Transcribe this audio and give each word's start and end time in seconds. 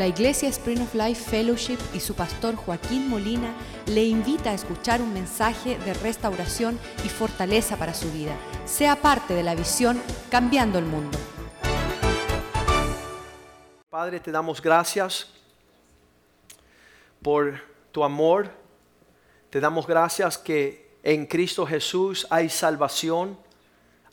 La 0.00 0.06
Iglesia 0.06 0.48
Spring 0.48 0.80
of 0.80 0.94
Life 0.94 1.28
Fellowship 1.28 1.76
y 1.92 2.00
su 2.00 2.14
pastor 2.14 2.56
Joaquín 2.56 3.10
Molina 3.10 3.54
le 3.84 4.02
invita 4.02 4.48
a 4.48 4.54
escuchar 4.54 5.02
un 5.02 5.12
mensaje 5.12 5.76
de 5.76 5.92
restauración 5.92 6.78
y 7.04 7.10
fortaleza 7.10 7.76
para 7.76 7.92
su 7.92 8.10
vida. 8.10 8.34
Sea 8.64 8.96
parte 8.96 9.34
de 9.34 9.42
la 9.42 9.54
visión 9.54 10.00
Cambiando 10.30 10.78
el 10.78 10.86
Mundo. 10.86 11.18
Padre, 13.90 14.20
te 14.20 14.32
damos 14.32 14.62
gracias 14.62 15.34
por 17.20 17.60
tu 17.92 18.02
amor. 18.02 18.50
Te 19.50 19.60
damos 19.60 19.86
gracias 19.86 20.38
que 20.38 20.96
en 21.02 21.26
Cristo 21.26 21.66
Jesús 21.66 22.26
hay 22.30 22.48
salvación, 22.48 23.38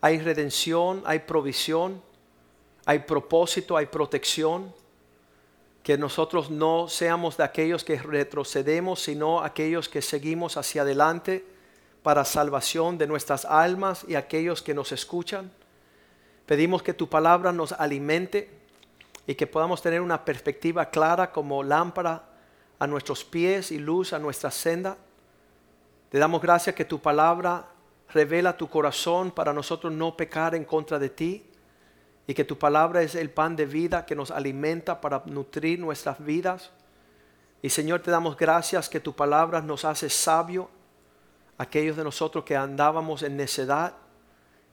hay 0.01 0.19
redención, 0.19 1.01
hay 1.05 1.19
provisión, 1.19 2.03
hay 2.85 2.99
propósito, 2.99 3.77
hay 3.77 3.85
protección 3.85 4.75
que 5.87 5.97
nosotros 5.97 6.49
no 6.49 6.89
seamos 6.89 7.37
de 7.37 7.45
aquellos 7.45 7.85
que 7.85 7.97
retrocedemos, 7.97 9.01
sino 9.01 9.41
aquellos 9.41 9.87
que 9.87 10.01
seguimos 10.01 10.57
hacia 10.57 10.81
adelante 10.81 11.45
para 12.03 12.25
salvación 12.25 12.97
de 12.97 13.07
nuestras 13.07 13.45
almas 13.45 14.03
y 14.05 14.15
aquellos 14.15 14.61
que 14.61 14.73
nos 14.73 14.91
escuchan. 14.91 15.49
Pedimos 16.45 16.83
que 16.83 16.93
tu 16.93 17.07
palabra 17.07 17.53
nos 17.53 17.71
alimente 17.71 18.51
y 19.27 19.35
que 19.35 19.47
podamos 19.47 19.81
tener 19.81 20.01
una 20.01 20.25
perspectiva 20.25 20.89
clara 20.89 21.31
como 21.31 21.63
lámpara 21.63 22.31
a 22.79 22.85
nuestros 22.85 23.23
pies 23.23 23.71
y 23.71 23.79
luz 23.79 24.11
a 24.11 24.19
nuestra 24.19 24.51
senda. 24.51 24.97
Te 26.09 26.19
damos 26.19 26.41
gracias 26.41 26.75
que 26.75 26.83
tu 26.83 26.99
palabra 26.99 27.65
revela 28.09 28.57
tu 28.57 28.67
corazón 28.67 29.31
para 29.31 29.53
nosotros 29.53 29.93
no 29.93 30.17
pecar 30.17 30.53
en 30.53 30.65
contra 30.65 30.99
de 30.99 31.07
ti 31.07 31.46
y 32.27 32.33
que 32.33 32.43
tu 32.43 32.57
palabra 32.57 33.01
es 33.01 33.15
el 33.15 33.29
pan 33.29 33.55
de 33.55 33.65
vida 33.65 34.05
que 34.05 34.15
nos 34.15 34.31
alimenta 34.31 34.99
para 34.99 35.23
nutrir 35.25 35.79
nuestras 35.79 36.23
vidas. 36.23 36.71
Y 37.61 37.69
Señor, 37.69 38.01
te 38.01 38.11
damos 38.11 38.35
gracias 38.35 38.89
que 38.89 38.99
tu 38.99 39.15
palabra 39.15 39.61
nos 39.61 39.85
hace 39.85 40.09
sabio, 40.09 40.69
aquellos 41.57 41.95
de 41.95 42.03
nosotros 42.03 42.43
que 42.43 42.55
andábamos 42.55 43.23
en 43.23 43.37
necedad, 43.37 43.93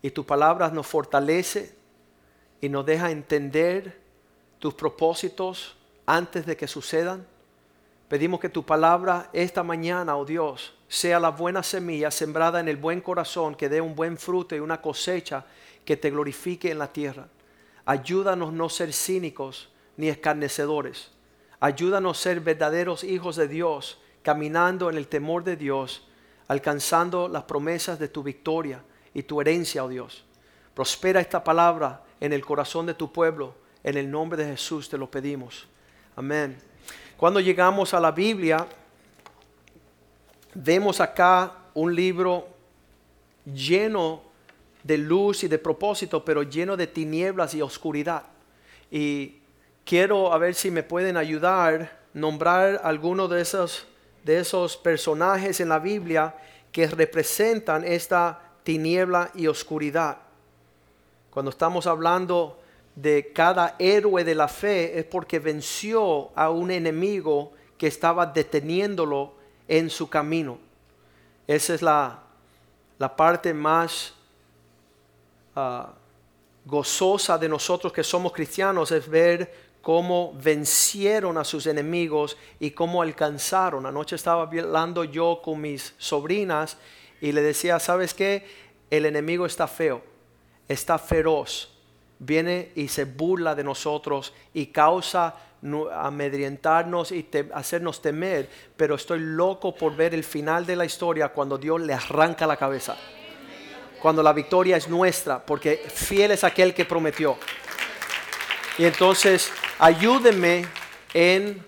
y 0.03 0.11
tu 0.11 0.27
palabra 0.27 0.69
nos 0.69 0.87
fortalece 0.87 1.75
y 2.61 2.69
nos 2.69 2.85
deja 2.85 3.11
entender 3.11 4.01
tus 4.59 4.75
propósitos 4.75 5.77
antes 6.07 6.45
de 6.45 6.57
que 6.57 6.67
sucedan. 6.67 7.25
Pedimos 8.09 8.41
que 8.41 8.49
tu 8.49 8.65
palabra 8.65 9.31
esta 9.33 9.63
mañana, 9.63 10.17
oh 10.17 10.25
Dios, 10.25 10.75
sea 10.89 11.19
la 11.21 11.31
buena 11.31 11.63
semilla 11.63 12.11
sembrada 12.11 12.61
en 12.61 12.69
el 12.69 12.77
buen 12.77 13.01
corazón, 13.01 13.55
que 13.55 13.69
dé 13.69 13.81
un 13.81 13.95
buen 13.95 14.19
fruto 14.19 14.55
y 14.55 14.61
una 14.61 14.83
cosecha 14.83 15.47
que 15.85 15.97
te 15.97 16.11
glorifique 16.11 16.71
en 16.71 16.79
la 16.79 16.93
tierra. 16.93 17.29
Ayúdanos 17.87 18.53
no 18.53 18.69
ser 18.69 18.93
cínicos 18.93 19.69
ni 19.97 20.09
escarnecedores. 20.09 21.11
Ayúdanos 21.61 22.19
ser 22.19 22.41
verdaderos 22.41 23.05
hijos 23.05 23.37
de 23.37 23.49
Dios, 23.49 23.99
caminando 24.23 24.91
en 24.91 24.97
el 24.97 25.07
temor 25.07 25.45
de 25.45 25.57
Dios, 25.57 26.07
alcanzando 26.49 27.29
las 27.29 27.45
promesas 27.45 27.99
de 27.99 28.09
tu 28.09 28.23
victoria 28.23 28.83
y 29.13 29.23
tu 29.23 29.41
herencia, 29.41 29.85
oh 29.85 29.89
Dios. 29.89 30.25
Prospera 30.75 31.21
esta 31.21 31.45
palabra 31.45 32.03
en 32.21 32.33
el 32.33 32.45
corazón 32.45 32.87
de 32.87 32.95
tu 32.95 33.13
pueblo. 33.13 33.55
En 33.83 33.97
el 33.97 34.11
nombre 34.11 34.43
de 34.43 34.51
Jesús 34.51 34.89
te 34.89 34.99
lo 34.99 35.11
pedimos. 35.11 35.67
Amén. 36.17 36.59
Cuando 37.17 37.39
llegamos 37.39 37.95
a 37.95 38.01
la 38.01 38.11
Biblia, 38.11 38.67
vemos 40.55 41.01
acá 41.01 41.53
un 41.75 41.95
libro 41.95 42.49
lleno 43.45 44.23
de 44.85 44.99
luz 44.99 45.43
y 45.43 45.49
de 45.49 45.59
propósito, 45.59 46.25
pero 46.25 46.45
lleno 46.45 46.77
de 46.77 46.87
tinieblas 46.87 47.55
y 47.55 47.63
oscuridad. 47.63 48.25
Y 48.91 49.41
quiero 49.85 50.33
a 50.33 50.39
ver 50.39 50.55
si 50.55 50.71
me 50.71 50.85
pueden 50.85 51.17
ayudar 51.17 52.05
nombrar 52.13 52.81
algunos 52.85 53.29
de 53.29 53.41
esos, 53.41 53.87
de 54.23 54.39
esos 54.39 54.77
personajes 54.77 55.59
en 55.61 55.69
la 55.69 55.81
Biblia 55.81 56.37
que 56.71 56.87
representan 56.87 57.85
esta 57.85 58.41
tiniebla 58.63 59.31
y 59.35 59.49
oscuridad. 59.49 60.19
Cuando 61.31 61.51
estamos 61.51 61.87
hablando 61.87 62.61
de 62.95 63.33
cada 63.33 63.75
héroe 63.79 64.23
de 64.23 64.35
la 64.35 64.47
fe 64.47 64.99
es 64.99 65.05
porque 65.05 65.41
venció 65.41 66.31
a 66.37 66.51
un 66.51 66.71
enemigo 66.71 67.53
que 67.77 67.89
estaba 67.89 68.27
deteniéndolo 68.27 69.35
en 69.67 69.91
su 69.91 70.09
camino. 70.09 70.59
Esa 71.47 71.75
es 71.75 71.83
la, 71.83 72.23
la 72.99 73.17
parte 73.17 73.53
más 73.53 74.15
Ah, 75.57 75.95
gozosa 76.65 77.39
de 77.39 77.49
nosotros 77.49 77.93
que 77.93 78.03
somos 78.03 78.33
cristianos 78.33 78.91
es 78.91 79.09
ver 79.09 79.75
cómo 79.83 80.33
vencieron 80.43 81.37
a 81.37 81.45
sus 81.45 81.67
enemigos 81.67 82.37
y 82.59 82.71
cómo 82.71 83.03
alcanzaron. 83.03 83.87
Anoche 83.87 84.17
estaba 84.17 84.43
hablando 84.43 85.05
yo 85.05 85.41
con 85.45 85.61
mis 85.61 85.95
sobrinas 85.99 86.79
y 87.21 87.33
le 87.33 87.43
decía, 87.43 87.79
¿sabes 87.79 88.15
qué? 88.15 88.47
El 88.91 89.05
enemigo 89.07 89.45
está 89.45 89.67
feo, 89.67 90.03
está 90.67 90.99
feroz, 90.99 91.71
viene 92.19 92.73
y 92.75 92.89
se 92.89 93.05
burla 93.05 93.55
de 93.55 93.65
nosotros 93.65 94.33
y 94.55 94.67
causa 94.67 95.35
amedrentarnos 95.93 97.13
y 97.13 97.27
hacernos 97.55 98.03
temer, 98.03 98.51
pero 98.77 98.95
estoy 98.95 99.21
loco 99.21 99.75
por 99.75 99.97
ver 99.97 100.15
el 100.15 100.25
final 100.25 100.67
de 100.67 100.77
la 100.77 100.85
historia 100.85 101.29
cuando 101.29 101.57
Dios 101.57 101.81
le 101.81 101.95
arranca 101.95 102.47
la 102.47 102.57
cabeza 102.57 102.97
cuando 104.05 104.23
la 104.23 104.35
victoria 104.35 104.77
es 104.77 104.87
nuestra, 104.87 105.39
porque 105.39 105.83
fiel 105.89 106.33
es 106.33 106.45
aquel 106.45 106.75
que 106.75 106.85
prometió. 106.85 107.39
Y 108.77 108.85
entonces, 108.85 109.51
ayúdenme 109.79 110.67
en 111.15 111.65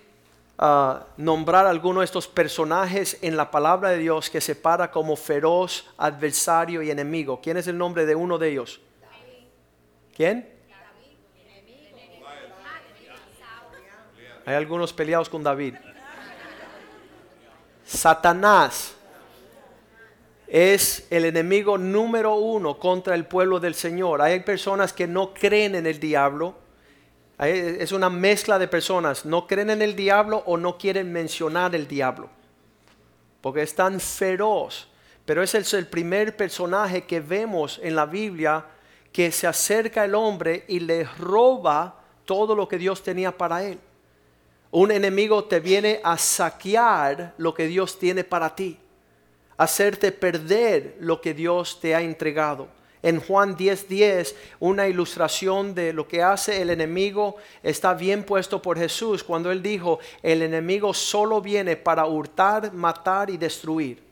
ah, 0.59 1.03
nombrar 1.17 1.65
algunos 1.65 2.01
de 2.01 2.05
estos 2.05 2.27
personajes 2.27 3.17
en 3.23 3.37
la 3.37 3.49
palabra 3.49 3.89
de 3.89 3.97
Dios 3.97 4.29
que 4.29 4.39
se 4.39 4.53
para 4.53 4.91
como 4.91 5.15
feroz, 5.15 5.87
adversario 5.97 6.83
y 6.83 6.91
enemigo. 6.91 7.41
¿Quién 7.41 7.57
es 7.57 7.65
el 7.65 7.75
nombre 7.75 8.05
de 8.05 8.13
uno 8.13 8.37
de 8.37 8.49
ellos? 8.49 8.81
¿Quién? 10.15 10.47
Hay 14.45 14.53
algunos 14.53 14.93
peleados 14.93 15.27
con 15.27 15.41
David. 15.41 15.73
Satanás 17.83 18.96
es 20.47 21.05
el 21.09 21.25
enemigo 21.25 21.77
número 21.77 22.35
uno 22.35 22.79
contra 22.79 23.15
el 23.15 23.25
pueblo 23.25 23.59
del 23.59 23.75
Señor. 23.75 24.21
Hay 24.21 24.39
personas 24.39 24.93
que 24.93 25.05
no 25.05 25.33
creen 25.33 25.75
en 25.75 25.85
el 25.85 25.99
diablo. 25.99 26.55
Es 27.37 27.91
una 27.91 28.09
mezcla 28.09 28.57
de 28.57 28.67
personas. 28.67 29.25
No 29.25 29.45
creen 29.45 29.69
en 29.69 29.81
el 29.81 29.95
diablo 29.95 30.43
o 30.45 30.57
no 30.57 30.77
quieren 30.77 31.11
mencionar 31.11 31.75
el 31.75 31.87
diablo. 31.87 32.29
Porque 33.41 33.61
es 33.61 33.75
tan 33.75 33.99
feroz. 33.99 34.87
Pero 35.25 35.43
es 35.43 35.73
el 35.73 35.87
primer 35.87 36.37
personaje 36.37 37.03
que 37.03 37.19
vemos 37.19 37.79
en 37.83 37.95
la 37.95 38.05
Biblia 38.05 38.65
que 39.11 39.31
se 39.31 39.47
acerca 39.47 40.03
al 40.03 40.15
hombre 40.15 40.63
y 40.69 40.79
le 40.79 41.03
roba 41.03 42.01
todo 42.23 42.55
lo 42.55 42.67
que 42.67 42.77
Dios 42.77 43.03
tenía 43.03 43.37
para 43.37 43.63
él. 43.63 43.79
Un 44.71 44.91
enemigo 44.91 45.45
te 45.45 45.59
viene 45.59 45.99
a 46.03 46.17
saquear 46.17 47.33
lo 47.37 47.53
que 47.53 47.67
Dios 47.67 47.99
tiene 47.99 48.23
para 48.23 48.55
ti 48.55 48.79
hacerte 49.57 50.11
perder 50.11 50.95
lo 50.99 51.19
que 51.19 51.33
Dios 51.33 51.79
te 51.79 51.95
ha 51.95 52.01
entregado. 52.01 52.67
En 53.03 53.19
Juan 53.19 53.55
10:10, 53.55 54.35
una 54.59 54.87
ilustración 54.87 55.75
de 55.75 55.93
lo 55.93 56.07
que 56.07 56.23
hace 56.23 56.61
el 56.61 56.69
enemigo 56.69 57.35
está 57.61 57.93
bien 57.93 58.23
puesto 58.23 58.61
por 58.61 58.77
Jesús 58.77 59.23
cuando 59.23 59.51
él 59.51 59.61
dijo, 59.61 59.99
el 60.23 60.41
enemigo 60.41 60.93
solo 60.93 61.41
viene 61.41 61.75
para 61.75 62.05
hurtar, 62.05 62.73
matar 62.73 63.29
y 63.29 63.37
destruir. 63.37 64.03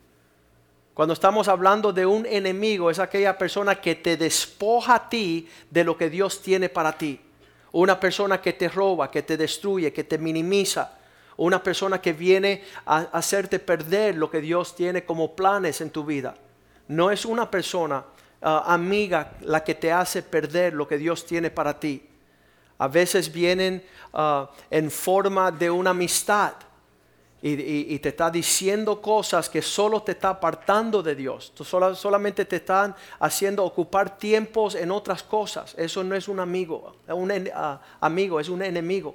Cuando 0.93 1.13
estamos 1.13 1.47
hablando 1.49 1.91
de 1.91 2.05
un 2.05 2.25
enemigo, 2.25 2.89
es 2.89 2.99
aquella 2.99 3.37
persona 3.37 3.81
que 3.81 3.95
te 3.95 4.15
despoja 4.15 4.95
a 4.95 5.09
ti 5.09 5.49
de 5.69 5.83
lo 5.83 5.97
que 5.97 6.09
Dios 6.09 6.41
tiene 6.41 6.69
para 6.69 6.97
ti. 6.97 7.19
Una 7.73 7.99
persona 7.99 8.39
que 8.39 8.53
te 8.53 8.69
roba, 8.69 9.11
que 9.11 9.23
te 9.23 9.35
destruye, 9.35 9.91
que 9.91 10.05
te 10.05 10.17
minimiza 10.17 10.97
una 11.37 11.61
persona 11.61 12.01
que 12.01 12.13
viene 12.13 12.63
a 12.85 12.99
hacerte 13.11 13.59
perder 13.59 14.15
lo 14.15 14.29
que 14.29 14.41
Dios 14.41 14.75
tiene 14.75 15.03
como 15.03 15.35
planes 15.35 15.81
en 15.81 15.89
tu 15.89 16.05
vida. 16.05 16.35
No 16.87 17.11
es 17.11 17.25
una 17.25 17.49
persona 17.49 18.05
ah, 18.41 18.63
amiga 18.67 19.33
la 19.41 19.63
que 19.63 19.75
te 19.75 19.91
hace 19.91 20.21
perder 20.23 20.73
lo 20.73 20.87
que 20.87 20.97
Dios 20.97 21.25
tiene 21.25 21.49
para 21.49 21.79
ti. 21.79 22.07
A 22.77 22.87
veces 22.87 23.31
vienen 23.31 23.83
ah, 24.13 24.49
en 24.69 24.91
forma 24.91 25.51
de 25.51 25.69
una 25.69 25.91
amistad 25.91 26.53
y, 27.47 27.99
te 27.99 28.09
está 28.09 28.31
diciendo 28.31 28.99
cosas 28.99 29.49
que 29.49 29.61
solo 29.61 30.01
te 30.01 30.13
está 30.13 30.29
apartando 30.29 31.03
de 31.03 31.13
Dios. 31.13 31.53
solamente 31.93 32.43
te 32.43 32.55
están 32.55 32.95
haciendo 33.19 33.63
ocupar 33.63 34.17
tiempos 34.17 34.73
en 34.73 34.89
otras 34.89 35.21
cosas. 35.21 35.75
Eso 35.77 36.03
no 36.03 36.15
es 36.15 36.27
un 36.27 36.39
amigo, 36.39 36.95
un 37.07 37.31
ah, 37.53 37.79
amigo, 38.01 38.39
es 38.39 38.49
un 38.49 38.63
enemigo. 38.63 39.13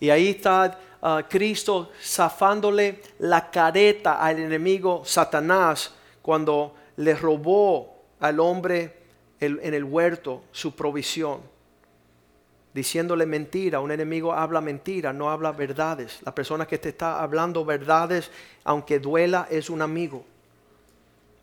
Y 0.00 0.08
ahí 0.08 0.30
está 0.30 0.78
Cristo 1.28 1.90
zafándole 2.00 3.02
la 3.18 3.50
careta 3.50 4.20
al 4.20 4.38
enemigo 4.38 5.02
Satanás 5.04 5.94
cuando 6.20 6.76
le 6.96 7.14
robó 7.14 8.02
al 8.20 8.38
hombre 8.38 8.98
en 9.40 9.74
el 9.74 9.82
huerto 9.82 10.44
su 10.52 10.76
provisión. 10.76 11.40
diciéndole 12.72 13.26
mentira. 13.26 13.80
Un 13.80 13.92
enemigo 13.92 14.32
habla 14.32 14.60
mentira, 14.60 15.12
no 15.12 15.30
habla 15.30 15.52
verdades. 15.52 16.20
La 16.24 16.34
persona 16.34 16.66
que 16.66 16.78
te 16.78 16.90
está 16.90 17.22
hablando 17.22 17.64
verdades, 17.64 18.30
aunque 18.64 18.98
duela, 18.98 19.46
es 19.50 19.68
un 19.68 19.82
amigo. 19.82 20.24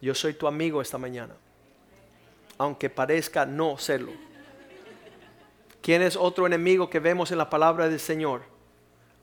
Yo 0.02 0.16
soy 0.16 0.34
tu 0.34 0.48
amigo 0.48 0.82
esta 0.82 0.98
mañana, 0.98 1.36
aunque 2.58 2.90
parezca 2.90 3.46
no 3.46 3.78
serlo. 3.78 4.14
¿Quién 5.82 6.02
es 6.02 6.16
otro 6.16 6.48
enemigo 6.48 6.90
que 6.90 7.00
vemos 7.00 7.32
en 7.32 7.38
la 7.38 7.50
palabra 7.50 7.88
del 7.90 8.00
Señor? 8.00 8.42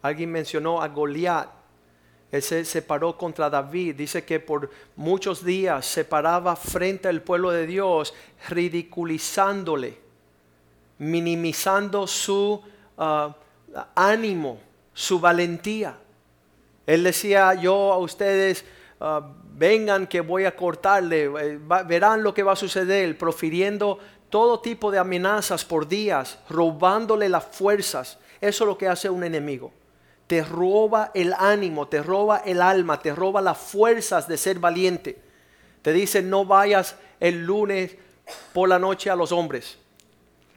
Alguien 0.06 0.30
mencionó 0.30 0.80
a 0.80 0.88
Goliat. 0.88 1.48
Él 2.30 2.42
se 2.42 2.64
separó 2.64 3.18
contra 3.18 3.50
David. 3.50 3.96
Dice 3.96 4.24
que 4.24 4.38
por 4.38 4.70
muchos 4.94 5.44
días 5.44 5.84
se 5.84 6.04
paraba 6.04 6.54
frente 6.54 7.08
al 7.08 7.22
pueblo 7.22 7.50
de 7.50 7.66
Dios, 7.66 8.14
ridiculizándole, 8.48 9.98
minimizando 10.98 12.06
su 12.06 12.62
ah, 12.96 13.34
ánimo, 13.96 14.60
su 14.94 15.18
valentía. 15.18 15.98
Él 16.86 17.02
decía, 17.02 17.54
yo 17.54 17.92
a 17.92 17.98
ustedes, 17.98 18.64
ah, 19.00 19.28
vengan 19.54 20.06
que 20.06 20.20
voy 20.20 20.44
a 20.44 20.54
cortarle, 20.54 21.24
eh, 21.24 21.58
verán 21.84 22.22
lo 22.22 22.32
que 22.32 22.44
va 22.44 22.52
a 22.52 22.56
suceder, 22.56 23.18
profiriendo 23.18 23.98
todo 24.30 24.60
tipo 24.60 24.92
de 24.92 24.98
amenazas 24.98 25.64
por 25.64 25.88
días, 25.88 26.38
robándole 26.48 27.28
las 27.28 27.44
fuerzas. 27.44 28.18
Eso 28.40 28.64
es 28.64 28.68
lo 28.68 28.78
que 28.78 28.86
hace 28.86 29.10
un 29.10 29.24
enemigo. 29.24 29.72
Te 30.26 30.42
roba 30.42 31.12
el 31.14 31.32
ánimo, 31.34 31.88
te 31.88 32.02
roba 32.02 32.38
el 32.38 32.60
alma, 32.60 33.00
te 33.00 33.14
roba 33.14 33.40
las 33.40 33.58
fuerzas 33.58 34.26
de 34.26 34.36
ser 34.36 34.58
valiente. 34.58 35.18
Te 35.82 35.92
dice 35.92 36.22
no 36.22 36.44
vayas 36.44 36.96
el 37.20 37.44
lunes 37.44 37.96
por 38.52 38.68
la 38.68 38.78
noche 38.78 39.08
a 39.10 39.16
los 39.16 39.30
hombres. 39.32 39.78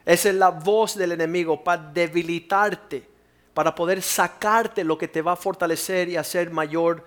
Esa 0.06 0.30
es 0.30 0.36
la 0.36 0.50
voz 0.50 0.95
del 0.95 1.12
enemigo 1.12 1.63
para 1.63 1.83
debilitarte, 1.83 3.07
para 3.54 3.75
poder 3.75 4.01
sacarte 4.01 4.83
lo 4.83 4.98
que 4.98 5.07
te 5.07 5.21
va 5.21 5.33
a 5.33 5.36
fortalecer 5.36 6.10
y 6.10 6.18
hacer 6.18 6.50
mayor 6.50 7.06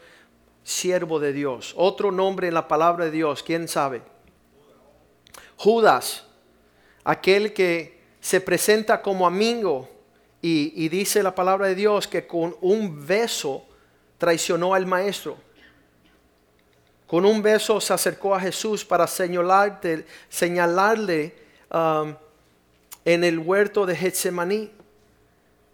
siervo 0.62 1.18
de 1.18 1.32
Dios. 1.32 1.74
Otro 1.76 2.12
nombre 2.12 2.48
en 2.48 2.54
la 2.54 2.68
palabra 2.68 3.06
de 3.06 3.10
Dios, 3.10 3.42
¿quién 3.42 3.66
sabe? 3.66 4.02
Judas 5.56 6.26
aquel 7.04 7.52
que 7.52 8.00
se 8.20 8.40
presenta 8.40 9.02
como 9.02 9.26
amigo 9.26 9.88
y, 10.44 10.88
dice 10.88 11.22
la 11.22 11.36
palabra 11.36 11.68
de 11.68 11.76
Dios 11.76 12.08
que 12.08 12.26
con 12.26 12.56
un 12.60 13.06
beso 13.06 13.64
traicionó 14.18 14.74
al 14.74 14.86
maestro. 14.86 15.36
Con 17.06 17.24
un 17.24 17.40
beso 17.42 17.80
se 17.80 17.92
acercó 17.92 18.34
a 18.34 18.40
Jesús 18.40 18.84
para 18.84 19.06
señalarle, 19.06 19.86
um, 21.72 22.16
en 23.04 23.24
el 23.24 23.38
huerto 23.38 23.86
de 23.86 23.94
Getsemaní 23.94 24.70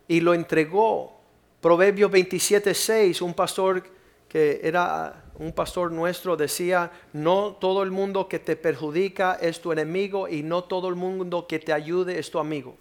y 0.07 0.21
lo 0.21 0.35
entregó. 0.35 1.19
Proverbios 1.61 2.11
27:6, 2.11 3.23
un 3.23 3.33
pastor 3.35 3.83
que 4.29 4.61
era 4.63 5.25
un 5.39 5.53
pastor 5.53 5.93
nuestro 5.93 6.37
decía, 6.37 6.91
no 7.15 7.57
todo 7.59 7.83
el 7.83 7.91
mundo 7.91 8.29
que 8.29 8.39
te 8.39 8.57
perjudica 8.57 9.39
es 9.41 9.61
tu 9.61 9.73
enemigo 9.73 10.29
y 10.29 10.43
no 10.43 10.65
todo 10.65 10.89
el 10.89 10.97
mundo 10.97 11.47
que 11.47 11.59
te 11.59 11.73
ayude 11.73 12.19
es 12.19 12.31
tu 12.31 12.39
amigo. 12.39 12.77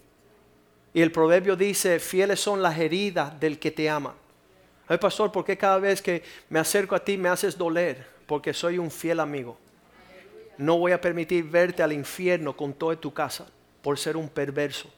Y 0.98 1.02
el 1.04 1.12
proverbio 1.12 1.56
dice, 1.56 2.00
fieles 2.00 2.40
son 2.40 2.64
las 2.64 2.80
heridas 2.80 3.40
del 3.40 3.60
que 3.60 3.70
te 3.70 3.88
ama. 3.88 4.16
Ay, 4.88 4.98
pastor, 4.98 5.32
¿por 5.32 5.46
qué 5.46 5.56
cada 5.56 5.78
vez 5.78 6.02
que 6.02 6.24
me 6.50 6.58
acerco 6.58 6.96
a 6.96 7.06
ti 7.06 7.18
me 7.18 7.30
haces 7.30 7.56
doler? 7.56 8.04
Porque 8.26 8.52
soy 8.52 8.80
un 8.80 8.90
fiel 8.90 9.20
amigo. 9.20 9.60
No 10.58 10.80
voy 10.80 10.94
a 10.94 11.00
permitir 11.00 11.44
verte 11.44 11.84
al 11.84 11.94
infierno 11.94 12.58
con 12.58 12.74
toda 12.74 12.96
tu 12.96 13.14
casa 13.14 13.46
por 13.84 14.00
ser 14.00 14.18
un 14.18 14.28
perverso. 14.28 14.92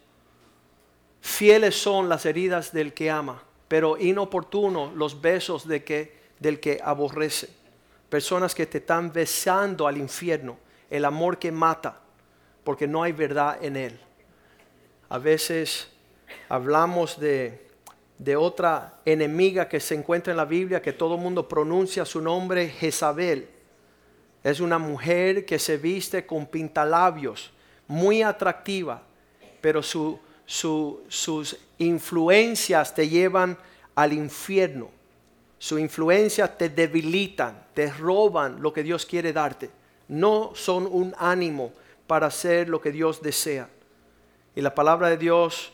Fieles 1.19 1.75
son 1.75 2.07
las 2.07 2.25
heridas 2.25 2.71
del 2.71 2.93
que 2.93 3.11
ama, 3.11 3.43
pero 3.67 3.97
inoportuno 3.97 4.93
los 4.95 5.19
besos 5.19 5.67
de 5.67 5.83
que 5.83 6.17
del 6.39 6.61
que 6.61 6.79
aborrece. 6.81 7.49
Personas 8.07 8.55
que 8.55 8.67
te 8.67 8.77
están 8.77 9.11
besando 9.11 9.85
al 9.85 9.97
infierno. 9.97 10.59
El 10.89 11.03
amor 11.03 11.37
que 11.37 11.51
mata, 11.51 11.99
porque 12.63 12.87
no 12.87 13.03
hay 13.03 13.11
verdad 13.11 13.61
en 13.61 13.75
él. 13.75 13.99
A 15.09 15.17
veces 15.17 15.87
hablamos 16.49 17.19
de, 17.19 17.67
otra 18.37 18.99
enemiga 19.05 19.67
que 19.67 19.79
se 19.79 19.95
encuentra 19.95 20.31
en 20.31 20.37
la 20.37 20.45
Biblia, 20.45 20.83
que 20.83 20.93
todo 20.93 21.15
el 21.15 21.21
mundo 21.21 21.47
pronuncia 21.47 22.05
su 22.05 22.21
nombre, 22.21 22.69
Jezabel. 22.69 23.49
Es 24.43 24.59
una 24.59 24.77
mujer 24.77 25.45
que 25.45 25.57
se 25.57 25.77
viste 25.77 26.27
con 26.27 26.45
pintalabios, 26.45 27.51
muy 27.87 28.21
atractiva, 28.21 29.01
pero 29.61 29.81
su, 29.81 30.19
sus 30.45 31.57
influencias 31.79 32.93
te 32.93 33.09
llevan 33.09 33.57
al 33.95 34.13
infierno. 34.13 34.91
Su 35.57 35.79
influencia 35.79 36.55
te 36.55 36.69
debilitan, 36.69 37.65
te 37.73 37.91
roban 37.91 38.61
lo 38.61 38.71
que 38.71 38.83
Dios 38.83 39.07
quiere 39.07 39.33
darte. 39.33 39.71
No 40.07 40.51
son 40.53 40.85
un 40.85 41.15
ánimo 41.17 41.73
para 42.05 42.27
hacer 42.27 42.69
lo 42.69 42.79
que 42.79 42.91
Dios 42.91 43.23
desea. 43.23 43.69
Y 44.59 44.61
la 44.61 44.75
palabra 44.75 45.07
de 45.07 45.15
Dios 45.15 45.71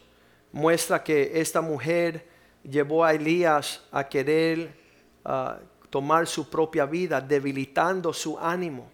muestra 0.52 1.04
que 1.04 1.42
esta 1.42 1.60
mujer 1.60 2.24
llevó 2.62 3.04
a 3.04 3.16
Elías 3.16 3.82
a 3.92 4.08
querer 4.08 4.80
ah, 5.24 5.58
tomar 5.90 6.28
su 6.28 6.48
propia 6.52 6.86
vida, 6.86 7.20
debilitando 7.20 8.14
su 8.14 8.38
ánimo. 8.38 8.88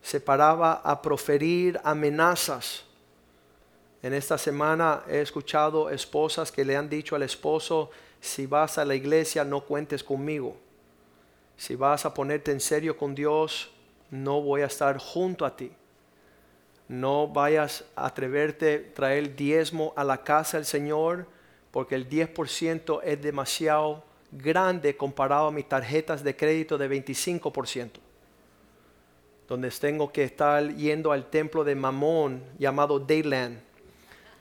Se 0.00 0.18
paraba 0.18 0.80
a 0.82 1.02
proferir 1.02 1.78
amenazas. 1.84 2.84
En 4.02 4.14
esta 4.14 4.38
semana 4.38 5.02
he 5.06 5.20
escuchado 5.20 5.90
esposas 5.90 6.50
que 6.50 6.64
le 6.64 6.74
han 6.74 6.88
dicho 6.88 7.14
al 7.14 7.22
esposo, 7.22 7.90
si 8.18 8.46
vas 8.46 8.78
a 8.78 8.86
la 8.86 8.94
iglesia 8.94 9.44
no 9.44 9.60
cuentes 9.60 10.02
conmigo. 10.02 10.56
Si 11.58 11.74
vas 11.74 12.06
a 12.06 12.14
ponerte 12.14 12.50
en 12.50 12.60
serio 12.60 12.96
con 12.96 13.14
Dios, 13.14 13.70
no 14.10 14.40
voy 14.40 14.62
a 14.62 14.66
estar 14.66 14.96
junto 14.96 15.44
a 15.44 15.54
ti. 15.54 15.70
No 16.88 17.28
vayas 17.28 17.84
a 17.96 18.06
atreverte 18.06 18.88
a 18.90 18.94
traer 18.94 19.34
diezmo 19.34 19.92
a 19.96 20.04
la 20.04 20.22
casa 20.22 20.56
del 20.56 20.66
Señor, 20.66 21.26
porque 21.70 21.94
el 21.94 22.08
10% 22.08 23.00
es 23.02 23.20
demasiado 23.20 24.04
grande 24.30 24.96
comparado 24.96 25.48
a 25.48 25.52
mis 25.52 25.68
tarjetas 25.68 26.22
de 26.22 26.36
crédito 26.36 26.78
de 26.78 26.88
25%, 26.88 27.90
donde 29.48 29.70
tengo 29.70 30.12
que 30.12 30.24
estar 30.24 30.74
yendo 30.74 31.12
al 31.12 31.28
templo 31.28 31.64
de 31.64 31.74
Mamón 31.74 32.42
llamado 32.58 32.98
Dayland 32.98 33.60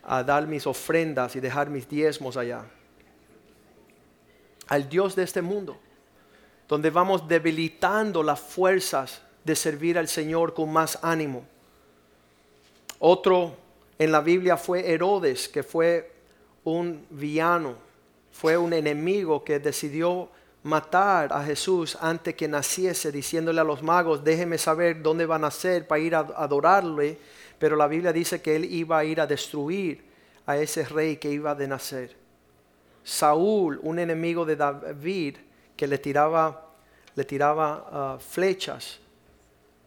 a 0.04 0.24
dar 0.24 0.48
mis 0.48 0.68
ofrendas 0.68 1.36
y 1.36 1.40
dejar 1.40 1.70
mis 1.70 1.90
diezmos 1.90 2.38
allá 2.38 2.66
al 4.68 4.90
Dios 4.90 5.16
de 5.16 5.24
este 5.24 5.42
mundo, 5.42 5.78
donde 6.68 6.90
vamos 6.90 7.28
debilitando 7.28 8.24
las 8.24 8.40
fuerzas 8.40 9.22
de 9.44 9.56
servir 9.56 9.98
al 9.98 10.08
Señor 10.08 10.54
con 10.54 10.72
más 10.72 11.00
ánimo. 11.04 11.46
Otro 13.08 13.56
en 14.00 14.12
la 14.12 14.20
Biblia 14.20 14.58
fue 14.58 14.92
Herodes, 14.92 15.48
que 15.48 15.62
fue 15.62 16.12
un 16.64 17.06
villano, 17.12 17.76
fue 18.32 18.58
un 18.58 18.74
enemigo 18.74 19.44
que 19.44 19.60
decidió 19.60 20.28
matar 20.64 21.32
a 21.32 21.44
Jesús 21.44 21.96
antes 22.02 22.34
que 22.34 22.48
naciese, 22.48 23.12
diciéndole 23.12 23.62
a 23.62 23.64
los 23.64 23.84
magos, 23.84 24.24
déjenme 24.24 24.58
saber 24.58 25.04
dónde 25.04 25.28
van 25.28 25.44
a 25.44 25.48
nacer 25.50 25.88
para 25.88 26.00
ir 26.00 26.16
a 26.16 26.22
adorarle, 26.22 27.20
pero 27.60 27.76
la 27.76 27.86
Biblia 27.86 28.12
dice 28.12 28.42
que 28.42 28.56
él 28.56 28.66
iba 28.66 28.98
a 28.98 29.06
ir 29.06 29.22
a 29.22 29.28
destruir 29.28 30.04
a 30.48 30.58
ese 30.58 30.84
rey 30.84 31.18
que 31.18 31.30
iba 31.30 31.54
de 31.54 31.68
nacer. 31.68 32.16
Saúl, 33.04 33.80
un 33.84 34.00
enemigo 34.00 34.46
de 34.46 34.56
David, 34.56 35.38
que 35.78 35.86
le 35.86 36.00
tiraba, 36.00 36.74
le 37.14 37.24
tiraba 37.24 37.88
ah, 37.92 38.18
flechas, 38.20 39.00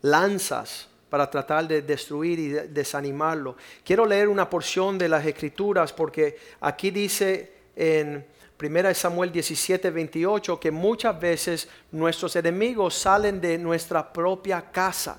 lanzas 0.02 0.86
para 1.08 1.30
tratar 1.30 1.66
de 1.66 1.82
destruir 1.82 2.38
y 2.38 2.48
desanimarlo. 2.48 3.56
Quiero 3.84 4.04
leer 4.04 4.28
una 4.28 4.48
porción 4.48 4.98
de 4.98 5.08
las 5.08 5.24
escrituras 5.24 5.92
porque 5.92 6.36
aquí 6.60 6.90
dice 6.90 7.52
en 7.76 8.26
1 8.60 8.94
Samuel 8.94 9.30
17, 9.30 9.90
28 9.90 10.58
que 10.58 10.70
muchas 10.70 11.18
veces 11.18 11.68
nuestros 11.92 12.34
enemigos 12.36 12.94
salen 12.94 13.40
de 13.40 13.56
nuestra 13.56 14.12
propia 14.12 14.60
casa. 14.72 15.16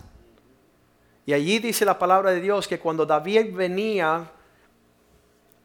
Y 1.26 1.34
allí 1.34 1.60
dice 1.60 1.86
la 1.86 1.98
palabra 1.98 2.32
de 2.32 2.42
Dios 2.42 2.68
que 2.68 2.80
cuando 2.80 3.06
David 3.06 3.54
venía 3.54 4.30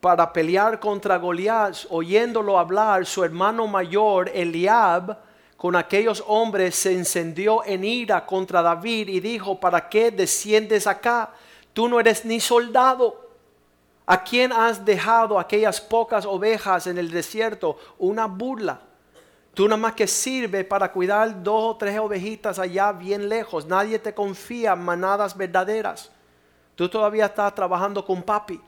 para 0.00 0.32
pelear 0.32 0.78
contra 0.78 1.16
Goliat, 1.16 1.86
oyéndolo 1.88 2.58
hablar, 2.58 3.06
su 3.06 3.24
hermano 3.24 3.66
mayor, 3.66 4.30
Eliab, 4.34 5.18
con 5.64 5.76
aquellos 5.76 6.22
hombres 6.26 6.74
se 6.74 6.92
encendió 6.92 7.64
en 7.64 7.84
ira 7.84 8.26
contra 8.26 8.60
David 8.60 9.08
y 9.08 9.18
dijo, 9.18 9.58
¿para 9.58 9.88
qué 9.88 10.10
desciendes 10.10 10.86
acá? 10.86 11.32
Tú 11.72 11.88
no 11.88 11.98
eres 11.98 12.26
ni 12.26 12.38
soldado. 12.38 13.30
¿A 14.04 14.22
quién 14.22 14.52
has 14.52 14.84
dejado 14.84 15.38
aquellas 15.38 15.80
pocas 15.80 16.26
ovejas 16.26 16.86
en 16.86 16.98
el 16.98 17.10
desierto? 17.10 17.78
Una 17.96 18.26
burla. 18.26 18.78
Tú 19.54 19.64
nada 19.64 19.78
más 19.78 19.94
que 19.94 20.06
sirve 20.06 20.64
para 20.64 20.92
cuidar 20.92 21.42
dos 21.42 21.72
o 21.72 21.76
tres 21.78 21.98
ovejitas 21.98 22.58
allá 22.58 22.92
bien 22.92 23.30
lejos. 23.30 23.64
Nadie 23.64 23.98
te 23.98 24.12
confía 24.12 24.76
manadas 24.76 25.34
verdaderas. 25.34 26.10
Tú 26.74 26.90
todavía 26.90 27.24
estás 27.24 27.54
trabajando 27.54 28.04
con 28.04 28.22
papi. 28.22 28.60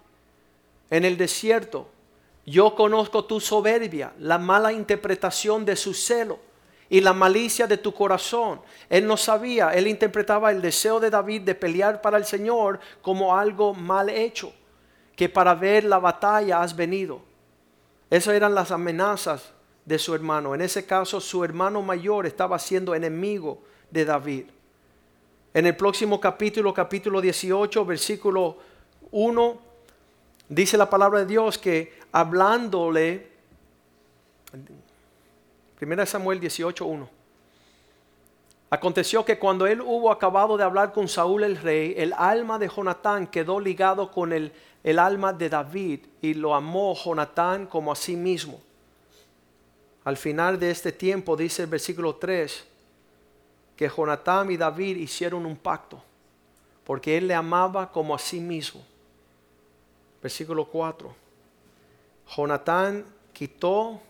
en 0.88 1.04
el 1.04 1.18
desierto. 1.18 1.88
Yo 2.46 2.74
conozco 2.74 3.26
tu 3.26 3.38
soberbia, 3.38 4.14
la 4.18 4.38
mala 4.38 4.72
interpretación 4.72 5.66
de 5.66 5.76
su 5.76 5.92
celo 5.92 6.45
y 6.88 7.00
la 7.00 7.12
malicia 7.12 7.66
de 7.66 7.76
tu 7.76 7.92
corazón. 7.92 8.60
Él 8.88 9.06
no 9.06 9.16
sabía, 9.16 9.70
él 9.70 9.86
interpretaba 9.86 10.50
el 10.50 10.62
deseo 10.62 11.00
de 11.00 11.10
David 11.10 11.42
de 11.42 11.54
pelear 11.54 12.00
para 12.00 12.16
el 12.16 12.24
Señor 12.24 12.80
como 13.02 13.36
algo 13.36 13.74
mal 13.74 14.08
hecho, 14.08 14.52
que 15.14 15.28
para 15.28 15.54
ver 15.54 15.84
la 15.84 15.98
batalla 15.98 16.62
has 16.62 16.74
venido. 16.76 17.20
Esas 18.10 18.34
eran 18.34 18.54
las 18.54 18.70
amenazas 18.70 19.52
de 19.84 19.98
su 19.98 20.14
hermano. 20.14 20.54
En 20.54 20.60
ese 20.60 20.84
caso, 20.84 21.20
su 21.20 21.42
hermano 21.44 21.82
mayor 21.82 22.26
estaba 22.26 22.58
siendo 22.58 22.94
enemigo 22.94 23.62
de 23.90 24.04
David. 24.04 24.44
En 25.54 25.66
el 25.66 25.76
próximo 25.76 26.20
capítulo, 26.20 26.74
capítulo 26.74 27.20
18, 27.20 27.84
versículo 27.84 28.58
1, 29.10 29.58
dice 30.48 30.76
la 30.76 30.90
palabra 30.90 31.20
de 31.20 31.26
Dios 31.26 31.56
que 31.56 31.98
hablándole, 32.12 33.30
1 35.80 36.06
Samuel 36.06 36.40
18, 36.40 36.84
1. 36.84 37.08
Aconteció 38.70 39.24
que 39.24 39.38
cuando 39.38 39.66
él 39.66 39.80
hubo 39.80 40.10
acabado 40.10 40.56
de 40.56 40.64
hablar 40.64 40.92
con 40.92 41.06
Saúl 41.06 41.44
el 41.44 41.56
rey, 41.56 41.94
el 41.96 42.12
alma 42.14 42.58
de 42.58 42.68
Jonatán 42.68 43.26
quedó 43.26 43.60
ligado 43.60 44.10
con 44.10 44.32
el, 44.32 44.52
el 44.82 44.98
alma 44.98 45.32
de 45.32 45.48
David 45.48 46.00
y 46.20 46.34
lo 46.34 46.54
amó 46.54 46.94
Jonatán 46.94 47.66
como 47.66 47.92
a 47.92 47.96
sí 47.96 48.16
mismo. 48.16 48.60
Al 50.04 50.16
final 50.16 50.58
de 50.58 50.70
este 50.70 50.92
tiempo, 50.92 51.36
dice 51.36 51.62
el 51.62 51.68
versículo 51.68 52.16
3, 52.16 52.64
que 53.76 53.88
Jonatán 53.88 54.50
y 54.50 54.56
David 54.56 54.96
hicieron 54.96 55.44
un 55.44 55.56
pacto, 55.56 56.02
porque 56.84 57.18
él 57.18 57.28
le 57.28 57.34
amaba 57.34 57.92
como 57.92 58.14
a 58.14 58.18
sí 58.18 58.40
mismo. 58.40 58.82
Versículo 60.22 60.64
4. 60.64 61.14
Jonatán 62.36 63.04
quitó 63.32 64.00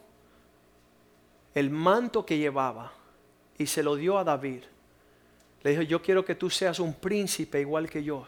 el 1.56 1.70
manto 1.70 2.26
que 2.26 2.36
llevaba 2.36 2.92
y 3.56 3.66
se 3.66 3.82
lo 3.82 3.96
dio 3.96 4.18
a 4.18 4.24
David. 4.24 4.62
Le 5.62 5.70
dijo, 5.70 5.80
yo 5.80 6.02
quiero 6.02 6.22
que 6.22 6.34
tú 6.34 6.50
seas 6.50 6.78
un 6.78 6.92
príncipe 6.92 7.58
igual 7.58 7.88
que 7.88 8.04
yo. 8.04 8.26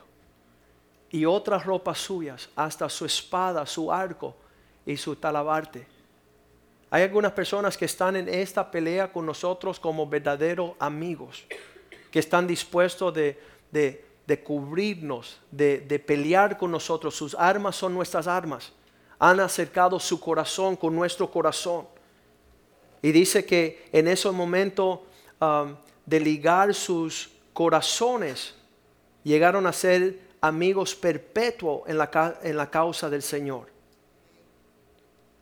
Y 1.10 1.26
otras 1.26 1.66
ropas 1.66 1.98
suyas, 1.98 2.48
hasta 2.56 2.88
su 2.88 3.04
espada, 3.04 3.66
su 3.66 3.92
arco 3.92 4.34
y 4.86 4.96
su 4.96 5.14
talabarte. 5.14 5.86
Hay 6.88 7.02
algunas 7.02 7.32
personas 7.32 7.76
que 7.76 7.84
están 7.84 8.16
en 8.16 8.30
esta 8.30 8.70
pelea 8.70 9.12
con 9.12 9.26
nosotros 9.26 9.78
como 9.78 10.08
verdaderos 10.08 10.72
amigos, 10.78 11.44
que 12.10 12.20
están 12.20 12.46
dispuestos 12.46 13.12
de, 13.12 13.38
de, 13.70 14.42
cubrirnos, 14.42 15.38
de, 15.50 15.80
de 15.80 15.98
pelear 15.98 16.56
con 16.56 16.70
nosotros. 16.70 17.14
Sus 17.14 17.34
armas 17.34 17.76
son 17.76 17.92
nuestras 17.92 18.26
armas. 18.26 18.72
Han 19.18 19.38
acercado 19.40 20.00
su 20.00 20.18
corazón 20.18 20.76
con 20.76 20.96
nuestro 20.96 21.30
corazón. 21.30 21.97
Y 23.02 23.12
dice 23.12 23.44
que 23.44 23.88
en 23.92 24.08
ese 24.08 24.30
momento 24.30 25.04
Um, 25.40 25.76
de 26.04 26.18
ligar 26.18 26.74
sus 26.74 27.30
corazones, 27.52 28.54
llegaron 29.22 29.66
a 29.66 29.72
ser 29.72 30.18
amigos 30.40 30.96
perpetuos 30.96 31.82
en 31.86 31.98
la, 31.98 32.38
en 32.42 32.56
la 32.56 32.70
causa 32.70 33.10
del 33.10 33.22
Señor. 33.22 33.68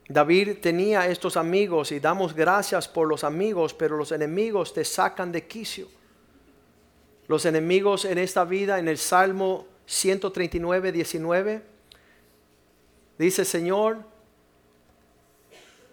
David 0.08 0.58
tenía 0.60 1.06
estos 1.06 1.36
amigos 1.36 1.92
y 1.92 2.00
damos 2.00 2.34
gracias 2.34 2.88
por 2.88 3.06
los 3.06 3.22
amigos, 3.22 3.72
pero 3.72 3.96
los 3.96 4.10
enemigos 4.12 4.74
te 4.74 4.84
sacan 4.84 5.30
de 5.30 5.46
quicio. 5.46 5.86
Los 7.28 7.46
enemigos 7.46 8.04
en 8.04 8.18
esta 8.18 8.44
vida, 8.44 8.78
en 8.78 8.88
el 8.88 8.98
Salmo 8.98 9.66
139, 9.86 10.92
19, 10.92 11.62
dice, 13.18 13.44
Señor, 13.44 13.98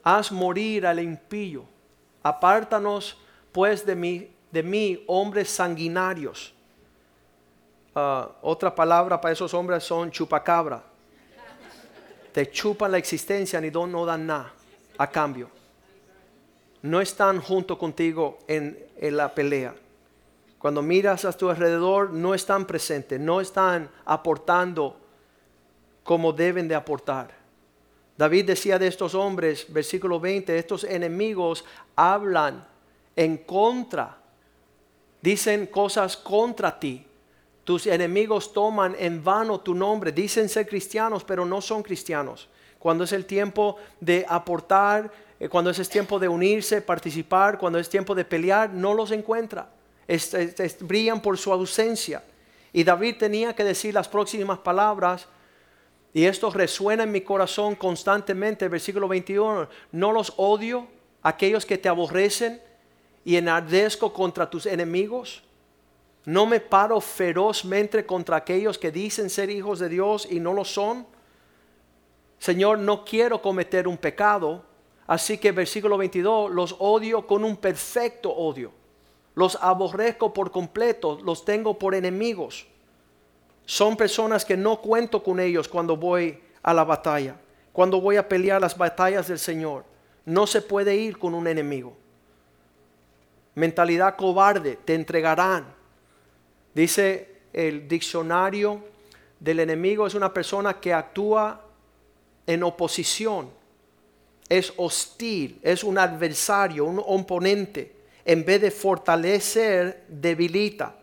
haz 0.04 0.32
morir 0.32 0.86
al 0.86 1.00
impío, 1.00 1.66
apártanos 2.22 3.18
pues 3.52 3.86
de 3.86 3.96
mí, 3.96 4.32
de 4.52 4.64
mí 4.64 5.04
hombres 5.08 5.50
sanguinarios. 5.50 6.54
Ah, 7.96 8.30
otra 8.42 8.74
palabra 8.74 9.22
para 9.22 9.32
esos 9.32 9.54
hombres 9.54 9.84
son 9.84 10.12
chupacabra. 10.12 10.84
Te 12.32 12.50
chupan 12.50 12.92
la 12.92 12.98
existencia 12.98 13.62
ni 13.62 13.70
no 13.70 14.06
dan 14.06 14.26
nada 14.26 14.52
a 14.98 15.10
cambio. 15.10 15.50
No 16.82 17.00
están 17.00 17.40
junto 17.40 17.78
contigo 17.78 18.40
en 18.48 18.78
la 19.00 19.34
pelea. 19.34 19.76
Cuando 20.64 20.82
miras 20.82 21.26
a 21.26 21.34
tu 21.34 21.50
alrededor, 21.50 22.12
no 22.12 22.34
están 22.34 22.66
presentes, 22.66 23.20
no 23.20 23.42
están 23.42 23.90
aportando 24.06 24.98
como 26.06 26.32
deben 26.32 26.70
de 26.70 26.76
aportar. 26.76 27.43
David 28.18 28.46
decía 28.46 28.78
de 28.78 28.88
estos 28.88 29.16
hombres, 29.16 29.66
versículo 29.70 30.20
20, 30.20 30.58
estos 30.58 30.84
enemigos 30.84 31.66
hablan 31.96 32.66
en 33.16 33.38
contra. 33.38 34.18
Dicen 35.22 35.68
cosas 35.68 36.18
contra 36.18 36.80
ti. 36.80 37.06
Tus 37.64 37.88
enemigos 37.88 38.52
toman 38.52 38.96
en 39.00 39.24
vano 39.24 39.62
tu 39.62 39.74
nombre. 39.74 40.12
Dicen 40.12 40.50
ser 40.50 40.68
cristianos, 40.68 41.24
pero 41.24 41.46
no 41.46 41.62
son 41.62 41.82
cristianos. 41.82 42.50
Cuando 42.78 43.06
es 43.06 43.14
el 43.14 43.26
tiempo 43.26 43.78
de 44.02 44.26
aportar, 44.28 45.10
eh, 45.40 45.48
cuando 45.48 45.72
es 45.72 45.80
el 45.80 45.88
tiempo 45.88 46.20
de 46.20 46.28
unirse, 46.28 46.82
participar, 46.82 47.58
cuando 47.58 47.80
es 47.80 47.90
tiempo 47.90 48.14
de 48.14 48.26
pelear, 48.26 48.70
no 48.70 48.94
los 48.94 49.12
encuentra. 49.12 49.70
brillan 50.82 51.22
por 51.22 51.38
su 51.38 51.54
ausencia. 51.54 52.22
Y 52.74 52.84
David 52.84 53.16
tenía 53.18 53.56
que 53.56 53.64
decir 53.64 53.94
las 53.94 54.10
próximas 54.10 54.60
palabras. 54.60 55.28
Y 56.14 56.26
esto 56.26 56.52
resuena 56.52 57.04
en 57.04 57.12
mi 57.12 57.22
corazón 57.22 57.76
constantemente. 57.76 58.68
Versículo 58.68 59.08
21. 59.08 59.68
No 59.92 60.12
los 60.12 60.34
odio, 60.38 60.88
aquellos 61.24 61.66
que 61.66 61.78
te 61.78 61.90
aborrecen 61.90 62.62
y 63.26 63.38
enardezco 63.38 64.14
contra 64.14 64.50
tus 64.50 64.66
enemigos? 64.66 65.44
¿No 66.26 66.46
me 66.46 66.60
paro 66.60 67.02
ferozmente 67.02 68.06
contra 68.06 68.38
aquellos 68.38 68.78
que 68.78 68.92
dicen 68.92 69.30
ser 69.30 69.50
hijos 69.50 69.80
de 69.80 69.90
Dios 69.90 70.28
y 70.30 70.40
no 70.40 70.54
lo 70.54 70.64
son? 70.64 71.06
Señor, 72.38 72.80
no 72.80 73.04
quiero 73.04 73.42
cometer 73.42 73.88
un 73.88 73.98
pecado, 73.98 74.64
así 75.08 75.38
que 75.38 75.52
versículo 75.52 75.98
22, 75.98 76.52
los 76.52 76.76
odio 76.80 77.26
con 77.26 77.44
un 77.44 77.58
perfecto 77.58 78.32
odio. 78.32 78.72
Los 79.36 79.58
aborrezco 79.62 80.34
por 80.34 80.52
completo, 80.52 81.20
los 81.24 81.44
tengo 81.44 81.78
por 81.80 81.96
enemigos. 81.96 82.68
Son 83.66 83.96
personas 83.96 84.44
que 84.46 84.58
no 84.58 84.82
cuento 84.82 85.24
con 85.24 85.40
ellos 85.40 85.68
cuando 85.68 85.96
voy 85.96 86.40
a 86.62 86.74
la 86.74 86.84
batalla, 86.84 87.36
cuando 87.72 88.02
voy 88.02 88.18
a 88.18 88.28
pelear 88.28 88.62
las 88.62 88.78
batallas 88.78 89.28
del 89.28 89.40
Señor. 89.40 89.86
No 90.26 90.48
se 90.48 90.62
puede 90.62 90.96
ir 90.96 91.18
con 91.18 91.34
un 91.34 91.48
enemigo 91.48 91.96
mentalidad 93.56 94.16
cobarde, 94.16 94.78
te 94.84 94.96
entregarán. 94.96 95.66
Dice 96.74 97.42
el 97.52 97.88
diccionario 97.88 98.84
del 99.40 99.60
enemigo 99.60 100.08
es 100.08 100.16
una 100.16 100.34
persona 100.34 100.80
que 100.80 100.94
actúa 100.94 101.62
en 102.48 102.64
oposición, 102.64 103.50
es 104.50 104.74
hostil, 104.78 105.60
es 105.62 105.84
un 105.84 105.98
adversario, 105.98 106.86
un 106.86 107.02
oponente. 107.06 107.96
En 108.26 108.46
vez 108.46 108.62
de 108.62 108.72
fortalecer, 108.72 110.06
debilita, 110.08 110.96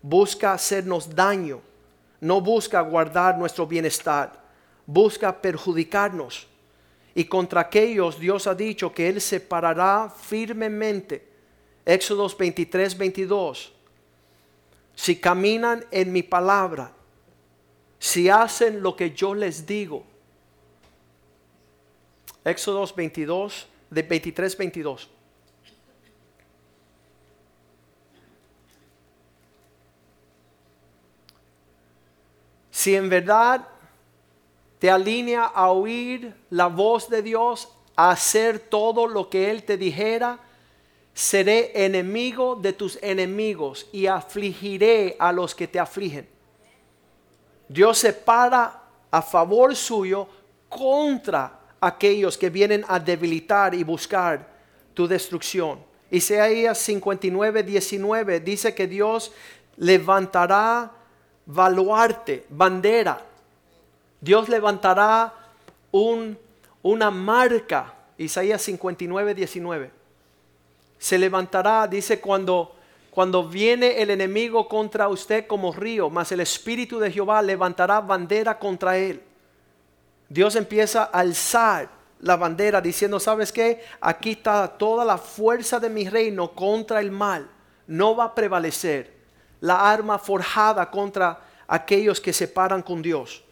busca 0.00 0.54
hacernos 0.54 1.14
daño, 1.14 1.60
no 2.22 2.40
busca 2.40 2.80
guardar 2.82 3.36
nuestro 3.36 3.66
bienestar, 3.66 4.40
busca 4.86 5.42
perjudicarnos. 5.42 6.46
Y 7.16 7.24
contra 7.24 7.62
aquellos 7.62 8.18
Dios 8.18 8.46
ha 8.46 8.54
dicho 8.54 8.94
que 8.94 9.08
Él 9.08 9.20
se 9.20 9.40
parará 9.40 10.08
firmemente 10.08 11.28
Éxodos 11.84 12.38
23, 12.38 12.96
22. 12.96 13.72
Si 14.94 15.16
caminan 15.16 15.84
en 15.90 16.12
mi 16.12 16.22
palabra, 16.22 16.92
si 17.98 18.28
hacen 18.28 18.82
lo 18.82 18.94
que 18.94 19.10
yo 19.10 19.34
les 19.34 19.66
digo. 19.66 20.04
Éxodos 22.44 22.94
22, 22.94 23.66
de 23.90 24.02
23, 24.02 24.56
22. 24.56 25.10
Si 32.82 32.96
en 32.96 33.08
verdad 33.08 33.68
te 34.80 34.90
alinea 34.90 35.44
a 35.44 35.70
oír 35.70 36.34
la 36.50 36.66
voz 36.66 37.08
de 37.08 37.22
Dios, 37.22 37.68
a 37.94 38.10
hacer 38.10 38.58
todo 38.58 39.06
lo 39.06 39.30
que 39.30 39.52
Él 39.52 39.62
te 39.62 39.76
dijera, 39.76 40.40
seré 41.14 41.84
enemigo 41.84 42.56
de 42.56 42.72
tus 42.72 42.98
enemigos 43.00 43.86
y 43.92 44.06
afligiré 44.08 45.14
a 45.20 45.30
los 45.30 45.54
que 45.54 45.68
te 45.68 45.78
afligen. 45.78 46.28
Dios 47.68 47.98
se 47.98 48.12
para 48.12 48.82
a 49.12 49.22
favor 49.22 49.76
suyo 49.76 50.26
contra 50.68 51.60
aquellos 51.80 52.36
que 52.36 52.50
vienen 52.50 52.84
a 52.88 52.98
debilitar 52.98 53.76
y 53.76 53.84
buscar 53.84 54.44
tu 54.92 55.06
destrucción. 55.06 55.78
Isaías 56.10 56.78
59, 56.78 57.62
19 57.62 58.40
dice 58.40 58.74
que 58.74 58.88
Dios 58.88 59.30
levantará 59.76 60.90
baluarte, 61.46 62.46
bandera. 62.48 63.20
Dios 64.20 64.48
levantará 64.48 65.32
un, 65.90 66.38
una 66.82 67.10
marca. 67.10 67.94
Isaías 68.18 68.62
59, 68.62 69.34
19. 69.34 69.90
Se 70.98 71.18
levantará, 71.18 71.86
dice, 71.88 72.20
cuando, 72.20 72.76
cuando 73.10 73.48
viene 73.48 74.00
el 74.00 74.10
enemigo 74.10 74.68
contra 74.68 75.08
usted 75.08 75.46
como 75.46 75.72
río, 75.72 76.08
mas 76.10 76.30
el 76.30 76.40
Espíritu 76.40 76.98
de 77.00 77.10
Jehová 77.10 77.42
levantará 77.42 78.00
bandera 78.00 78.58
contra 78.58 78.96
él. 78.96 79.20
Dios 80.28 80.54
empieza 80.56 81.04
a 81.04 81.20
alzar 81.20 81.90
la 82.20 82.36
bandera 82.36 82.80
diciendo, 82.80 83.18
¿sabes 83.18 83.50
qué? 83.50 83.82
Aquí 84.00 84.30
está 84.30 84.68
toda 84.68 85.04
la 85.04 85.18
fuerza 85.18 85.80
de 85.80 85.90
mi 85.90 86.08
reino 86.08 86.52
contra 86.52 87.00
el 87.00 87.10
mal. 87.10 87.50
No 87.88 88.14
va 88.14 88.24
a 88.26 88.34
prevalecer 88.34 89.11
la 89.62 89.90
arma 89.90 90.18
forjada 90.18 90.90
contra 90.90 91.40
aquellos 91.68 92.20
que 92.20 92.32
se 92.32 92.48
paran 92.48 92.82
con 92.82 93.00
Dios. 93.00 93.42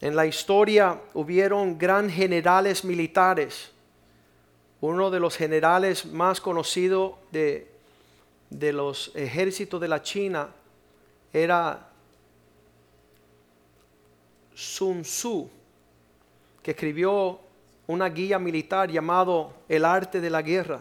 En 0.00 0.16
la 0.16 0.24
historia 0.24 0.98
hubieron 1.12 1.76
gran 1.76 2.08
generales 2.08 2.82
militares. 2.82 3.70
Uno 4.80 5.10
de 5.10 5.20
los 5.20 5.36
generales 5.36 6.06
más 6.06 6.40
conocidos 6.40 7.12
de, 7.30 7.70
de 8.48 8.72
los 8.72 9.12
ejércitos 9.14 9.78
de 9.78 9.88
la 9.88 10.02
China 10.02 10.48
era 11.30 11.86
Sun 14.54 15.02
Tzu, 15.02 15.50
que 16.62 16.70
escribió 16.70 17.38
una 17.86 18.08
guía 18.08 18.38
militar 18.38 18.90
llamado 18.90 19.52
El 19.68 19.84
arte 19.84 20.22
de 20.22 20.30
la 20.30 20.40
guerra 20.40 20.80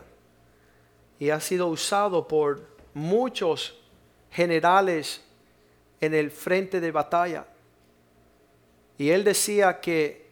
y 1.19 1.31
ha 1.31 1.41
sido 1.41 1.67
usado 1.67 2.25
por 2.25 2.65
muchos 2.93 3.78
generales 4.31 5.21
en 6.01 6.13
el 6.13 6.31
frente 6.31 6.79
de 6.79 6.91
batalla. 6.91 7.45
Y 8.97 9.09
él 9.09 9.23
decía 9.23 9.79
que 9.79 10.27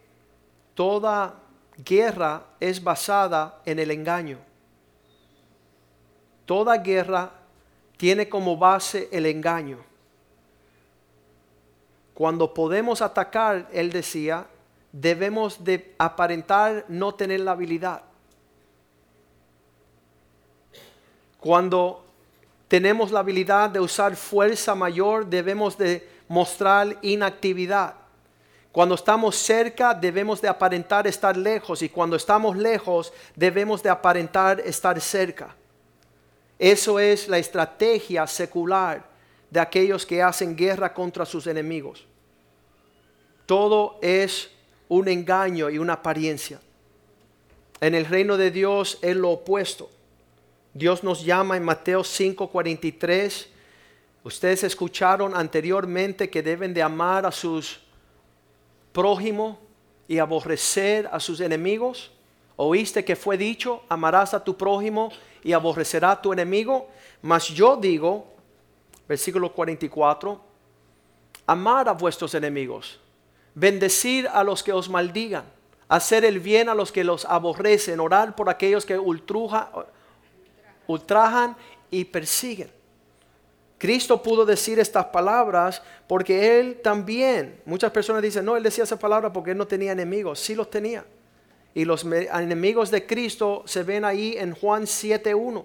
toda 0.73 1.35
guerra 1.83 2.45
es 2.59 2.83
basada 2.83 3.61
en 3.65 3.79
el 3.79 3.91
engaño. 3.91 4.39
Toda 6.45 6.77
guerra 6.77 7.31
tiene 7.97 8.29
como 8.29 8.57
base 8.57 9.09
el 9.11 9.25
engaño. 9.25 9.79
Cuando 12.13 12.53
podemos 12.53 13.01
atacar, 13.01 13.67
él 13.71 13.91
decía, 13.91 14.47
debemos 14.91 15.63
de 15.63 15.93
aparentar 15.97 16.85
no 16.87 17.13
tener 17.13 17.41
la 17.41 17.51
habilidad. 17.51 18.01
Cuando 21.39 22.06
tenemos 22.67 23.11
la 23.11 23.19
habilidad 23.19 23.69
de 23.69 23.79
usar 23.79 24.15
fuerza 24.15 24.75
mayor, 24.75 25.25
debemos 25.25 25.77
de 25.77 26.07
mostrar 26.27 26.97
inactividad. 27.01 27.95
Cuando 28.71 28.95
estamos 28.95 29.35
cerca 29.35 29.93
debemos 29.93 30.41
de 30.41 30.47
aparentar 30.47 31.07
estar 31.07 31.35
lejos 31.35 31.81
y 31.81 31.89
cuando 31.89 32.15
estamos 32.15 32.55
lejos 32.55 33.11
debemos 33.35 33.81
de 33.81 33.89
aparentar 33.89 34.59
estar 34.59 34.99
cerca. 35.01 35.55
Eso 36.59 36.99
es 36.99 37.27
la 37.27 37.37
estrategia 37.37 38.27
secular 38.27 39.03
de 39.49 39.59
aquellos 39.59 40.05
que 40.05 40.21
hacen 40.21 40.55
guerra 40.55 40.93
contra 40.93 41.25
sus 41.25 41.47
enemigos. 41.47 42.05
Todo 43.45 43.97
es 44.01 44.51
un 44.89 45.07
engaño 45.07 45.69
y 45.69 45.77
una 45.77 45.93
apariencia. 45.93 46.59
En 47.79 47.95
el 47.95 48.05
reino 48.05 48.37
de 48.37 48.51
Dios 48.51 48.99
es 49.01 49.15
lo 49.15 49.31
opuesto. 49.31 49.89
Dios 50.77 51.03
nos 51.03 51.25
llama 51.25 51.57
en 51.57 51.63
Mateo 51.63 52.03
5:43. 52.03 53.47
Ustedes 54.23 54.63
escucharon 54.63 55.35
anteriormente 55.35 56.29
que 56.29 56.43
deben 56.43 56.71
de 56.71 56.83
amar 56.83 57.25
a 57.25 57.31
sus 57.31 57.79
prójimos 58.91 59.57
y 60.07 60.19
aborrecer 60.19 61.09
a 61.11 61.19
sus 61.19 61.39
enemigos. 61.39 62.11
Oíste 62.57 63.03
que 63.03 63.15
fue 63.15 63.39
dicho, 63.39 63.81
amarás 63.89 64.35
a 64.35 64.43
tu 64.43 64.55
prójimo 64.55 65.11
y 65.43 65.53
aborrecerá 65.53 66.11
a 66.11 66.21
tu 66.21 66.31
enemigo. 66.31 66.87
Mas 67.23 67.47
yo 67.47 67.75
digo, 67.75 68.27
versículo 69.07 69.51
44, 69.53 70.39
amar 71.47 71.89
a 71.89 71.93
vuestros 71.93 72.35
enemigos, 72.35 72.99
bendecir 73.55 74.27
a 74.27 74.43
los 74.43 74.61
que 74.61 74.73
os 74.73 74.89
maldigan, 74.89 75.45
hacer 75.87 76.23
el 76.23 76.39
bien 76.39 76.69
a 76.69 76.75
los 76.75 76.91
que 76.91 77.03
los 77.03 77.25
aborrecen, 77.25 77.99
orar 77.99 78.35
por 78.35 78.47
aquellos 78.47 78.85
que 78.85 78.99
ultruja, 78.99 79.71
ultrajan 80.87 81.55
y 81.91 82.05
persiguen. 82.05 82.71
Cristo 83.77 84.23
pudo 84.23 84.45
decir 84.45 84.79
estas 84.79 85.05
palabras 85.05 85.81
porque 86.07 86.59
Él 86.59 86.79
también, 86.81 87.61
muchas 87.65 87.91
personas 87.91 88.23
dicen, 88.23 88.43
no, 88.43 88.57
Él 88.57 88.63
decía 88.63 88.83
esas 88.83 88.99
palabras 88.99 89.31
porque 89.33 89.51
Él 89.51 89.57
no 89.57 89.67
tenía 89.67 89.91
enemigos, 89.91 90.39
sí 90.39 90.55
los 90.55 90.69
tenía. 90.69 91.05
Y 91.75 91.85
los 91.85 92.03
enemigos 92.03 92.89
de 92.89 93.05
Cristo 93.05 93.61
se 93.65 93.83
ven 93.83 94.03
ahí 94.03 94.35
en 94.35 94.53
Juan 94.53 94.83
7.1. 94.83 95.63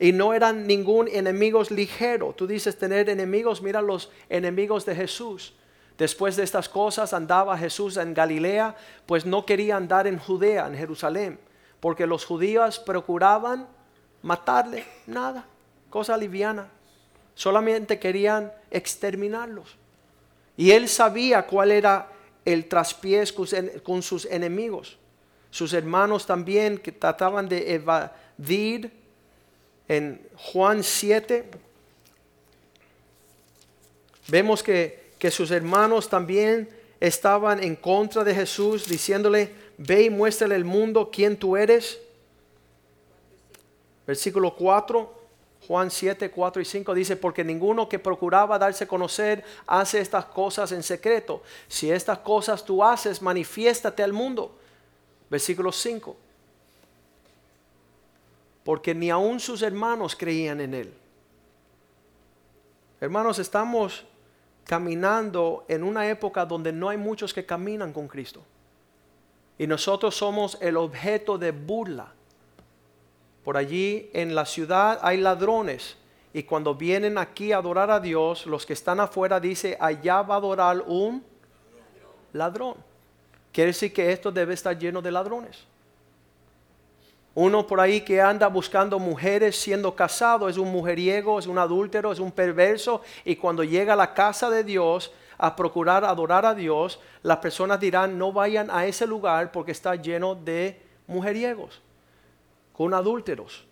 Y 0.00 0.10
no 0.10 0.34
eran 0.34 0.66
ningún 0.66 1.06
enemigos 1.06 1.70
ligero. 1.70 2.34
Tú 2.36 2.48
dices 2.48 2.76
tener 2.76 3.08
enemigos, 3.08 3.62
mira 3.62 3.80
los 3.80 4.10
enemigos 4.28 4.84
de 4.84 4.96
Jesús. 4.96 5.54
Después 5.96 6.34
de 6.34 6.42
estas 6.42 6.68
cosas 6.68 7.12
andaba 7.12 7.56
Jesús 7.56 7.96
en 7.96 8.12
Galilea, 8.12 8.74
pues 9.06 9.24
no 9.24 9.46
quería 9.46 9.76
andar 9.76 10.08
en 10.08 10.18
Judea, 10.18 10.66
en 10.66 10.74
Jerusalén, 10.74 11.38
porque 11.78 12.08
los 12.08 12.24
judíos 12.24 12.80
procuraban 12.80 13.68
matarle, 14.24 14.84
nada, 15.06 15.44
cosa 15.90 16.16
liviana. 16.16 16.66
Solamente 17.34 17.98
querían 17.98 18.50
exterminarlos. 18.70 19.76
Y 20.56 20.70
él 20.70 20.88
sabía 20.88 21.46
cuál 21.46 21.70
era 21.70 22.08
el 22.44 22.66
traspiés 22.66 23.32
con 23.32 24.02
sus 24.02 24.24
enemigos. 24.24 24.96
Sus 25.50 25.72
hermanos 25.72 26.26
también 26.26 26.78
que 26.78 26.90
trataban 26.90 27.48
de 27.48 27.74
evadir 27.74 28.90
en 29.86 30.26
Juan 30.36 30.82
7. 30.82 31.44
Vemos 34.28 34.62
que, 34.62 35.12
que 35.18 35.30
sus 35.30 35.50
hermanos 35.50 36.08
también 36.08 36.68
estaban 36.98 37.62
en 37.62 37.76
contra 37.76 38.24
de 38.24 38.34
Jesús, 38.34 38.88
diciéndole, 38.88 39.52
ve 39.76 40.04
y 40.04 40.10
muéstrale 40.10 40.54
al 40.54 40.64
mundo 40.64 41.10
quién 41.12 41.36
tú 41.36 41.56
eres. 41.56 42.00
Versículo 44.06 44.54
4, 44.54 45.24
Juan 45.66 45.90
7, 45.90 46.30
4 46.30 46.62
y 46.62 46.64
5 46.64 46.94
dice, 46.94 47.16
porque 47.16 47.42
ninguno 47.42 47.88
que 47.88 47.98
procuraba 47.98 48.58
darse 48.58 48.86
conocer 48.86 49.44
hace 49.66 50.00
estas 50.00 50.26
cosas 50.26 50.72
en 50.72 50.82
secreto. 50.82 51.42
Si 51.68 51.90
estas 51.90 52.18
cosas 52.18 52.64
tú 52.64 52.84
haces, 52.84 53.22
manifiéstate 53.22 54.02
al 54.02 54.12
mundo. 54.12 54.54
Versículo 55.30 55.72
5. 55.72 56.16
Porque 58.62 58.94
ni 58.94 59.10
aun 59.10 59.40
sus 59.40 59.62
hermanos 59.62 60.14
creían 60.14 60.60
en 60.60 60.74
él. 60.74 60.94
Hermanos, 63.00 63.38
estamos 63.38 64.04
caminando 64.64 65.64
en 65.68 65.82
una 65.82 66.08
época 66.08 66.44
donde 66.44 66.72
no 66.72 66.88
hay 66.88 66.96
muchos 66.96 67.32
que 67.32 67.44
caminan 67.44 67.92
con 67.92 68.08
Cristo. 68.08 68.42
Y 69.58 69.66
nosotros 69.66 70.14
somos 70.14 70.58
el 70.60 70.76
objeto 70.76 71.38
de 71.38 71.52
burla 71.52 72.12
por 73.44 73.58
allí 73.58 74.10
en 74.14 74.34
la 74.34 74.46
ciudad 74.46 74.98
hay 75.02 75.18
ladrones. 75.18 75.96
Y 76.32 76.42
cuando 76.42 76.74
vienen 76.74 77.18
aquí 77.18 77.52
a 77.52 77.58
adorar 77.58 77.90
a 77.90 78.00
Dios, 78.00 78.46
los 78.46 78.66
que 78.66 78.72
están 78.72 78.98
afuera 78.98 79.38
dice, 79.38 79.76
allá 79.78 80.22
va 80.22 80.34
a 80.34 80.38
adorar 80.38 80.82
un 80.86 81.22
ladrón. 82.32 82.74
Quiere 83.52 83.68
decir 83.68 83.92
que 83.92 84.10
esto 84.10 84.32
debe 84.32 84.54
estar 84.54 84.76
lleno 84.76 85.00
de 85.00 85.12
ladrones. 85.12 85.62
Uno 87.36 87.66
por 87.66 87.80
ahí 87.80 88.00
que 88.00 88.20
anda 88.20 88.48
buscando 88.48 88.98
mujeres 88.98 89.60
siendo 89.60 89.94
casado 89.94 90.48
es 90.48 90.56
un 90.56 90.72
mujeriego, 90.72 91.38
es 91.38 91.46
un 91.46 91.58
adúltero, 91.58 92.10
es 92.10 92.18
un 92.18 92.32
perverso. 92.32 93.02
Y 93.24 93.36
cuando 93.36 93.62
llega 93.62 93.92
a 93.92 93.96
la 93.96 94.14
casa 94.14 94.48
de 94.50 94.64
Dios 94.64 95.12
a 95.36 95.54
procurar 95.54 96.04
adorar 96.04 96.46
a 96.46 96.54
Dios, 96.54 96.98
las 97.22 97.38
personas 97.38 97.78
dirán, 97.78 98.16
no 98.18 98.32
vayan 98.32 98.70
a 98.70 98.86
ese 98.86 99.06
lugar 99.06 99.52
porque 99.52 99.72
está 99.72 99.94
lleno 99.96 100.34
de 100.34 100.80
mujeriegos 101.06 101.83
con 102.74 102.92
adúlteros. 102.92 103.64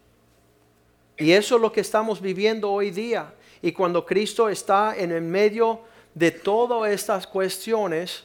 Y 1.18 1.32
eso 1.32 1.56
es 1.56 1.60
lo 1.60 1.70
que 1.70 1.82
estamos 1.82 2.20
viviendo 2.20 2.70
hoy 2.70 2.90
día. 2.90 3.34
Y 3.60 3.72
cuando 3.72 4.06
Cristo 4.06 4.48
está 4.48 4.96
en 4.96 5.12
el 5.12 5.22
medio 5.22 5.80
de 6.14 6.30
todas 6.30 6.90
estas 6.90 7.26
cuestiones, 7.26 8.24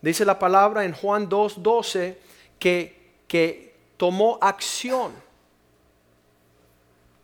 dice 0.00 0.24
la 0.24 0.38
palabra 0.38 0.84
en 0.84 0.92
Juan 0.92 1.28
2.12 1.28 2.16
que, 2.58 3.12
que 3.26 3.74
tomó 3.96 4.38
acción. 4.40 5.12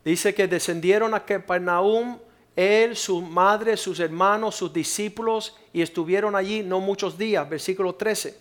Dice 0.04 0.34
que 0.34 0.48
descendieron 0.48 1.14
a 1.14 1.24
Capernaum 1.24 2.18
él, 2.56 2.96
su 2.96 3.22
madre, 3.22 3.76
sus 3.76 4.00
hermanos, 4.00 4.56
sus 4.56 4.72
discípulos 4.72 5.56
y 5.72 5.82
estuvieron 5.82 6.34
allí 6.34 6.62
no 6.62 6.80
muchos 6.80 7.16
días. 7.16 7.48
Versículo 7.48 7.94
13. 7.94 8.36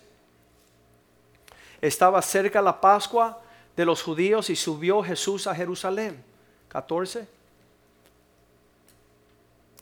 Estaba 1.80 2.20
cerca 2.20 2.60
la 2.60 2.78
Pascua 2.78 3.40
de 3.76 3.84
los 3.84 4.02
judíos 4.02 4.50
y 4.50 4.56
subió 4.56 5.02
Jesús 5.02 5.46
a 5.46 5.54
Jerusalén. 5.54 6.22
14. 6.68 7.26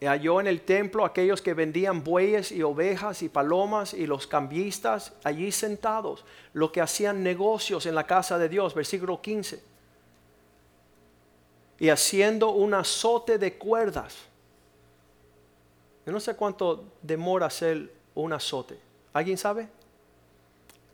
Y 0.00 0.06
halló 0.06 0.40
en 0.40 0.46
el 0.46 0.60
templo 0.60 1.04
aquellos 1.04 1.42
que 1.42 1.54
vendían 1.54 2.04
bueyes 2.04 2.52
y 2.52 2.62
ovejas 2.62 3.22
y 3.22 3.28
palomas 3.28 3.94
y 3.94 4.06
los 4.06 4.26
cambistas 4.26 5.12
allí 5.24 5.50
sentados, 5.50 6.24
los 6.52 6.70
que 6.70 6.80
hacían 6.80 7.22
negocios 7.22 7.84
en 7.86 7.94
la 7.94 8.06
casa 8.06 8.38
de 8.38 8.48
Dios, 8.48 8.74
versículo 8.74 9.20
15. 9.20 9.62
Y 11.80 11.88
haciendo 11.88 12.50
un 12.50 12.74
azote 12.74 13.38
de 13.38 13.54
cuerdas. 13.54 14.16
Yo 16.06 16.12
no 16.12 16.20
sé 16.20 16.34
cuánto 16.34 16.84
demora 17.02 17.46
hacer 17.46 17.92
un 18.14 18.32
azote. 18.32 18.78
¿Alguien 19.12 19.36
sabe? 19.36 19.68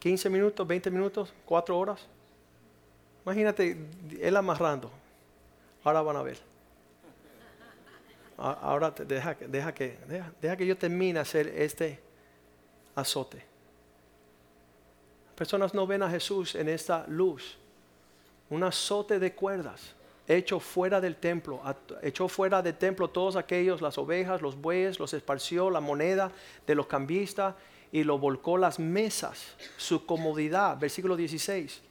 ¿15 0.00 0.30
minutos, 0.30 0.66
20 0.66 0.90
minutos, 0.90 1.33
4 1.44 1.78
horas? 1.78 2.00
Imagínate 3.24 3.76
él 4.20 4.37
amarrando. 4.37 4.90
Ahora 5.82 6.02
van 6.02 6.16
a 6.16 6.22
ver. 6.22 6.38
Ahora 8.37 8.90
deja, 8.90 9.34
deja, 9.34 9.72
que, 9.72 9.98
deja, 10.40 10.56
que 10.56 10.66
yo 10.66 10.76
termine 10.76 11.20
hacer 11.20 11.48
este 11.48 12.00
azote. 12.94 13.44
Personas 15.37 15.72
no 15.72 15.87
ven 15.87 16.02
a 16.02 16.10
Jesús 16.10 16.54
en 16.54 16.68
esta 16.68 17.06
luz. 17.08 17.58
Un 18.50 18.62
azote 18.64 19.18
de 19.18 19.34
cuerdas 19.34 19.94
hecho 20.26 20.58
fuera 20.58 21.00
del 21.00 21.16
templo, 21.16 21.60
echó 22.02 22.28
fuera 22.28 22.62
del 22.62 22.76
templo 22.76 23.08
todos 23.08 23.37
aquellos, 23.37 23.82
las 23.82 23.98
ovejas, 23.98 24.40
los 24.40 24.56
bueyes, 24.56 24.98
los 24.98 25.12
esparció 25.12 25.70
la 25.70 25.80
moneda 25.80 26.32
de 26.66 26.74
los 26.74 26.87
cambistas 26.87 27.54
y 27.92 28.04
lo 28.04 28.18
volcó 28.18 28.56
las 28.56 28.78
mesas, 28.78 29.54
su 29.76 30.06
comodidad, 30.06 30.78
versículo 30.78 31.16
16. 31.16 31.82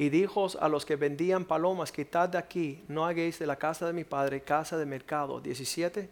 Y 0.00 0.08
dijo 0.08 0.46
a 0.58 0.66
los 0.70 0.86
que 0.86 0.96
vendían 0.96 1.44
palomas, 1.44 1.92
quitad 1.92 2.30
de 2.30 2.38
aquí, 2.38 2.82
no 2.88 3.04
hagáis 3.04 3.38
de 3.38 3.46
la 3.46 3.56
casa 3.56 3.86
de 3.86 3.92
mi 3.92 4.04
padre 4.04 4.40
casa 4.40 4.78
de 4.78 4.86
mercado. 4.86 5.42
17. 5.42 6.08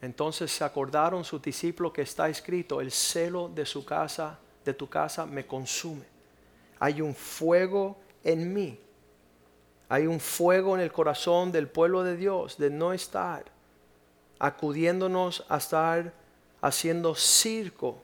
Entonces 0.00 0.50
se 0.50 0.64
acordaron 0.64 1.22
sus 1.22 1.42
discípulos 1.42 1.92
que 1.92 2.00
está 2.00 2.30
escrito, 2.30 2.80
el 2.80 2.92
celo 2.92 3.50
de 3.50 3.66
su 3.66 3.84
casa, 3.84 4.38
de 4.64 4.72
tu 4.72 4.88
casa 4.88 5.26
me 5.26 5.46
consume. 5.46 6.06
Hay 6.78 7.02
un 7.02 7.14
fuego 7.14 7.98
en 8.24 8.54
mí. 8.54 8.80
Hay 9.90 10.06
un 10.06 10.18
fuego 10.18 10.76
en 10.76 10.80
el 10.80 10.90
corazón 10.90 11.52
del 11.52 11.68
pueblo 11.68 12.04
de 12.04 12.16
Dios 12.16 12.56
de 12.56 12.70
no 12.70 12.94
estar 12.94 13.44
acudiéndonos 14.38 15.44
a 15.50 15.58
estar 15.58 16.14
haciendo 16.62 17.14
circo 17.14 18.00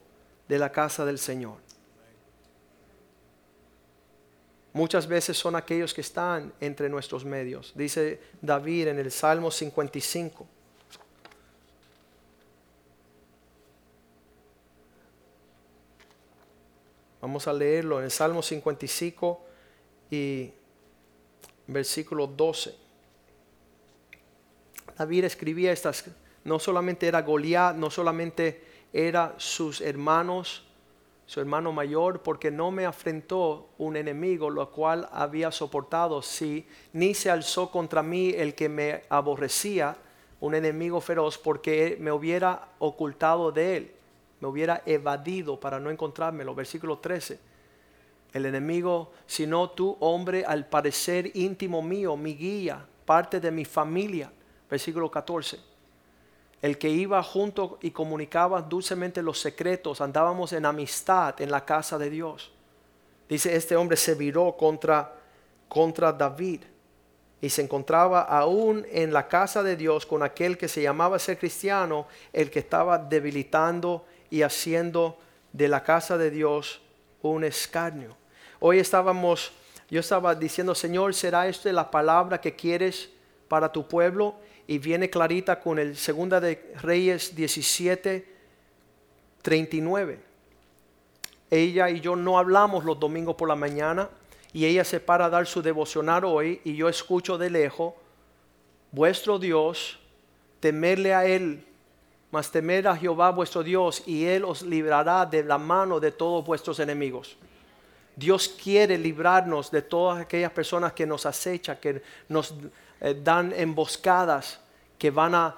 de 0.47 0.59
la 0.59 0.71
casa 0.71 1.07
del 1.07 1.19
Señor. 1.19 1.64
Muchas 4.75 5.07
veces 5.07 5.39
son 5.39 5.57
aquellos 5.57 5.95
que 5.95 6.03
están 6.03 6.53
entre 6.61 6.91
nuestros 6.91 7.25
medios. 7.25 7.73
Dice 7.75 8.21
David 8.43 8.89
en 8.89 8.99
el 8.99 9.11
Salmo 9.11 9.51
55. 9.51 10.47
Vamos 17.23 17.49
a 17.49 17.53
leerlo 17.55 18.01
en 18.01 18.05
el 18.05 18.11
Salmo 18.11 18.43
55 18.43 19.41
y 20.11 20.53
versículo 21.69 22.27
12. 22.27 22.75
David 24.99 25.25
escribía 25.25 25.73
estas, 25.73 26.05
no 26.43 26.59
solamente 26.59 27.07
era 27.07 27.23
Goliat, 27.23 27.77
no 27.77 27.91
solamente 27.91 28.63
era 28.93 29.35
sus 29.39 29.81
hermanos, 29.81 30.64
su 31.27 31.41
hermano 31.41 31.73
mayor, 31.73 32.23
porque 32.23 32.51
no 32.51 32.71
me 32.71 32.85
afrentó 32.85 33.71
un 33.79 33.97
enemigo, 33.97 34.51
lo 34.51 34.71
cual 34.71 35.09
había 35.13 35.51
soportado, 35.51 36.21
sí, 36.23 36.67
ni 36.93 37.15
se 37.15 37.31
alzó 37.31 37.71
contra 37.71 38.03
mí 38.03 38.31
el 38.37 38.55
que 38.55 38.69
me 38.69 39.05
aborrecía, 39.09 39.97
un 40.41 40.55
enemigo 40.55 41.01
feroz, 41.01 41.39
porque 41.39 41.97
me 42.01 42.13
hubiera 42.13 42.69
ocultado 42.79 43.53
de 43.53 43.77
él, 43.77 43.93
me 44.41 44.49
hubiera 44.49 44.83
evadido 44.85 45.59
para 45.59 45.81
no 45.81 45.91
encontrármelo. 45.91 46.55
Versículo 46.55 46.99
13. 46.99 47.39
El 48.35 48.47
enemigo, 48.47 49.13
sino 49.27 49.71
tú, 49.71 49.97
hombre, 50.01 50.45
al 50.45 50.67
parecer 50.67 51.31
íntimo 51.35 51.81
mío, 51.81 52.17
mi 52.17 52.35
guía, 52.35 52.85
parte 53.07 53.41
de 53.41 53.51
mi 53.51 53.65
familia. 53.65 54.31
Versículo 54.69 55.11
14 55.11 55.74
el 56.65 56.79
que 56.79 56.89
iba 56.89 57.23
junto 57.23 57.79
y 57.83 57.91
comunicaba 57.91 58.63
dulcemente 58.63 59.21
los 59.21 59.39
secretos, 59.39 60.01
andábamos 60.01 60.55
en 60.55 60.65
amistad 60.65 61.39
en 61.43 61.51
la 61.51 61.63
casa 61.63 61.99
de 61.99 62.09
Dios. 62.09 62.53
Dice, 63.29 63.55
este 63.55 63.77
hombre 63.77 63.99
se 63.99 64.15
viró 64.15 64.57
contra, 64.57 65.13
contra 65.69 66.11
David 66.11 66.63
y 67.43 67.51
se 67.51 67.61
encontraba 67.61 68.23
aún 68.23 68.87
en 68.91 69.13
la 69.13 69.29
casa 69.29 69.63
de 69.63 69.77
Dios 69.77 70.07
con 70.07 70.23
aquel 70.23 70.57
que 70.57 70.69
se 70.69 70.81
llamaba 70.81 71.19
ser 71.19 71.39
cristiano, 71.39 72.07
el 72.33 72.51
que 72.51 72.61
estaba 72.61 72.97
debilitando 72.97 74.07
y 74.31 74.41
haciendo 74.41 75.19
de 75.53 75.69
la 75.69 75.83
casa 75.83 76.17
de 76.17 76.31
Dios 76.31 76.81
un 77.21 77.45
escarnio. 77.45 78.17
Hoy 78.59 78.79
estábamos, 78.79 79.53
yo 79.91 80.01
estaba 80.01 80.35
diciendo, 80.35 80.75
Señor, 80.75 81.15
¿será 81.15 81.47
esta 81.47 81.71
la 81.75 81.91
palabra 81.91 82.41
que 82.41 82.57
quieres 82.57 83.11
para 83.49 83.71
tu 83.71 83.87
pueblo? 83.87 84.37
Y 84.67 84.79
viene 84.79 85.11
clarita 85.11 85.61
con 85.61 85.79
el 85.79 85.97
Segunda 85.97 86.41
de 86.41 86.73
Reyes 86.81 87.35
17, 87.35 88.27
39. 89.43 90.21
Ella 91.51 91.91
y 91.91 92.01
yo 92.01 92.17
no 92.17 92.39
hablamos 92.39 92.85
los 92.85 92.99
domingos 92.99 93.37
por 93.37 93.49
la 93.49 93.57
mañana 93.57 94.09
y 94.53 94.65
ella 94.65 94.85
se 94.85 95.01
para 95.01 95.27
a 95.27 95.31
dar 95.31 95.47
su 95.47 95.63
devocional 95.63 96.25
hoy 96.25 96.61
y 96.65 96.77
yo 96.77 96.89
escucho 96.89 97.37
de 97.37 97.51
lejos, 97.51 97.93
vuestro 98.93 99.39
Dios, 99.39 99.99
temerle 100.61 101.13
a 101.13 101.27
Él, 101.27 101.65
mas 102.31 102.51
temer 102.51 102.89
a 102.89 102.97
Jehová 102.97 103.31
vuestro 103.31 103.63
Dios 103.63 104.03
y 104.07 104.25
Él 104.25 104.45
os 104.45 104.63
librará 104.63 105.27
de 105.27 105.45
la 105.45 105.59
mano 105.59 106.01
de 106.01 106.11
todos 106.11 106.45
vuestros 106.45 106.79
enemigos. 106.81 107.37
Dios 108.17 108.49
quiere 108.49 108.97
librarnos 108.97 109.71
de 109.71 109.83
todas 109.83 110.23
aquellas 110.23 110.53
personas 110.53 110.93
que 110.93 111.05
nos 111.05 111.27
acechan, 111.27 111.77
que 111.81 112.01
nos 112.29 112.55
eh, 113.01 113.19
dan 113.23 113.53
emboscadas 113.57 114.61
que 114.99 115.11
van 115.11 115.35
a, 115.35 115.57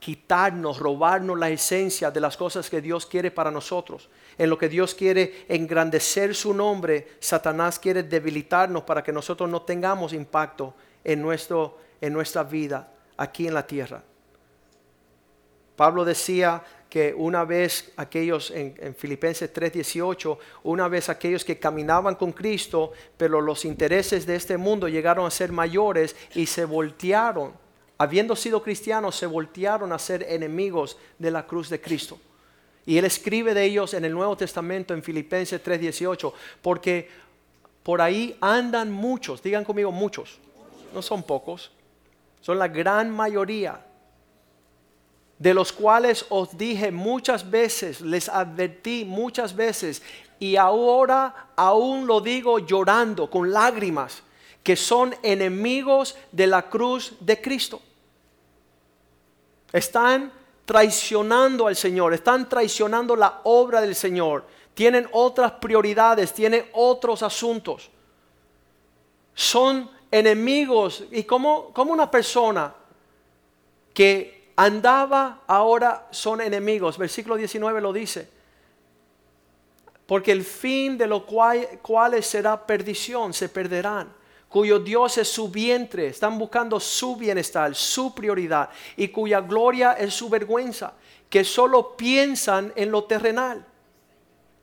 quitarnos, 0.00 0.78
robarnos 0.78 1.38
la 1.38 1.50
esencia 1.50 2.10
de 2.10 2.20
las 2.20 2.36
cosas 2.36 2.68
que 2.70 2.80
Dios 2.80 3.06
quiere 3.06 3.30
para 3.30 3.50
nosotros. 3.50 4.08
En 4.38 4.48
lo 4.48 4.56
que 4.56 4.68
Dios 4.68 4.94
quiere 4.94 5.44
engrandecer 5.46 6.34
su 6.34 6.54
nombre, 6.54 7.16
Satanás 7.20 7.78
quiere 7.78 8.02
debilitarnos 8.02 8.82
para 8.82 9.02
que 9.02 9.12
nosotros 9.12 9.48
no 9.48 9.62
tengamos 9.62 10.12
impacto 10.14 10.74
en, 11.04 11.20
nuestro, 11.20 11.78
en 12.00 12.14
nuestra 12.14 12.42
vida 12.42 12.90
aquí 13.16 13.46
en 13.46 13.54
la 13.54 13.66
tierra. 13.66 14.02
Pablo 15.76 16.04
decía 16.04 16.62
que 16.90 17.14
una 17.16 17.44
vez 17.44 17.92
aquellos 17.96 18.50
en, 18.50 18.74
en 18.78 18.94
Filipenses 18.96 19.50
3:18, 19.54 20.36
una 20.64 20.88
vez 20.88 21.08
aquellos 21.08 21.44
que 21.44 21.58
caminaban 21.58 22.16
con 22.16 22.32
Cristo, 22.32 22.92
pero 23.16 23.40
los 23.40 23.64
intereses 23.64 24.26
de 24.26 24.34
este 24.34 24.56
mundo 24.56 24.88
llegaron 24.88 25.24
a 25.24 25.30
ser 25.30 25.52
mayores 25.52 26.16
y 26.34 26.46
se 26.46 26.64
voltearon, 26.64 27.52
habiendo 27.96 28.34
sido 28.34 28.62
cristianos, 28.62 29.14
se 29.14 29.26
voltearon 29.26 29.92
a 29.92 29.98
ser 30.00 30.26
enemigos 30.28 30.98
de 31.18 31.30
la 31.30 31.46
cruz 31.46 31.70
de 31.70 31.80
Cristo. 31.80 32.18
Y 32.84 32.98
él 32.98 33.04
escribe 33.04 33.54
de 33.54 33.64
ellos 33.64 33.94
en 33.94 34.04
el 34.04 34.12
Nuevo 34.12 34.36
Testamento 34.36 34.92
en 34.92 35.04
Filipenses 35.04 35.62
3:18, 35.62 36.32
porque 36.60 37.08
por 37.84 38.02
ahí 38.02 38.36
andan 38.40 38.90
muchos, 38.90 39.42
digan 39.42 39.64
conmigo 39.64 39.92
muchos, 39.92 40.40
no 40.92 41.02
son 41.02 41.22
pocos, 41.22 41.70
son 42.40 42.58
la 42.58 42.66
gran 42.66 43.10
mayoría 43.10 43.80
de 45.40 45.54
los 45.54 45.72
cuales 45.72 46.26
os 46.28 46.56
dije 46.56 46.92
muchas 46.92 47.50
veces, 47.50 48.02
les 48.02 48.28
advertí 48.28 49.06
muchas 49.06 49.56
veces, 49.56 50.02
y 50.38 50.56
ahora 50.56 51.48
aún 51.56 52.06
lo 52.06 52.20
digo 52.20 52.58
llorando, 52.58 53.30
con 53.30 53.50
lágrimas, 53.50 54.22
que 54.62 54.76
son 54.76 55.14
enemigos 55.22 56.14
de 56.30 56.46
la 56.46 56.68
cruz 56.68 57.14
de 57.20 57.40
Cristo. 57.40 57.80
Están 59.72 60.30
traicionando 60.66 61.68
al 61.68 61.76
Señor, 61.76 62.12
están 62.12 62.46
traicionando 62.46 63.16
la 63.16 63.40
obra 63.44 63.80
del 63.80 63.94
Señor, 63.94 64.44
tienen 64.74 65.08
otras 65.12 65.52
prioridades, 65.52 66.34
tienen 66.34 66.66
otros 66.74 67.22
asuntos. 67.22 67.90
Son 69.34 69.90
enemigos 70.10 71.04
y 71.10 71.24
como, 71.24 71.72
una 71.76 72.10
persona 72.10 72.74
que 73.94 74.39
andaba, 74.60 75.40
ahora 75.46 76.06
son 76.10 76.42
enemigos. 76.42 76.98
Versículo 76.98 77.36
19 77.36 77.80
lo 77.80 77.94
dice. 77.94 78.28
Porque 80.04 80.32
el 80.32 80.44
fin 80.44 80.98
de 80.98 81.06
los 81.06 81.22
cuales 81.22 82.26
será 82.26 82.66
perdición, 82.66 83.32
se 83.32 83.48
perderán. 83.48 84.12
Cuyo 84.50 84.78
Dios 84.78 85.16
es 85.16 85.28
su 85.28 85.48
vientre, 85.48 86.08
están 86.08 86.38
buscando 86.38 86.78
su 86.78 87.16
bienestar, 87.16 87.74
su 87.74 88.14
prioridad, 88.14 88.68
y 88.96 89.08
cuya 89.08 89.40
gloria 89.40 89.92
es 89.92 90.12
su 90.12 90.28
vergüenza, 90.28 90.92
que 91.30 91.42
solo 91.44 91.96
piensan 91.96 92.72
en 92.76 92.90
lo 92.90 93.04
terrenal. 93.04 93.64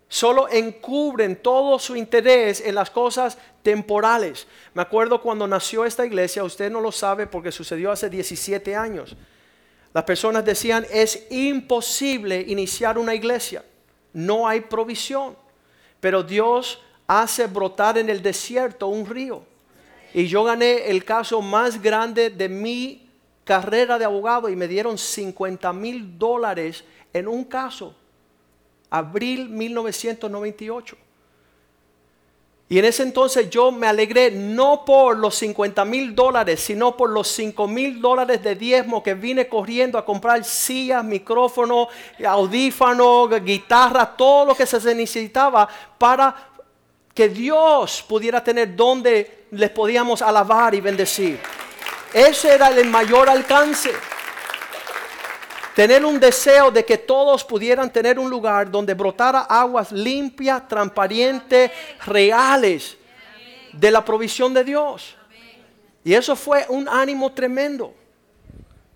solo 0.09 0.47
encubren 0.47 1.41
todo 1.41 1.77
su 1.79 1.95
interés 1.95 2.61
en 2.61 2.75
las 2.75 2.89
cosas 2.89 3.37
temporales. 3.61 4.47
Me 4.73 4.81
acuerdo 4.81 5.21
cuando 5.21 5.47
nació 5.47 5.83
esta 5.85 6.05
iglesia, 6.05 6.43
usted 6.43 6.71
no 6.71 6.79
lo 6.81 6.91
sabe 6.91 7.27
porque 7.27 7.51
sucedió 7.51 7.91
hace 7.91 8.09
17 8.09 8.75
años. 8.75 9.17
Las 9.97 10.03
personas 10.03 10.45
decían, 10.45 10.85
es 10.91 11.25
imposible 11.31 12.45
iniciar 12.47 12.99
una 12.99 13.15
iglesia, 13.15 13.65
no 14.13 14.47
hay 14.47 14.61
provisión, 14.61 15.35
pero 15.99 16.21
Dios 16.21 16.79
hace 17.07 17.47
brotar 17.47 17.97
en 17.97 18.07
el 18.07 18.21
desierto 18.21 18.89
un 18.89 19.07
río. 19.07 19.41
Y 20.13 20.27
yo 20.27 20.43
gané 20.43 20.87
el 20.91 21.03
caso 21.03 21.41
más 21.41 21.81
grande 21.81 22.29
de 22.29 22.47
mi 22.47 23.09
carrera 23.43 23.97
de 23.97 24.05
abogado 24.05 24.49
y 24.49 24.55
me 24.55 24.67
dieron 24.67 24.99
50 24.99 25.73
mil 25.73 26.19
dólares 26.19 26.83
en 27.11 27.27
un 27.27 27.43
caso 27.43 27.95
abril 28.91 29.49
1998. 29.49 30.95
Y 32.69 32.79
en 32.79 32.85
ese 32.85 33.03
entonces 33.03 33.49
yo 33.49 33.71
me 33.71 33.87
alegré 33.87 34.29
no 34.29 34.83
por 34.83 35.17
los 35.17 35.35
50 35.35 35.85
mil 35.85 36.13
dólares, 36.13 36.59
sino 36.59 36.97
por 36.97 37.09
los 37.09 37.29
5 37.29 37.65
mil 37.65 38.01
dólares 38.01 38.43
de 38.43 38.55
diezmo 38.55 39.01
que 39.01 39.13
vine 39.13 39.47
corriendo 39.47 39.97
a 39.97 40.03
comprar 40.03 40.43
sillas, 40.43 41.03
micrófonos, 41.03 41.87
audífonos, 42.25 43.29
guitarra, 43.41 44.17
todo 44.17 44.47
lo 44.47 44.55
que 44.55 44.65
se 44.65 44.93
necesitaba 44.93 45.69
para 45.97 46.35
que 47.13 47.29
Dios 47.29 48.03
pudiera 48.07 48.43
tener 48.43 48.75
donde 48.75 49.47
les 49.51 49.69
podíamos 49.69 50.21
alabar 50.21 50.75
y 50.75 50.81
bendecir. 50.81 51.39
Ese 52.13 52.53
era 52.53 52.67
el 52.67 52.89
mayor 52.89 53.29
alcance. 53.29 53.91
Tener 55.77 56.03
un 56.03 56.19
deseo 56.19 56.71
de 56.71 56.83
que 56.83 56.97
todos 56.97 57.43
pudieran 57.43 57.93
tener 57.93 58.17
un 58.17 58.31
lugar 58.31 58.71
donde 58.71 58.95
brotara 58.95 59.41
aguas 59.41 59.91
limpias, 59.91 60.67
transparentes, 60.67 61.69
reales 62.03 62.97
de 63.73 63.91
la 63.91 64.03
provisión 64.03 64.55
de 64.55 64.63
Dios. 64.63 65.15
Y 66.03 66.15
eso 66.15 66.35
fue 66.35 66.65
un 66.69 66.89
ánimo 66.89 67.31
tremendo. 67.31 67.93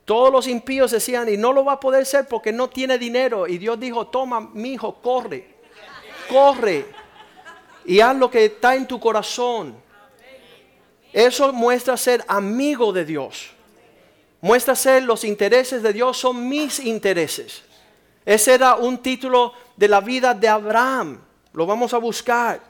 Todos 0.05 0.33
los 0.33 0.47
impíos 0.47 0.89
decían, 0.89 1.29
y 1.29 1.37
no 1.37 1.53
lo 1.53 1.63
va 1.63 1.73
a 1.73 1.79
poder 1.79 2.03
ser 2.03 2.27
porque 2.27 2.51
no 2.51 2.67
tiene 2.67 2.97
dinero. 2.97 3.47
Y 3.47 3.59
Dios 3.59 3.79
dijo, 3.79 4.07
toma, 4.07 4.39
mi 4.39 4.73
hijo, 4.73 4.95
corre, 5.03 5.57
corre 6.27 6.87
y 7.85 7.99
haz 7.99 8.15
lo 8.15 8.31
que 8.31 8.45
está 8.45 8.73
en 8.73 8.87
tu 8.87 8.99
corazón. 8.99 9.75
Eso 11.13 11.53
muestra 11.53 11.95
ser 11.95 12.25
amigo 12.27 12.91
de 12.91 13.05
Dios 13.05 13.51
muestra 14.41 14.75
ser 14.75 15.03
los 15.03 15.23
intereses 15.23 15.81
de 15.81 15.93
Dios 15.93 16.17
son 16.17 16.47
mis 16.47 16.79
intereses. 16.79 17.63
Ese 18.25 18.53
era 18.53 18.75
un 18.75 18.99
título 18.99 19.53
de 19.75 19.87
la 19.87 20.01
vida 20.01 20.33
de 20.33 20.47
Abraham. 20.47 21.21
Lo 21.53 21.65
vamos 21.65 21.93
a 21.93 21.97
buscar. 21.97 22.61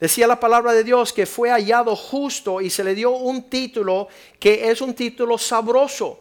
Decía 0.00 0.26
la 0.26 0.40
palabra 0.40 0.72
de 0.72 0.84
Dios 0.84 1.12
que 1.12 1.26
fue 1.26 1.50
hallado 1.50 1.94
justo 1.96 2.60
y 2.60 2.68
se 2.68 2.84
le 2.84 2.94
dio 2.94 3.10
un 3.10 3.48
título 3.48 4.08
que 4.38 4.70
es 4.70 4.80
un 4.80 4.94
título 4.94 5.38
sabroso. 5.38 6.20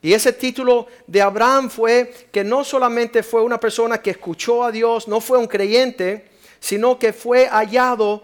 Y 0.00 0.12
ese 0.12 0.32
título 0.32 0.86
de 1.06 1.20
Abraham 1.20 1.70
fue 1.70 2.28
que 2.30 2.44
no 2.44 2.62
solamente 2.62 3.22
fue 3.22 3.42
una 3.42 3.58
persona 3.58 4.00
que 4.00 4.10
escuchó 4.10 4.62
a 4.62 4.70
Dios, 4.70 5.08
no 5.08 5.20
fue 5.20 5.38
un 5.38 5.48
creyente, 5.48 6.30
sino 6.60 6.98
que 6.98 7.12
fue 7.12 7.48
hallado 7.48 8.22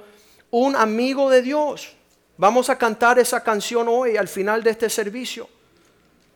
un 0.51 0.77
amigo 0.77 1.31
de 1.31 1.43
Dios. 1.43 1.97
Vamos 2.37 2.71
a 2.71 2.79
cantar 2.79 3.19
esa 3.19 3.43
canción 3.43 3.89
hoy 3.89 4.17
al 4.17 4.29
final 4.29 4.63
de 4.63 4.71
este 4.71 4.89
servicio. 4.89 5.49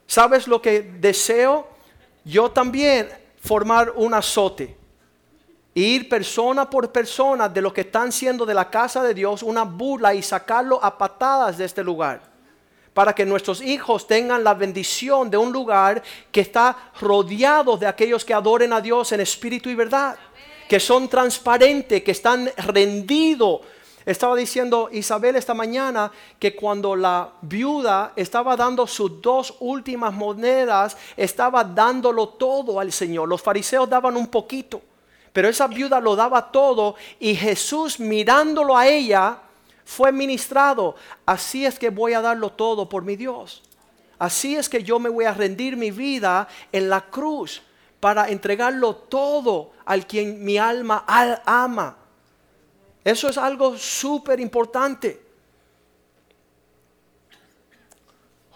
¿Sabes 0.08 0.48
lo 0.48 0.60
que 0.62 0.80
deseo? 0.80 1.68
Yo 2.24 2.50
también 2.50 3.10
formar 3.42 3.92
un 3.94 4.14
azote. 4.14 4.74
Ir 5.74 6.08
persona 6.08 6.68
por 6.68 6.90
persona 6.90 7.46
de 7.46 7.60
lo 7.60 7.74
que 7.74 7.82
están 7.82 8.10
siendo 8.10 8.46
de 8.46 8.54
la 8.54 8.70
casa 8.70 9.02
de 9.02 9.12
Dios 9.12 9.42
una 9.42 9.64
burla 9.64 10.14
y 10.14 10.22
sacarlo 10.22 10.82
a 10.82 10.96
patadas 10.96 11.58
de 11.58 11.66
este 11.66 11.84
lugar. 11.84 12.22
Para 12.94 13.14
que 13.14 13.26
nuestros 13.26 13.60
hijos 13.60 14.06
tengan 14.06 14.42
la 14.42 14.54
bendición 14.54 15.30
de 15.30 15.36
un 15.36 15.52
lugar 15.52 16.02
que 16.32 16.40
está 16.40 16.90
rodeado 17.02 17.76
de 17.76 17.86
aquellos 17.86 18.24
que 18.24 18.32
adoren 18.32 18.72
a 18.72 18.80
Dios 18.80 19.12
en 19.12 19.20
espíritu 19.20 19.68
y 19.68 19.74
verdad. 19.74 20.16
Que 20.70 20.80
son 20.80 21.06
transparentes, 21.08 22.02
que 22.02 22.12
están 22.12 22.50
rendidos 22.56 23.60
estaba 24.08 24.36
diciendo 24.36 24.88
Isabel 24.90 25.36
esta 25.36 25.52
mañana 25.52 26.10
que 26.38 26.56
cuando 26.56 26.96
la 26.96 27.28
viuda 27.42 28.14
estaba 28.16 28.56
dando 28.56 28.86
sus 28.86 29.20
dos 29.20 29.54
últimas 29.60 30.14
monedas, 30.14 30.96
estaba 31.14 31.62
dándolo 31.62 32.30
todo 32.30 32.80
al 32.80 32.90
Señor. 32.90 33.28
Los 33.28 33.42
fariseos 33.42 33.86
daban 33.86 34.16
un 34.16 34.28
poquito, 34.28 34.80
pero 35.30 35.46
esa 35.46 35.66
viuda 35.66 36.00
lo 36.00 36.16
daba 36.16 36.50
todo 36.50 36.94
y 37.20 37.34
Jesús 37.34 38.00
mirándolo 38.00 38.78
a 38.78 38.86
ella 38.86 39.40
fue 39.84 40.10
ministrado. 40.10 40.94
Así 41.26 41.66
es 41.66 41.78
que 41.78 41.90
voy 41.90 42.14
a 42.14 42.22
darlo 42.22 42.48
todo 42.48 42.88
por 42.88 43.02
mi 43.02 43.14
Dios. 43.14 43.62
Así 44.18 44.56
es 44.56 44.70
que 44.70 44.82
yo 44.82 44.98
me 44.98 45.10
voy 45.10 45.26
a 45.26 45.34
rendir 45.34 45.76
mi 45.76 45.90
vida 45.90 46.48
en 46.72 46.88
la 46.88 47.02
cruz 47.02 47.60
para 48.00 48.30
entregarlo 48.30 48.94
todo 48.94 49.72
al 49.84 50.06
quien 50.06 50.42
mi 50.42 50.56
alma 50.56 51.04
ama. 51.44 52.07
Eso 53.04 53.28
es 53.28 53.38
algo 53.38 53.76
súper 53.76 54.40
importante. 54.40 55.28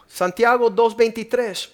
Santiago 0.07 0.71
2.23. 0.71 1.71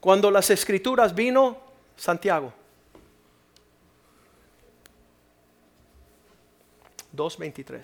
Cuando 0.00 0.30
las 0.30 0.50
escrituras 0.50 1.14
vino, 1.14 1.56
Santiago. 1.96 2.52
2.23. 7.16 7.80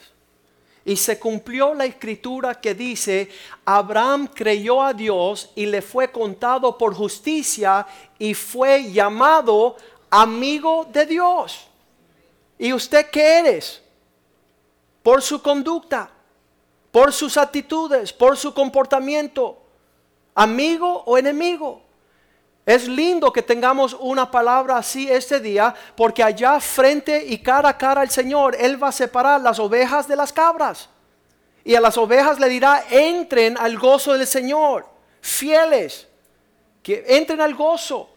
Y 0.85 0.97
se 0.97 1.19
cumplió 1.19 1.75
la 1.75 1.85
escritura 1.85 2.61
que 2.61 2.75
dice, 2.75 3.31
Abraham 3.65 4.29
creyó 4.35 4.83
a 4.83 4.93
Dios 4.93 5.51
y 5.55 5.67
le 5.67 5.83
fue 5.83 6.11
contado 6.11 6.77
por 6.77 6.95
justicia 6.95 7.87
y 8.19 8.35
fue 8.35 8.91
llamado 8.91 9.77
amigo 10.11 10.87
de 10.93 11.07
Dios. 11.07 11.69
¿Y 12.59 12.73
usted 12.73 13.09
qué 13.11 13.39
eres? 13.39 13.81
Por 15.03 15.23
su 15.23 15.41
conducta, 15.41 16.11
por 16.91 17.13
sus 17.13 17.37
actitudes, 17.37 18.13
por 18.13 18.37
su 18.37 18.53
comportamiento, 18.53 19.63
amigo 20.35 21.03
o 21.07 21.17
enemigo. 21.17 21.83
Es 22.67 22.87
lindo 22.87 23.33
que 23.33 23.43
tengamos 23.43 23.97
una 23.99 24.31
palabra 24.31 24.77
así 24.77 25.11
este 25.11 25.41
día, 25.41 25.75
porque 25.97 26.23
allá 26.23 26.61
frente 26.61 27.25
y 27.27 27.39
cara 27.39 27.71
a 27.71 27.79
cara 27.79 28.03
al 28.03 28.11
Señor, 28.11 28.55
Él 28.59 28.83
va 28.83 28.89
a 28.89 28.93
separar 28.93 29.41
las 29.41 29.59
ovejas 29.59 30.07
de 30.07 30.17
las 30.17 30.33
cabras. 30.33 30.89
Y 31.65 31.75
a 31.75 31.81
las 31.81 31.97
ovejas 31.97 32.39
le 32.39 32.49
dirá, 32.49 32.85
entren 32.91 33.57
al 33.57 33.79
gozo 33.79 34.13
del 34.13 34.27
Señor, 34.27 34.87
fieles, 35.21 36.07
que 36.83 37.05
entren 37.09 37.41
al 37.41 37.55
gozo. 37.55 38.10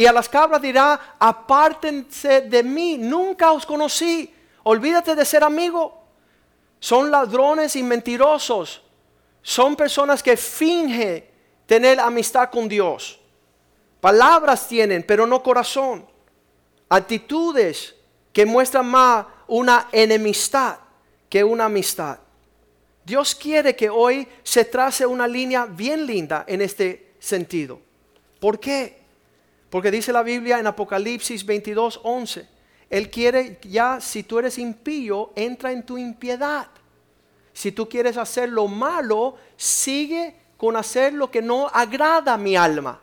Y 0.00 0.06
a 0.06 0.14
las 0.14 0.30
cabras 0.30 0.62
dirá, 0.62 1.16
apártense 1.18 2.40
de 2.40 2.62
mí, 2.62 2.96
nunca 2.96 3.52
os 3.52 3.66
conocí, 3.66 4.34
olvídate 4.62 5.14
de 5.14 5.26
ser 5.26 5.44
amigo. 5.44 6.04
Son 6.78 7.10
ladrones 7.10 7.76
y 7.76 7.82
mentirosos, 7.82 8.80
son 9.42 9.76
personas 9.76 10.22
que 10.22 10.38
fingen 10.38 11.22
tener 11.66 12.00
amistad 12.00 12.48
con 12.48 12.66
Dios. 12.66 13.20
Palabras 14.00 14.66
tienen, 14.66 15.02
pero 15.02 15.26
no 15.26 15.42
corazón. 15.42 16.06
Actitudes 16.88 17.94
que 18.32 18.46
muestran 18.46 18.86
más 18.86 19.26
una 19.48 19.88
enemistad 19.92 20.78
que 21.28 21.44
una 21.44 21.66
amistad. 21.66 22.20
Dios 23.04 23.34
quiere 23.34 23.76
que 23.76 23.90
hoy 23.90 24.26
se 24.44 24.64
trace 24.64 25.04
una 25.04 25.28
línea 25.28 25.66
bien 25.66 26.06
linda 26.06 26.46
en 26.48 26.62
este 26.62 27.12
sentido. 27.18 27.78
¿Por 28.40 28.58
qué? 28.58 28.99
Porque 29.70 29.90
dice 29.90 30.12
la 30.12 30.24
Biblia 30.24 30.58
en 30.58 30.66
Apocalipsis 30.66 31.46
22, 31.46 32.00
11, 32.02 32.48
Él 32.90 33.08
quiere 33.08 33.58
ya, 33.62 34.00
si 34.00 34.24
tú 34.24 34.40
eres 34.40 34.58
impío, 34.58 35.32
entra 35.36 35.70
en 35.70 35.86
tu 35.86 35.96
impiedad. 35.96 36.66
Si 37.52 37.72
tú 37.72 37.88
quieres 37.88 38.16
hacer 38.16 38.48
lo 38.48 38.66
malo, 38.66 39.36
sigue 39.56 40.34
con 40.56 40.76
hacer 40.76 41.12
lo 41.14 41.30
que 41.30 41.40
no 41.40 41.68
agrada 41.68 42.34
a 42.34 42.38
mi 42.38 42.56
alma. 42.56 43.00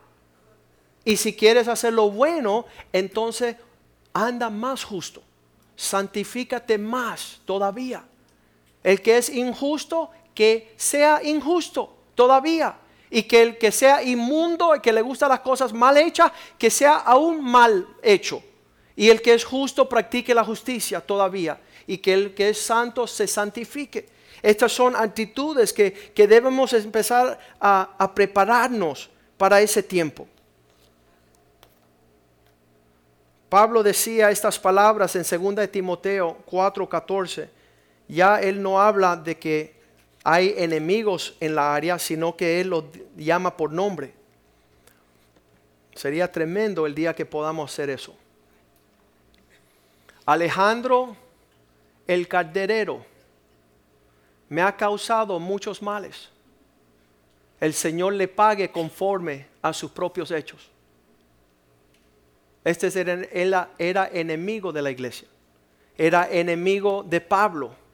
Y 1.04 1.16
si 1.16 1.34
quieres 1.34 1.68
hacer 1.68 1.94
lo 1.94 2.10
bueno, 2.10 2.66
entonces 2.92 3.56
anda 4.12 4.50
más 4.50 4.84
justo. 4.84 5.22
Santifícate 5.74 6.76
más 6.76 7.40
todavía. 7.46 8.04
El 8.82 9.00
que 9.00 9.16
es 9.16 9.30
injusto, 9.30 10.10
que 10.34 10.74
sea 10.76 11.22
injusto 11.22 11.96
todavía. 12.14 12.76
Y 13.10 13.22
que 13.22 13.42
el 13.42 13.58
que 13.58 13.72
sea 13.72 14.02
inmundo, 14.02 14.74
el 14.74 14.80
que 14.80 14.92
le 14.92 15.02
gusta 15.02 15.28
las 15.28 15.40
cosas 15.40 15.72
mal 15.72 15.96
hechas, 15.96 16.30
que 16.58 16.70
sea 16.70 16.96
aún 16.96 17.42
mal 17.42 17.86
hecho. 18.02 18.42
Y 18.96 19.08
el 19.08 19.22
que 19.22 19.34
es 19.34 19.44
justo 19.44 19.88
practique 19.88 20.34
la 20.34 20.44
justicia 20.44 21.00
todavía. 21.00 21.60
Y 21.86 21.98
que 21.98 22.12
el 22.12 22.34
que 22.34 22.50
es 22.50 22.60
santo 22.60 23.06
se 23.06 23.26
santifique. 23.26 24.08
Estas 24.42 24.72
son 24.72 24.94
actitudes 24.94 25.72
que, 25.72 26.12
debemos 26.14 26.72
empezar 26.72 27.38
a, 27.60 27.94
a 27.98 28.14
prepararnos 28.14 29.08
para 29.36 29.60
ese 29.60 29.82
tiempo. 29.82 30.26
Pablo 33.48 33.82
decía 33.82 34.30
estas 34.30 34.58
palabras 34.58 35.16
en 35.16 35.22
2 35.22 35.54
de 35.56 35.68
Timoteo 35.68 36.38
4:14. 36.50 37.48
Ya 38.08 38.40
él 38.40 38.62
no 38.62 38.80
habla 38.80 39.16
de 39.16 39.38
que 39.38 39.77
hay 40.30 40.52
enemigos 40.58 41.34
en 41.40 41.54
la 41.54 41.74
área, 41.74 41.98
sino 41.98 42.36
que 42.36 42.60
él 42.60 42.68
los 42.68 42.84
llama 43.16 43.56
por 43.56 43.72
nombre. 43.72 44.12
Sería 45.94 46.30
tremendo 46.30 46.84
el 46.84 46.94
día 46.94 47.14
que 47.14 47.24
podamos 47.24 47.72
hacer 47.72 47.88
eso. 47.88 48.14
Alejandro 50.26 51.16
el 52.06 52.28
Calderero 52.28 53.06
me 54.50 54.60
ha 54.60 54.76
causado 54.76 55.40
muchos 55.40 55.80
males. 55.80 56.28
El 57.58 57.72
Señor 57.72 58.12
le 58.12 58.28
pague 58.28 58.70
conforme 58.70 59.46
a 59.62 59.72
sus 59.72 59.90
propios 59.90 60.30
hechos. 60.30 60.70
Este 62.62 62.88
era 63.78 64.10
enemigo 64.12 64.72
de 64.72 64.82
la 64.82 64.90
iglesia. 64.90 65.26
Era 65.96 66.30
enemigo 66.30 67.02
de 67.02 67.22
Pablo. 67.22 67.87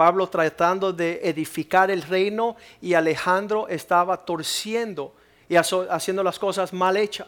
Pablo 0.00 0.30
tratando 0.30 0.94
de 0.94 1.20
edificar 1.24 1.90
el 1.90 2.00
reino 2.00 2.56
y 2.80 2.94
Alejandro 2.94 3.68
estaba 3.68 4.16
torciendo 4.16 5.14
y 5.46 5.56
haciendo 5.56 6.22
las 6.22 6.38
cosas 6.38 6.72
mal 6.72 6.96
hechas. 6.96 7.26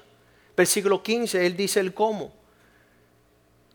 Versículo 0.57 1.03
15, 1.03 1.45
él 1.45 1.55
dice 1.55 1.81
el 1.81 1.93
cómo. 1.93 2.33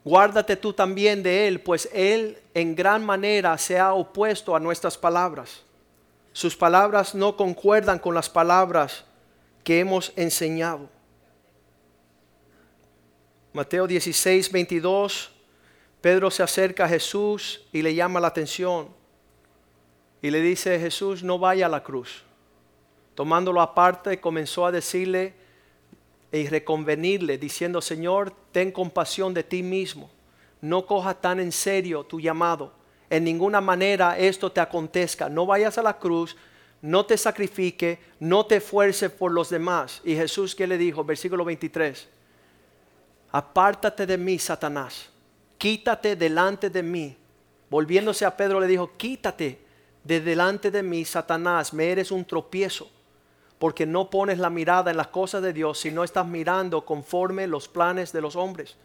Guárdate 0.04 0.56
tú 0.56 0.74
también 0.74 1.22
de 1.22 1.48
él, 1.48 1.62
pues 1.62 1.88
él 1.94 2.40
en 2.56 2.76
gran 2.76 3.06
manera 3.06 3.56
se 3.60 3.78
ha 3.78 3.94
opuesto 3.94 4.56
a 4.56 4.60
nuestras 4.60 4.98
palabras. 4.98 5.62
Sus 6.34 6.58
palabras 6.58 7.14
no 7.14 7.38
concuerdan 7.38 8.00
con 8.00 8.16
las 8.16 8.28
palabras 8.28 9.06
que 9.64 9.80
hemos 9.80 10.12
enseñado. 10.16 10.90
Mateo 13.54 13.86
16, 13.86 14.52
22, 14.52 15.37
Pedro 16.08 16.32
se 16.32 16.42
acerca 16.42 16.86
a 16.86 16.88
Jesús 16.88 17.66
y 17.74 17.82
le 17.82 17.94
llama 17.94 18.22
la 18.22 18.30
atención. 18.30 18.88
Y 20.22 20.32
le 20.32 20.40
dice, 20.40 20.80
Jesús, 20.80 21.22
no 21.22 21.38
vaya 21.38 21.66
a 21.66 21.70
la 21.70 21.84
cruz. 21.84 22.24
Tomándolo 23.14 23.60
aparte, 23.60 24.22
comenzó 24.22 24.66
a 24.66 24.72
decirle, 24.72 25.34
y 26.32 26.48
reconvenirle 26.48 27.38
diciendo, 27.38 27.82
Señor, 27.82 28.34
ten 28.54 28.72
compasión 28.72 29.34
de 29.34 29.44
ti 29.44 29.62
mismo, 29.62 30.10
no 30.62 30.86
coja 30.86 31.14
tan 31.14 31.42
en 31.42 31.52
serio 31.52 32.06
tu 32.06 32.22
llamado, 32.22 32.72
en 33.10 33.26
ninguna 33.26 33.60
manera 33.60 34.18
esto 34.18 34.50
te 34.50 34.62
acontezca, 34.62 35.28
no 35.28 35.46
vayas 35.46 35.78
a 35.78 35.84
la 35.84 36.00
cruz, 36.00 36.38
no 36.82 37.06
te 37.06 37.18
sacrifique, 37.18 38.00
no 38.22 38.46
te 38.46 38.56
esfuerces 38.56 39.12
por 39.12 39.34
los 39.34 39.50
demás. 39.50 40.02
Y 40.06 40.16
Jesús 40.16 40.56
que 40.56 40.68
le 40.68 40.78
dijo, 40.78 41.04
versículo 41.04 41.44
23, 41.44 42.08
apártate 43.30 44.06
de 44.06 44.18
mí, 44.18 44.40
Satanás, 44.40 45.10
quítate 45.58 46.16
delante 46.16 46.70
de 46.70 46.84
mí. 46.84 47.18
Volviéndose 47.70 48.26
a 48.26 48.36
Pedro 48.36 48.60
le 48.60 48.68
dijo, 48.68 48.92
quítate 48.98 49.60
de 50.04 50.22
delante 50.22 50.72
de 50.72 50.84
mí, 50.84 51.04
Satanás, 51.04 51.74
me 51.74 51.92
eres 51.92 52.12
un 52.12 52.24
tropiezo 52.24 52.90
porque 53.60 53.86
no 53.86 54.10
pones 54.10 54.38
la 54.38 54.50
mirada 54.50 54.92
en 54.92 54.98
las 54.98 55.08
cosas 55.08 55.42
de 55.42 55.54
Dios, 55.54 55.80
sino 55.80 56.04
estás 56.04 56.28
mirando 56.28 56.86
conforme 56.86 57.48
los 57.48 57.68
planes 57.68 58.12
de 58.12 58.22
los 58.22 58.36
hombres. 58.36 58.78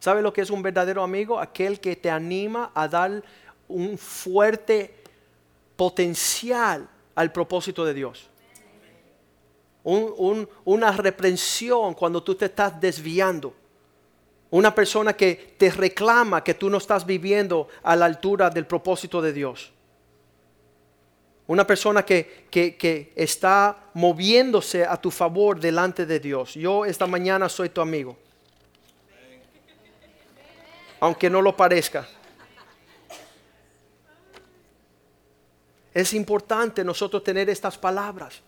¿Sabe 0.00 0.22
lo 0.22 0.32
que 0.32 0.40
es 0.40 0.50
un 0.50 0.62
verdadero 0.62 1.02
amigo? 1.02 1.38
Aquel 1.38 1.78
que 1.78 1.94
te 1.94 2.10
anima 2.10 2.72
a 2.74 2.88
dar 2.88 3.22
un 3.68 3.96
fuerte 3.96 5.02
potencial 5.76 6.88
al 7.14 7.32
propósito 7.32 7.84
de 7.84 7.94
Dios. 7.94 8.28
una 9.84 10.92
reprensión 10.92 11.94
cuando 11.94 12.22
tú 12.22 12.34
te 12.34 12.46
estás 12.46 12.80
desviando. 12.80 13.54
Una 14.52 14.74
persona 14.74 15.14
que 15.14 15.54
te 15.56 15.70
reclama 15.70 16.44
que 16.44 16.52
tú 16.52 16.68
no 16.68 16.76
estás 16.76 17.06
viviendo 17.06 17.68
a 17.82 17.96
la 17.96 18.04
altura 18.04 18.50
del 18.50 18.66
propósito 18.66 19.22
de 19.22 19.32
Dios. 19.32 19.72
Una 21.46 21.66
persona 21.66 22.04
que, 22.04 22.46
que, 22.50 23.14
está 23.16 23.88
moviéndose 23.94 24.84
a 24.84 24.98
tu 24.98 25.10
favor 25.10 25.58
delante 25.58 26.04
de 26.04 26.20
Dios. 26.20 26.52
Yo 26.52 26.84
esta 26.84 27.06
mañana 27.06 27.48
soy 27.48 27.70
tu 27.70 27.80
amigo. 27.80 28.14
Aunque 31.00 31.30
no 31.30 31.40
lo 31.40 31.56
parezca. 31.56 32.06
Es 35.94 36.12
importante 36.12 36.84
nosotros 36.84 37.24
tener 37.24 37.48
estas 37.48 37.78
palabras. 37.78 38.42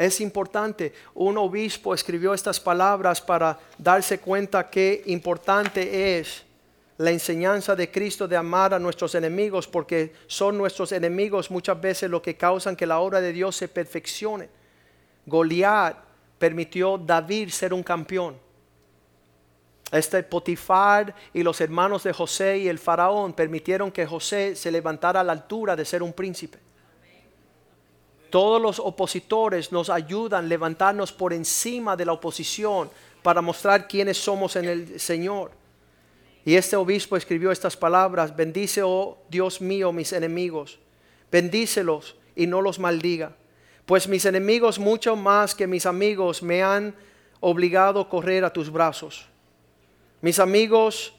Es 0.00 0.22
importante. 0.22 0.94
Un 1.12 1.36
obispo 1.36 1.92
escribió 1.92 2.32
estas 2.32 2.58
palabras 2.58 3.20
para 3.20 3.58
darse 3.76 4.18
cuenta 4.18 4.70
qué 4.70 5.02
importante 5.04 6.18
es 6.18 6.42
la 6.96 7.10
enseñanza 7.10 7.76
de 7.76 7.90
Cristo 7.90 8.26
de 8.26 8.34
amar 8.34 8.72
a 8.72 8.78
nuestros 8.78 9.14
enemigos, 9.14 9.68
porque 9.68 10.14
son 10.26 10.56
nuestros 10.56 10.92
enemigos 10.92 11.50
muchas 11.50 11.78
veces 11.78 12.08
lo 12.08 12.22
que 12.22 12.34
causan 12.34 12.76
que 12.76 12.86
la 12.86 12.98
obra 12.98 13.20
de 13.20 13.30
Dios 13.30 13.54
se 13.56 13.68
perfeccione. 13.68 14.48
Goliat 15.26 15.98
permitió 16.38 16.96
David 16.96 17.50
ser 17.50 17.74
un 17.74 17.82
campeón. 17.82 18.38
Este 19.92 20.22
Potifar 20.22 21.14
y 21.34 21.42
los 21.42 21.60
hermanos 21.60 22.04
de 22.04 22.14
José 22.14 22.56
y 22.56 22.68
el 22.68 22.78
faraón 22.78 23.34
permitieron 23.34 23.92
que 23.92 24.06
José 24.06 24.56
se 24.56 24.70
levantara 24.70 25.20
a 25.20 25.24
la 25.24 25.32
altura 25.32 25.76
de 25.76 25.84
ser 25.84 26.02
un 26.02 26.14
príncipe. 26.14 26.69
Todos 28.30 28.62
los 28.62 28.78
opositores 28.78 29.72
nos 29.72 29.90
ayudan 29.90 30.44
a 30.44 30.48
levantarnos 30.48 31.12
por 31.12 31.32
encima 31.32 31.96
de 31.96 32.04
la 32.04 32.12
oposición 32.12 32.88
para 33.22 33.42
mostrar 33.42 33.88
quiénes 33.88 34.16
somos 34.18 34.56
en 34.56 34.64
el 34.66 35.00
Señor. 35.00 35.50
Y 36.44 36.54
este 36.54 36.76
obispo 36.76 37.16
escribió 37.16 37.50
estas 37.50 37.76
palabras, 37.76 38.34
bendice, 38.34 38.82
oh 38.82 39.18
Dios 39.28 39.60
mío, 39.60 39.92
mis 39.92 40.12
enemigos, 40.12 40.78
bendícelos 41.30 42.16
y 42.34 42.46
no 42.46 42.62
los 42.62 42.78
maldiga, 42.78 43.32
pues 43.84 44.08
mis 44.08 44.24
enemigos 44.24 44.78
mucho 44.78 45.16
más 45.16 45.54
que 45.54 45.66
mis 45.66 45.84
amigos 45.84 46.42
me 46.42 46.62
han 46.62 46.94
obligado 47.40 48.00
a 48.00 48.08
correr 48.08 48.44
a 48.44 48.52
tus 48.52 48.70
brazos. 48.70 49.26
Mis 50.22 50.38
amigos 50.38 51.12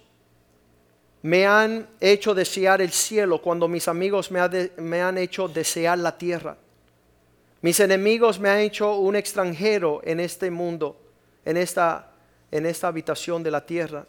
me 1.21 1.45
han 1.45 1.87
hecho 1.99 2.33
desear 2.33 2.81
el 2.81 2.91
cielo 2.91 3.41
cuando 3.41 3.67
mis 3.67 3.87
amigos 3.87 4.31
me, 4.31 4.39
me 4.77 5.01
han 5.01 5.17
hecho 5.17 5.47
desear 5.47 5.99
la 5.99 6.17
tierra. 6.17 6.57
Mis 7.61 7.79
enemigos 7.79 8.39
me 8.39 8.49
han 8.49 8.59
hecho 8.59 8.95
un 8.95 9.15
extranjero 9.15 10.01
en 10.03 10.19
este 10.19 10.49
mundo, 10.49 10.99
en 11.45 11.57
esta, 11.57 12.11
en 12.49 12.65
esta 12.65 12.87
habitación 12.87 13.43
de 13.43 13.51
la 13.51 13.65
tierra. 13.65 14.07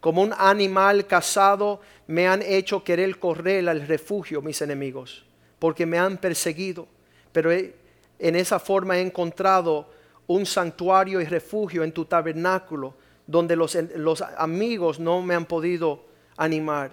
Como 0.00 0.22
un 0.22 0.32
animal 0.36 1.06
cazado 1.06 1.80
me 2.08 2.26
han 2.26 2.42
hecho 2.42 2.82
querer 2.82 3.18
correr 3.18 3.68
al 3.68 3.86
refugio 3.86 4.42
mis 4.42 4.62
enemigos, 4.62 5.24
porque 5.58 5.86
me 5.86 5.98
han 5.98 6.18
perseguido. 6.18 6.88
Pero 7.30 7.52
en 7.52 8.36
esa 8.36 8.58
forma 8.58 8.98
he 8.98 9.00
encontrado 9.00 9.88
un 10.26 10.44
santuario 10.44 11.20
y 11.20 11.24
refugio 11.24 11.84
en 11.84 11.92
tu 11.92 12.04
tabernáculo, 12.04 12.94
donde 13.26 13.54
los, 13.54 13.76
los 13.96 14.22
amigos 14.22 14.98
no 14.98 15.22
me 15.22 15.34
han 15.34 15.46
podido 15.46 16.04
animar. 16.36 16.90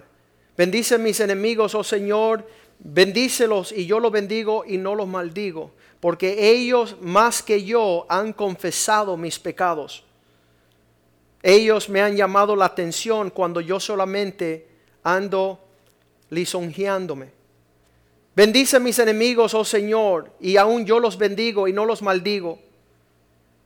Bendice 0.56 0.98
mis 0.98 1.20
enemigos, 1.20 1.74
oh 1.74 1.84
Señor, 1.84 2.46
bendícelos 2.78 3.72
y 3.72 3.86
yo 3.86 4.00
los 4.00 4.12
bendigo 4.12 4.64
y 4.66 4.78
no 4.78 4.94
los 4.94 5.06
maldigo, 5.06 5.72
porque 6.00 6.50
ellos 6.50 6.96
más 7.00 7.42
que 7.42 7.64
yo 7.64 8.06
han 8.08 8.32
confesado 8.32 9.16
mis 9.16 9.38
pecados 9.38 10.06
ellos 11.46 11.88
me 11.88 12.02
han 12.02 12.16
llamado 12.16 12.56
la 12.56 12.64
atención 12.64 13.30
cuando 13.30 13.60
yo 13.60 13.78
solamente 13.78 14.66
ando 15.04 15.60
lisonjeándome. 16.30 17.30
Bendice 18.34 18.80
mis 18.80 18.98
enemigos, 18.98 19.54
oh 19.54 19.64
Señor, 19.64 20.32
y 20.40 20.56
aún 20.56 20.84
yo 20.84 20.98
los 20.98 21.16
bendigo 21.16 21.68
y 21.68 21.72
no 21.72 21.84
los 21.84 22.02
maldigo. 22.02 22.58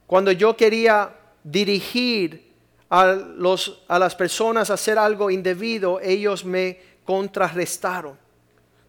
Cuando 0.06 0.30
yo 0.30 0.58
quería 0.58 1.10
dirigir 1.42 2.52
a, 2.90 3.14
los, 3.14 3.82
a 3.88 3.98
las 3.98 4.14
personas 4.14 4.68
a 4.68 4.74
hacer 4.74 4.98
algo 4.98 5.30
indebido, 5.30 6.00
ellos 6.02 6.44
me 6.44 6.78
contrarrestaron. 7.06 8.18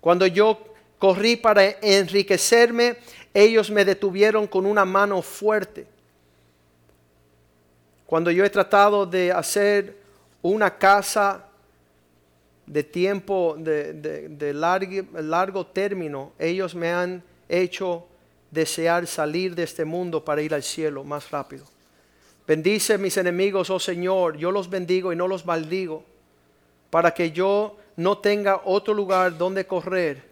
Cuando 0.01 0.27
yo 0.27 0.59
corrí 0.99 1.37
para 1.37 1.63
enriquecerme, 1.81 2.97
ellos 3.33 3.71
me 3.71 3.85
detuvieron 3.85 4.47
con 4.47 4.65
una 4.65 4.85
mano 4.85 5.21
fuerte. 5.21 5.87
Cuando 8.05 8.29
yo 8.29 8.43
he 8.43 8.49
tratado 8.49 9.05
de 9.05 9.31
hacer 9.31 9.95
una 10.41 10.77
casa 10.77 11.45
de 12.65 12.83
tiempo, 12.83 13.55
de, 13.57 14.53
largo, 14.53 15.65
término, 15.67 16.33
ellos 16.37 16.75
me 16.75 16.91
han 16.91 17.23
hecho 17.47 18.05
desear 18.49 19.07
salir 19.07 19.55
de 19.55 19.63
este 19.63 19.85
mundo 19.85 20.23
para 20.23 20.41
ir 20.41 20.53
al 20.53 20.63
cielo 20.63 21.03
más 21.03 21.31
rápido. 21.31 21.65
Bendice 22.45 22.97
mis 22.97 23.15
enemigos, 23.15 23.69
oh 23.69 23.79
Señor, 23.79 24.35
yo 24.35 24.51
los 24.51 24.69
bendigo 24.69 25.13
y 25.13 25.15
no 25.15 25.27
los 25.27 25.45
maldigo, 25.45 26.03
para 26.89 27.13
que 27.13 27.31
yo 27.31 27.77
no 27.95 28.17
tenga 28.17 28.61
otro 28.65 28.93
lugar 28.93 29.37
donde 29.37 29.65
correr 29.65 30.30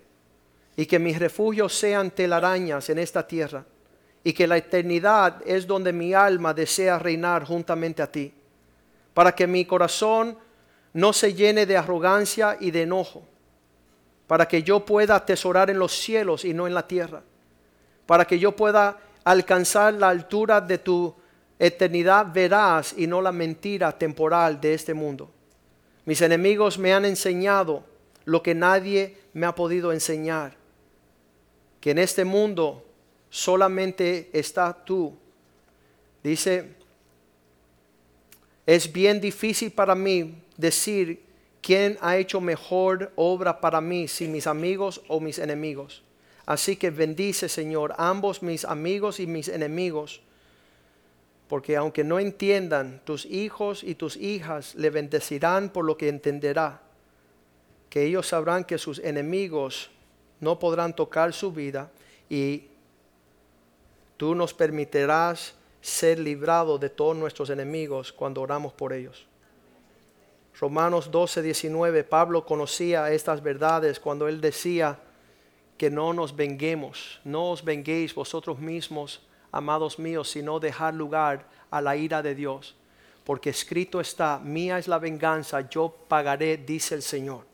y 0.79 0.85
que 0.85 0.97
mis 0.97 1.19
refugios 1.19 1.77
sean 1.77 2.09
telarañas 2.09 2.89
en 2.89 2.99
esta 2.99 3.27
tierra 3.27 3.65
y 4.23 4.31
que 4.31 4.47
la 4.47 4.55
eternidad 4.55 5.41
es 5.45 5.67
donde 5.67 5.91
mi 5.91 6.13
alma 6.13 6.53
desea 6.53 6.97
reinar 6.97 7.43
juntamente 7.43 8.01
a 8.01 8.09
ti. 8.09 8.33
para 9.13 9.35
que 9.35 9.45
mi 9.45 9.65
corazón 9.65 10.37
no 10.93 11.11
se 11.11 11.33
llene 11.33 11.65
de 11.65 11.75
arrogancia 11.75 12.55
y 12.61 12.71
de 12.71 12.83
enojo, 12.83 13.27
para 14.25 14.47
que 14.47 14.63
yo 14.63 14.85
pueda 14.85 15.15
atesorar 15.15 15.69
en 15.69 15.79
los 15.79 15.91
cielos 15.91 16.45
y 16.45 16.53
no 16.53 16.65
en 16.65 16.73
la 16.73 16.87
tierra, 16.87 17.23
para 18.05 18.23
que 18.23 18.39
yo 18.39 18.55
pueda 18.55 18.97
alcanzar 19.25 19.95
la 19.95 20.07
altura 20.07 20.61
de 20.61 20.77
tu 20.77 21.13
eternidad 21.57 22.31
veraz 22.31 22.93
y 22.95 23.05
no 23.05 23.21
la 23.21 23.33
mentira 23.33 23.91
temporal 23.91 24.61
de 24.61 24.75
este 24.75 24.93
mundo. 24.93 25.29
Mis 26.05 26.21
enemigos 26.21 26.79
me 26.79 26.93
han 26.93 27.03
enseñado 27.03 27.83
lo 28.23 28.41
que 28.41 28.55
nadie 28.55 29.17
me 29.33 29.45
ha 29.45 29.53
podido 29.53 29.91
enseñar, 29.91 30.58
que 31.79 31.91
en 31.91 31.99
este 31.99 32.25
mundo 32.25 32.85
solamente 33.29 34.29
está 34.33 34.73
tú. 34.73 35.15
Dice, 36.23 36.75
es 38.65 38.91
bien 38.91 39.21
difícil 39.21 39.71
para 39.71 39.95
mí 39.95 40.35
decir 40.57 41.23
quién 41.61 41.97
ha 42.01 42.17
hecho 42.17 42.41
mejor 42.41 43.11
obra 43.15 43.59
para 43.59 43.81
mí, 43.81 44.07
si 44.07 44.27
mis 44.27 44.47
amigos 44.47 45.01
o 45.07 45.19
mis 45.19 45.39
enemigos. 45.39 46.03
Así 46.45 46.75
que 46.75 46.89
bendice, 46.89 47.47
Señor, 47.47 47.93
ambos 47.97 48.41
mis 48.41 48.65
amigos 48.65 49.19
y 49.19 49.27
mis 49.27 49.47
enemigos, 49.47 50.21
porque 51.47 51.75
aunque 51.75 52.03
no 52.03 52.19
entiendan, 52.19 53.01
tus 53.05 53.25
hijos 53.25 53.83
y 53.83 53.95
tus 53.95 54.17
hijas 54.17 54.75
le 54.75 54.89
bendecirán 54.89 55.69
por 55.69 55.85
lo 55.85 55.97
que 55.97 56.09
entenderá, 56.09 56.81
que 57.89 58.03
ellos 58.03 58.27
sabrán 58.27 58.65
que 58.65 58.77
sus 58.77 58.99
enemigos 58.99 59.91
no 60.39 60.59
podrán 60.59 60.95
tocar 60.95 61.33
su 61.33 61.51
vida 61.51 61.91
y 62.29 62.67
tú 64.17 64.35
nos 64.35 64.53
permitirás 64.53 65.53
ser 65.81 66.19
librados 66.19 66.79
de 66.79 66.89
todos 66.89 67.15
nuestros 67.15 67.49
enemigos 67.49 68.11
cuando 68.11 68.41
oramos 68.41 68.73
por 68.73 68.93
ellos. 68.93 69.25
Romanos 70.59 71.09
12, 71.09 71.41
19, 71.41 72.03
Pablo 72.03 72.45
conocía 72.45 73.11
estas 73.11 73.41
verdades 73.41 73.99
cuando 73.99 74.27
él 74.27 74.41
decía 74.41 74.99
que 75.77 75.89
no 75.89 76.11
nos 76.11 76.35
venguemos, 76.35 77.21
no 77.23 77.51
os 77.51 77.63
venguéis 77.63 78.13
vosotros 78.13 78.59
mismos, 78.59 79.25
amados 79.53 79.97
míos, 79.97 80.29
sino 80.29 80.59
dejar 80.59 80.93
lugar 80.93 81.47
a 81.71 81.79
la 81.79 81.95
ira 81.95 82.21
de 82.21 82.35
Dios. 82.35 82.75
Porque 83.23 83.51
escrito 83.51 84.01
está, 84.01 84.39
mía 84.39 84.77
es 84.77 84.89
la 84.89 84.99
venganza, 84.99 85.69
yo 85.69 85.95
pagaré, 86.09 86.57
dice 86.57 86.95
el 86.95 87.03
Señor. 87.03 87.48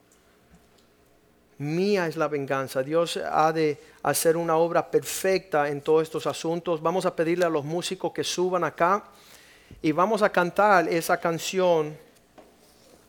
Mía 1.58 2.08
es 2.08 2.18
la 2.18 2.28
venganza. 2.28 2.84
Dios 2.84 3.18
ha 3.18 3.51
de 3.53 3.78
hacer 4.03 4.36
una 4.36 4.58
obra 4.58 4.89
perfecta 4.89 5.70
en 5.70 5.82
todos 5.82 6.03
estos 6.03 6.28
asuntos. 6.28 6.82
Vamos 6.82 7.06
a 7.06 7.16
pedirle 7.16 7.45
a 7.45 7.49
los 7.49 7.64
músicos 7.64 8.12
que 8.12 8.24
suban 8.24 8.64
acá 8.64 9.06
y 9.82 9.91
vamos 9.91 10.22
a 10.22 10.30
cantar 10.30 10.88
esa 10.89 11.18
canción 11.20 12.06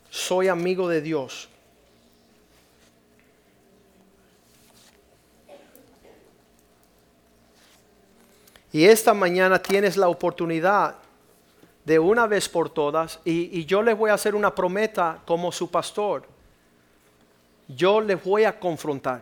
soy 0.09 0.47
amigo 0.47 0.87
de 0.87 1.01
Dios. 1.01 1.49
Y 8.71 8.85
esta 8.85 9.13
mañana 9.13 9.61
tienes 9.61 9.97
la 9.97 10.07
oportunidad 10.07 10.95
de 11.85 11.99
una 11.99 12.27
vez 12.27 12.49
por 12.49 12.69
todas, 12.69 13.19
y, 13.23 13.65
yo 13.65 13.81
les 13.81 13.97
voy 13.97 14.11
a 14.11 14.13
hacer 14.13 14.35
una 14.35 14.53
promesa 14.53 15.19
como 15.25 15.51
su 15.53 15.71
pastor. 15.71 16.27
Yo 17.67 18.01
les 18.01 18.23
voy 18.23 18.43
a 18.43 18.59
confrontar. 18.59 19.21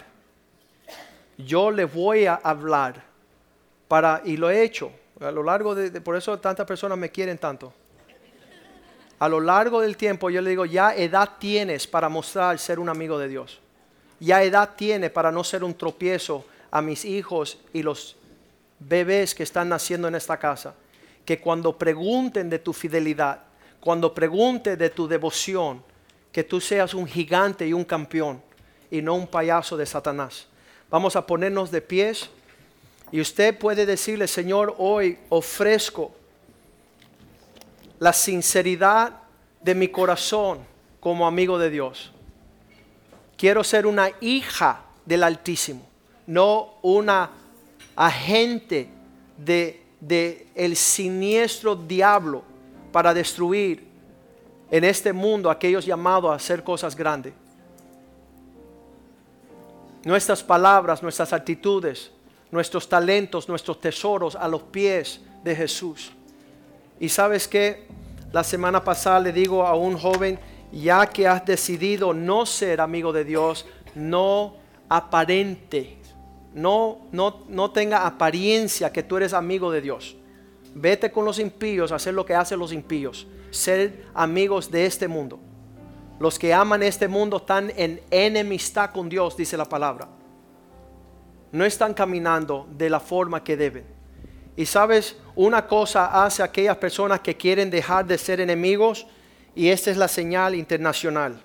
Yo 1.38 1.72
les 1.72 1.92
voy 1.92 2.26
a 2.26 2.36
hablar. 2.36 3.04
Para, 3.88 4.22
y 4.26 4.38
lo 4.38 4.50
he 4.50 4.64
hecho. 4.64 4.92
A 5.20 5.32
lo 5.32 5.44
largo 5.44 5.76
de 5.76 6.02
por 6.02 6.16
eso 6.16 6.38
tantas 6.40 6.66
personas 6.66 6.98
me 6.98 7.10
quieren 7.10 7.38
tanto 7.38 7.74
a 9.20 9.30
lo 9.30 9.40
largo 9.40 9.82
del 9.82 9.98
tiempo 9.98 10.30
yo 10.30 10.42
le 10.42 10.50
digo, 10.50 10.66
ya 10.66 10.94
edad 10.94 11.32
tienes 11.40 11.88
para 11.88 12.10
mostrar 12.10 12.60
ser 12.60 12.80
un 12.80 12.90
amigo 12.90 13.18
de 13.18 13.28
Dios. 13.28 13.60
Ya 14.20 14.44
edad 14.44 14.72
tiene 14.76 15.10
para 15.10 15.32
no 15.32 15.44
ser 15.44 15.64
un 15.64 15.74
tropiezo 15.74 16.46
a 16.72 16.82
mis 16.82 17.06
hijos 17.06 17.58
y 17.74 17.82
los 17.84 18.18
bebés 18.80 19.34
que 19.34 19.44
están 19.44 19.70
naciendo 19.70 20.08
en 20.08 20.16
esta 20.16 20.38
casa. 20.38 20.76
Que 21.24 21.40
cuando 21.40 21.78
pregunten 21.78 22.50
de 22.50 22.60
tu 22.60 22.74
fidelidad, 22.74 23.40
cuando 23.80 24.14
pregunten 24.14 24.78
de 24.78 24.90
tu 24.90 25.08
devoción, 25.08 25.82
que 26.36 26.44
tú 26.44 26.60
seas 26.60 26.94
un 26.94 27.08
gigante 27.08 27.66
y 27.66 27.72
un 27.72 27.86
campeón 27.86 28.42
y 28.92 29.02
no 29.02 29.16
un 29.16 29.26
payaso 29.26 29.78
de 29.78 29.86
Satanás. 29.86 30.48
Vamos 30.90 31.16
a 31.16 31.26
ponernos 31.26 31.72
de 31.72 31.80
pies 31.80 32.30
y 33.10 33.22
usted 33.22 33.58
puede 33.58 33.86
decirle, 33.86 34.28
Señor, 34.28 34.76
hoy 34.78 35.18
ofrezco 35.30 36.14
la 38.00 38.12
sinceridad 38.12 39.14
de 39.62 39.76
mi 39.76 39.88
corazón 39.88 40.60
como 41.00 41.26
amigo 41.26 41.58
de 41.58 41.70
Dios. 41.70 42.12
Quiero 43.38 43.64
ser 43.64 43.88
una 43.88 44.10
hija 44.20 44.82
del 45.06 45.24
Altísimo, 45.24 45.88
no 46.28 46.74
una 46.82 47.30
agente 47.96 48.90
de, 49.38 49.82
de 50.02 50.48
el 50.54 50.76
siniestro 50.76 51.78
diablo 51.78 52.44
para 52.92 53.14
destruir 53.14 53.95
en 54.72 54.84
este 54.84 55.14
mundo 55.14 55.50
aquellos 55.50 55.86
llamados 55.86 56.32
a 56.32 56.36
hacer 56.36 56.64
cosas 56.64 56.96
grandes. 56.96 57.34
Nuestras 60.04 60.44
palabras, 60.44 61.02
nuestras 61.02 61.34
actitudes, 61.34 62.12
nuestros 62.52 62.88
talentos, 62.88 63.50
nuestros 63.50 63.82
tesoros 63.82 64.36
a 64.36 64.48
los 64.48 64.64
pies 64.64 65.22
de 65.44 65.56
Jesús. 65.56 66.12
Y 67.00 67.10
sabes 67.10 67.48
que 67.48 67.88
la 68.32 68.44
semana 68.44 68.84
pasada 68.84 69.20
le 69.20 69.32
digo 69.32 69.66
a 69.66 69.76
un 69.76 69.98
joven, 69.98 70.40
ya 70.72 71.08
que 71.08 71.28
has 71.28 71.46
decidido 71.46 72.14
no 72.14 72.46
ser 72.46 72.82
amigo 72.82 73.14
de 73.14 73.24
Dios, 73.24 73.66
no 73.96 74.56
aparente, 74.90 75.98
no, 76.54 77.00
no, 77.12 77.44
no 77.48 77.72
tenga 77.72 78.06
apariencia 78.06 78.92
que 78.92 79.04
tú 79.04 79.18
eres 79.18 79.34
amigo 79.34 79.72
de 79.72 79.82
Dios. 79.82 80.16
Vete 80.74 81.12
con 81.12 81.26
los 81.26 81.40
impíos 81.40 81.92
a 81.92 81.96
hacer 81.96 82.14
lo 82.14 82.26
que 82.26 82.36
hacen 82.36 82.60
los 82.60 82.74
impíos, 82.74 83.28
ser 83.56 84.06
amigos 84.14 84.70
de 84.70 84.86
este 84.86 85.08
mundo. 85.08 85.40
Los 86.20 86.40
que 86.40 86.54
aman 86.54 86.84
este 86.84 87.08
mundo 87.08 87.38
están 87.38 87.72
en 87.76 88.02
enemistad 88.10 88.92
con 88.92 89.10
Dios, 89.10 89.36
dice 89.36 89.58
la 89.58 89.66
palabra. 89.66 90.08
No 91.52 91.66
están 91.66 91.94
caminando 91.94 92.68
de 92.72 92.90
la 92.90 93.00
forma 93.00 93.44
que 93.44 93.58
deben. 93.58 93.86
Y 94.56 94.66
sabes, 94.66 95.18
una 95.36 95.68
cosa 95.68 96.24
hace 96.24 96.42
a 96.42 96.46
aquellas 96.46 96.78
personas 96.78 97.20
que 97.20 97.36
quieren 97.36 97.70
dejar 97.70 98.06
de 98.06 98.18
ser 98.18 98.40
enemigos 98.40 99.06
y 99.54 99.68
esta 99.68 99.92
es 99.92 99.98
la 99.98 100.08
señal 100.08 100.56
internacional. 100.56 101.42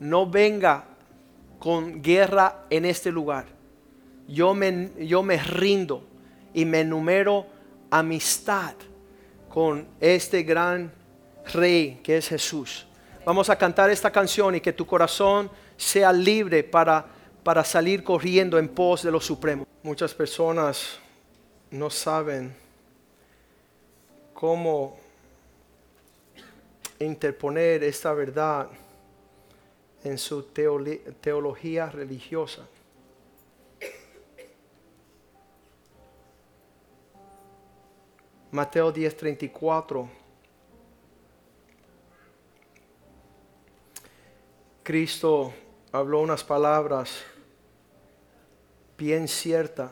No 0.00 0.26
venga 0.28 0.84
con 1.58 2.02
guerra 2.02 2.64
en 2.70 2.84
este 2.84 3.10
lugar. 3.10 3.46
Yo 4.26 4.54
me, 4.54 4.90
yo 5.06 5.22
me 5.22 5.38
rindo 5.38 6.04
y 6.58 6.64
me 6.64 6.80
enumero 6.80 7.46
amistad 7.88 8.74
con 9.48 9.86
este 10.00 10.42
gran 10.42 10.92
rey 11.52 12.00
que 12.02 12.16
es 12.16 12.28
Jesús. 12.28 12.86
Vamos 13.24 13.48
a 13.48 13.56
cantar 13.56 13.90
esta 13.90 14.10
canción 14.10 14.56
y 14.56 14.60
que 14.60 14.72
tu 14.72 14.84
corazón 14.86 15.50
sea 15.76 16.12
libre 16.12 16.64
para 16.64 17.18
para 17.48 17.64
salir 17.64 18.04
corriendo 18.04 18.58
en 18.58 18.68
pos 18.68 19.02
de 19.02 19.10
lo 19.10 19.20
supremo. 19.20 19.66
Muchas 19.82 20.12
personas 20.12 20.98
no 21.70 21.88
saben 21.88 22.54
cómo 24.34 24.98
interponer 26.98 27.84
esta 27.84 28.12
verdad 28.12 28.68
en 30.04 30.18
su 30.18 30.42
teología 30.42 31.86
religiosa. 31.86 32.66
Mateo 38.50 38.90
10:34. 38.90 40.08
Cristo 44.82 45.52
habló 45.92 46.20
unas 46.20 46.42
palabras 46.42 47.22
bien 48.96 49.28
cierta. 49.28 49.90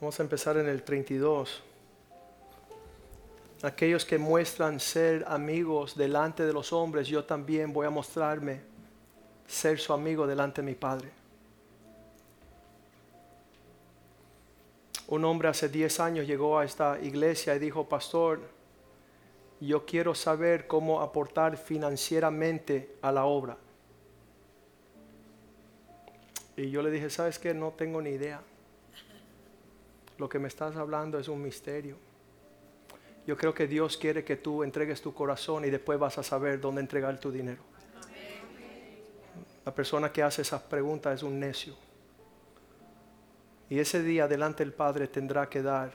Vamos 0.00 0.18
a 0.18 0.24
empezar 0.24 0.56
en 0.56 0.68
el 0.68 0.82
32. 0.82 1.62
Aquellos 3.62 4.04
que 4.04 4.18
muestran 4.18 4.80
ser 4.80 5.24
amigos 5.28 5.96
delante 5.96 6.44
de 6.44 6.52
los 6.52 6.72
hombres, 6.72 7.06
yo 7.06 7.24
también 7.24 7.72
voy 7.72 7.86
a 7.86 7.90
mostrarme 7.90 8.71
ser 9.46 9.78
su 9.78 9.92
amigo 9.92 10.26
delante 10.26 10.62
de 10.62 10.66
mi 10.66 10.74
Padre. 10.74 11.10
Un 15.08 15.24
hombre 15.24 15.48
hace 15.48 15.68
10 15.68 16.00
años 16.00 16.26
llegó 16.26 16.58
a 16.58 16.64
esta 16.64 16.98
iglesia 17.00 17.54
y 17.54 17.58
dijo, 17.58 17.88
pastor, 17.88 18.40
yo 19.60 19.84
quiero 19.84 20.14
saber 20.14 20.66
cómo 20.66 21.00
aportar 21.00 21.56
financieramente 21.56 22.96
a 23.02 23.12
la 23.12 23.26
obra. 23.26 23.56
Y 26.56 26.70
yo 26.70 26.82
le 26.82 26.90
dije, 26.90 27.10
¿sabes 27.10 27.38
qué? 27.38 27.54
No 27.54 27.70
tengo 27.72 28.00
ni 28.02 28.10
idea. 28.10 28.40
Lo 30.18 30.28
que 30.28 30.38
me 30.38 30.48
estás 30.48 30.76
hablando 30.76 31.18
es 31.18 31.28
un 31.28 31.42
misterio. 31.42 31.96
Yo 33.26 33.36
creo 33.36 33.54
que 33.54 33.66
Dios 33.66 33.96
quiere 33.96 34.24
que 34.24 34.36
tú 34.36 34.62
entregues 34.62 35.00
tu 35.00 35.14
corazón 35.14 35.64
y 35.64 35.70
después 35.70 35.98
vas 35.98 36.18
a 36.18 36.22
saber 36.22 36.60
dónde 36.60 36.80
entregar 36.80 37.18
tu 37.20 37.30
dinero. 37.30 37.71
La 39.64 39.74
persona 39.74 40.12
que 40.12 40.22
hace 40.22 40.42
esas 40.42 40.62
preguntas 40.62 41.14
es 41.14 41.22
un 41.22 41.38
necio. 41.38 41.74
Y 43.70 43.78
ese 43.78 44.02
día 44.02 44.28
delante 44.28 44.64
del 44.64 44.72
Padre 44.72 45.06
tendrá 45.08 45.48
que 45.48 45.62
dar 45.62 45.92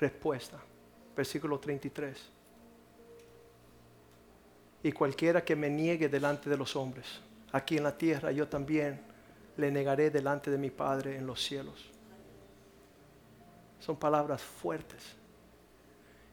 respuesta. 0.00 0.58
Versículo 1.14 1.58
33. 1.58 2.30
Y 4.82 4.92
cualquiera 4.92 5.44
que 5.44 5.56
me 5.56 5.68
niegue 5.68 6.08
delante 6.08 6.48
de 6.48 6.56
los 6.56 6.74
hombres, 6.76 7.20
aquí 7.52 7.76
en 7.76 7.82
la 7.82 7.96
tierra, 7.96 8.32
yo 8.32 8.48
también 8.48 9.00
le 9.56 9.70
negaré 9.70 10.10
delante 10.10 10.50
de 10.50 10.58
mi 10.58 10.70
Padre 10.70 11.16
en 11.16 11.26
los 11.26 11.42
cielos. 11.42 11.90
Son 13.80 13.96
palabras 13.96 14.42
fuertes. 14.42 15.16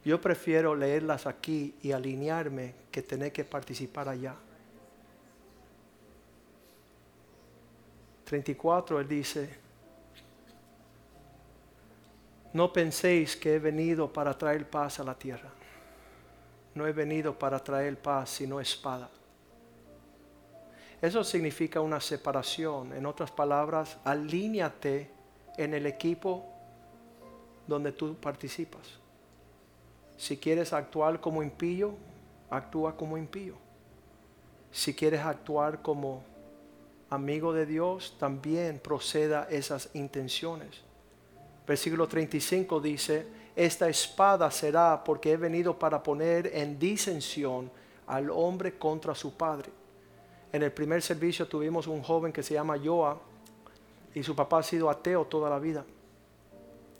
Yo 0.03 0.21
prefiero 0.21 0.75
leerlas 0.75 1.25
aquí 1.25 1.75
y 1.81 1.91
alinearme 1.91 2.75
que 2.91 3.01
tener 3.01 3.31
que 3.31 3.43
participar 3.43 4.07
allá. 4.07 4.35
34, 8.25 8.99
él 8.99 9.07
dice, 9.07 9.49
no 12.53 12.71
penséis 12.71 13.35
que 13.35 13.55
he 13.55 13.59
venido 13.59 14.11
para 14.11 14.37
traer 14.37 14.69
paz 14.69 14.99
a 14.99 15.03
la 15.03 15.13
tierra. 15.13 15.49
No 16.73 16.87
he 16.87 16.91
venido 16.91 17.37
para 17.37 17.59
traer 17.59 17.97
paz, 17.97 18.29
sino 18.29 18.59
espada. 18.59 19.09
Eso 21.01 21.23
significa 21.23 21.81
una 21.81 22.01
separación. 22.01 22.93
En 22.93 23.05
otras 23.05 23.29
palabras, 23.29 23.97
alíñate 24.03 25.09
en 25.57 25.73
el 25.73 25.85
equipo 25.85 26.45
donde 27.67 27.91
tú 27.91 28.15
participas. 28.15 28.99
Si 30.17 30.37
quieres 30.37 30.73
actuar 30.73 31.19
como 31.19 31.43
impío, 31.43 31.95
actúa 32.49 32.95
como 32.95 33.17
impío. 33.17 33.55
Si 34.71 34.93
quieres 34.93 35.21
actuar 35.21 35.81
como 35.81 36.23
amigo 37.09 37.53
de 37.53 37.65
Dios, 37.65 38.15
también 38.19 38.79
proceda 38.79 39.47
esas 39.49 39.89
intenciones. 39.93 40.81
Versículo 41.67 42.07
35 42.07 42.79
dice, 42.79 43.27
esta 43.55 43.87
espada 43.87 44.51
será 44.51 45.03
porque 45.03 45.31
he 45.31 45.37
venido 45.37 45.77
para 45.77 46.01
poner 46.01 46.51
en 46.53 46.77
disensión 46.77 47.71
al 48.07 48.29
hombre 48.29 48.77
contra 48.77 49.15
su 49.15 49.35
padre. 49.35 49.69
En 50.51 50.63
el 50.63 50.71
primer 50.71 51.01
servicio 51.01 51.47
tuvimos 51.47 51.87
un 51.87 52.01
joven 52.01 52.31
que 52.31 52.43
se 52.43 52.53
llama 52.53 52.77
Joa 52.83 53.19
y 54.13 54.23
su 54.23 54.35
papá 54.35 54.59
ha 54.59 54.63
sido 54.63 54.89
ateo 54.89 55.25
toda 55.25 55.49
la 55.49 55.59
vida, 55.59 55.85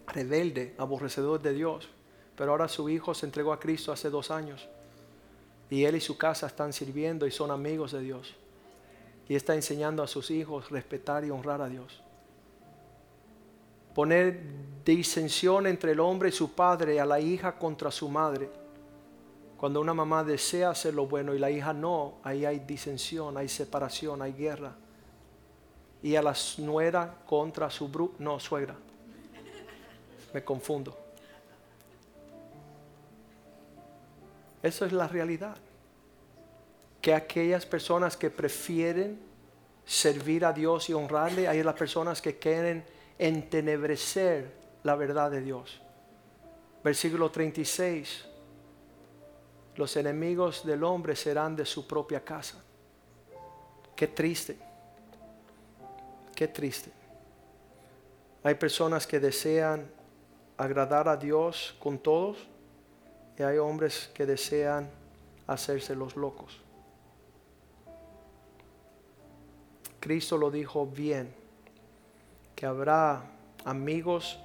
rebelde, 0.08 0.76
aborrecedor 0.78 1.42
de 1.42 1.54
Dios, 1.54 1.90
pero 2.36 2.52
ahora 2.52 2.68
su 2.68 2.90
hijo 2.90 3.14
se 3.14 3.26
entregó 3.26 3.54
a 3.54 3.60
Cristo 3.60 3.92
hace 3.92 4.10
dos 4.10 4.32
años 4.32 4.68
y 5.70 5.84
él 5.84 5.96
y 5.96 6.02
su 6.02 6.18
casa 6.18 6.48
están 6.48 6.74
sirviendo 6.74 7.26
y 7.26 7.32
son 7.32 7.52
amigos 7.52 7.92
de 7.94 8.02
Dios 8.02 8.36
y 9.28 9.36
está 9.36 9.56
enseñando 9.56 10.04
a 10.04 10.08
sus 10.08 10.30
hijos 10.30 10.70
respetar 10.70 11.26
y 11.26 11.32
honrar 11.32 11.62
a 11.62 11.70
Dios. 11.70 12.02
Poner 13.94 14.40
disensión 14.84 15.68
entre 15.68 15.94
el 15.94 16.00
hombre 16.00 16.30
y 16.30 16.32
su 16.32 16.52
padre, 16.52 17.00
a 17.00 17.06
la 17.06 17.20
hija 17.20 17.58
contra 17.58 17.92
su 17.92 18.10
madre. 18.10 18.50
Cuando 19.58 19.80
una 19.80 19.94
mamá 19.94 20.24
desea 20.24 20.70
hacer 20.70 20.94
lo 20.94 21.08
bueno 21.08 21.34
y 21.34 21.40
la 21.40 21.50
hija 21.50 21.74
no, 21.74 22.16
ahí 22.24 22.46
hay 22.46 22.60
disensión, 22.60 23.38
hay 23.38 23.48
separación, 23.48 24.22
hay 24.22 24.34
guerra. 24.34 24.76
Y 26.04 26.16
a 26.16 26.22
la 26.22 26.36
nuera 26.60 27.22
contra 27.26 27.70
su 27.72 27.88
bru 27.88 28.14
no, 28.20 28.40
suegra. 28.40 28.76
Me 30.34 30.44
confundo. 30.44 30.96
Eso 34.62 34.86
es 34.86 34.92
la 34.92 35.08
realidad 35.08 35.56
que 37.06 37.14
aquellas 37.14 37.68
personas 37.68 38.18
que 38.18 38.32
prefieren 38.32 39.20
servir 39.86 40.44
a 40.44 40.52
Dios 40.52 40.90
y 40.90 40.94
honrarle, 40.94 41.48
hay 41.48 41.62
las 41.62 41.76
personas 41.76 42.20
que 42.20 42.40
quieren 42.40 42.84
entenebrecer 43.20 44.52
la 44.82 44.96
verdad 44.96 45.30
de 45.30 45.42
Dios. 45.42 45.80
Versículo 46.84 47.30
36. 47.30 48.26
Los 49.76 49.96
enemigos 49.98 50.66
del 50.66 50.84
hombre 50.84 51.16
serán 51.16 51.56
de 51.56 51.64
su 51.68 51.86
propia 51.86 52.26
casa. 52.26 52.64
Qué 53.96 54.08
triste. 54.08 54.58
Qué 56.36 56.48
triste. 56.48 56.92
Hay 58.42 58.56
personas 58.56 59.06
que 59.06 59.20
desean 59.20 59.88
agradar 60.58 61.08
a 61.08 61.16
Dios 61.16 61.76
con 61.78 62.00
todos 62.00 62.48
y 63.38 63.44
hay 63.44 63.60
hombres 63.60 64.10
que 64.12 64.26
desean 64.26 64.90
hacerse 65.46 65.96
los 65.96 66.16
locos. 66.16 66.65
Cristo 70.06 70.38
lo 70.38 70.52
dijo 70.52 70.86
bien, 70.86 71.34
que 72.56 72.68
habrá 72.68 73.24
amigos 73.64 74.38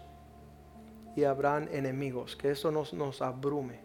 y 1.15 1.25
habrán 1.25 1.69
enemigos, 1.71 2.35
que 2.35 2.53
eso 2.53 2.71
nos, 2.71 2.95
nos 2.95 3.21
abrume. 3.21 3.79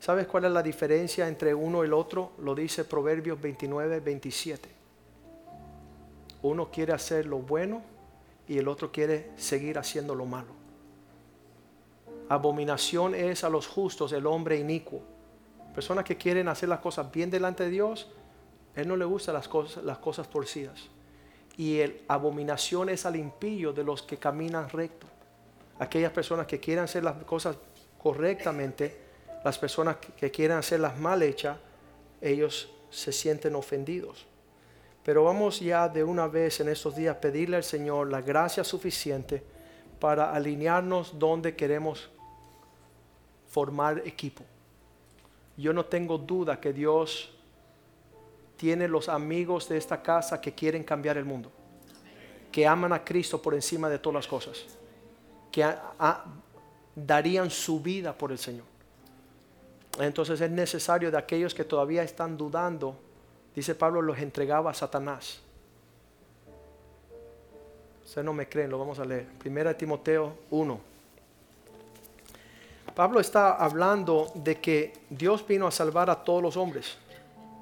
¿Sabes 0.00 0.26
cuál 0.26 0.46
es 0.46 0.50
la 0.50 0.64
diferencia 0.64 1.28
entre 1.28 1.54
uno 1.54 1.84
y 1.84 1.86
el 1.86 1.92
otro? 1.92 2.32
Lo 2.38 2.56
dice 2.56 2.82
Proverbios 2.82 3.40
29, 3.40 4.00
27. 4.00 4.68
Uno 6.42 6.72
quiere 6.72 6.92
hacer 6.92 7.26
lo 7.26 7.38
bueno 7.38 7.82
y 8.48 8.58
el 8.58 8.66
otro 8.66 8.90
quiere 8.90 9.30
seguir 9.36 9.78
haciendo 9.78 10.12
lo 10.12 10.26
malo. 10.26 10.54
Abominación 12.28 13.14
es 13.14 13.44
a 13.44 13.48
los 13.48 13.68
justos 13.68 14.10
el 14.10 14.26
hombre 14.26 14.58
inicuo. 14.58 15.02
Personas 15.72 16.04
que 16.04 16.16
quieren 16.16 16.48
hacer 16.48 16.68
las 16.68 16.80
cosas 16.80 17.12
bien 17.12 17.30
delante 17.30 17.62
de 17.62 17.70
Dios, 17.70 18.10
él 18.74 18.88
no 18.88 18.96
le 18.96 19.04
gusta 19.04 19.32
las 19.32 19.46
cosas, 19.46 19.84
las 19.84 19.98
cosas 19.98 20.28
torcidas 20.28 20.95
y 21.56 21.78
el 21.80 22.02
abominación 22.08 22.88
es 22.88 23.06
al 23.06 23.16
impío 23.16 23.72
de 23.72 23.84
los 23.84 24.02
que 24.02 24.18
caminan 24.18 24.68
recto. 24.68 25.06
Aquellas 25.78 26.12
personas 26.12 26.46
que 26.46 26.60
quieren 26.60 26.84
hacer 26.84 27.02
las 27.02 27.22
cosas 27.24 27.56
correctamente, 27.98 28.96
las 29.44 29.58
personas 29.58 29.96
que 29.96 30.30
quieren 30.30 30.58
hacerlas 30.58 30.98
mal 30.98 31.22
hechas, 31.22 31.56
ellos 32.20 32.70
se 32.90 33.12
sienten 33.12 33.54
ofendidos. 33.54 34.26
Pero 35.02 35.24
vamos 35.24 35.60
ya 35.60 35.88
de 35.88 36.02
una 36.02 36.26
vez 36.26 36.60
en 36.60 36.68
estos 36.68 36.96
días 36.96 37.16
pedirle 37.16 37.56
al 37.56 37.64
Señor 37.64 38.10
la 38.10 38.20
gracia 38.20 38.64
suficiente 38.64 39.42
para 40.00 40.34
alinearnos 40.34 41.18
donde 41.18 41.54
queremos 41.54 42.10
formar 43.46 44.02
equipo. 44.04 44.44
Yo 45.56 45.72
no 45.72 45.84
tengo 45.84 46.18
duda 46.18 46.60
que 46.60 46.72
Dios 46.72 47.35
tiene 48.56 48.88
los 48.88 49.08
amigos 49.08 49.68
de 49.68 49.76
esta 49.76 50.02
casa 50.02 50.40
que 50.40 50.52
quieren 50.52 50.82
cambiar 50.82 51.16
el 51.16 51.24
mundo, 51.24 51.50
que 52.50 52.66
aman 52.66 52.92
a 52.92 53.04
Cristo 53.04 53.40
por 53.40 53.54
encima 53.54 53.88
de 53.88 53.98
todas 53.98 54.14
las 54.14 54.26
cosas, 54.26 54.64
que 55.52 55.66
darían 56.94 57.50
su 57.50 57.80
vida 57.80 58.16
por 58.16 58.32
el 58.32 58.38
Señor. 58.38 58.64
Entonces 59.98 60.40
es 60.40 60.50
necesario 60.50 61.10
de 61.10 61.18
aquellos 61.18 61.54
que 61.54 61.64
todavía 61.64 62.02
están 62.02 62.36
dudando, 62.36 62.96
dice 63.54 63.74
Pablo, 63.74 64.02
los 64.02 64.18
entregaba 64.18 64.70
a 64.70 64.74
Satanás. 64.74 65.40
Ustedes 68.04 68.24
no 68.24 68.32
me 68.32 68.48
creen, 68.48 68.70
lo 68.70 68.78
vamos 68.78 68.98
a 68.98 69.04
leer. 69.04 69.26
Primera 69.38 69.76
Timoteo 69.76 70.32
1. 70.50 70.80
Pablo 72.94 73.20
está 73.20 73.56
hablando 73.56 74.30
de 74.34 74.58
que 74.60 74.92
Dios 75.10 75.46
vino 75.46 75.66
a 75.66 75.70
salvar 75.70 76.08
a 76.08 76.24
todos 76.24 76.42
los 76.42 76.56
hombres 76.56 76.96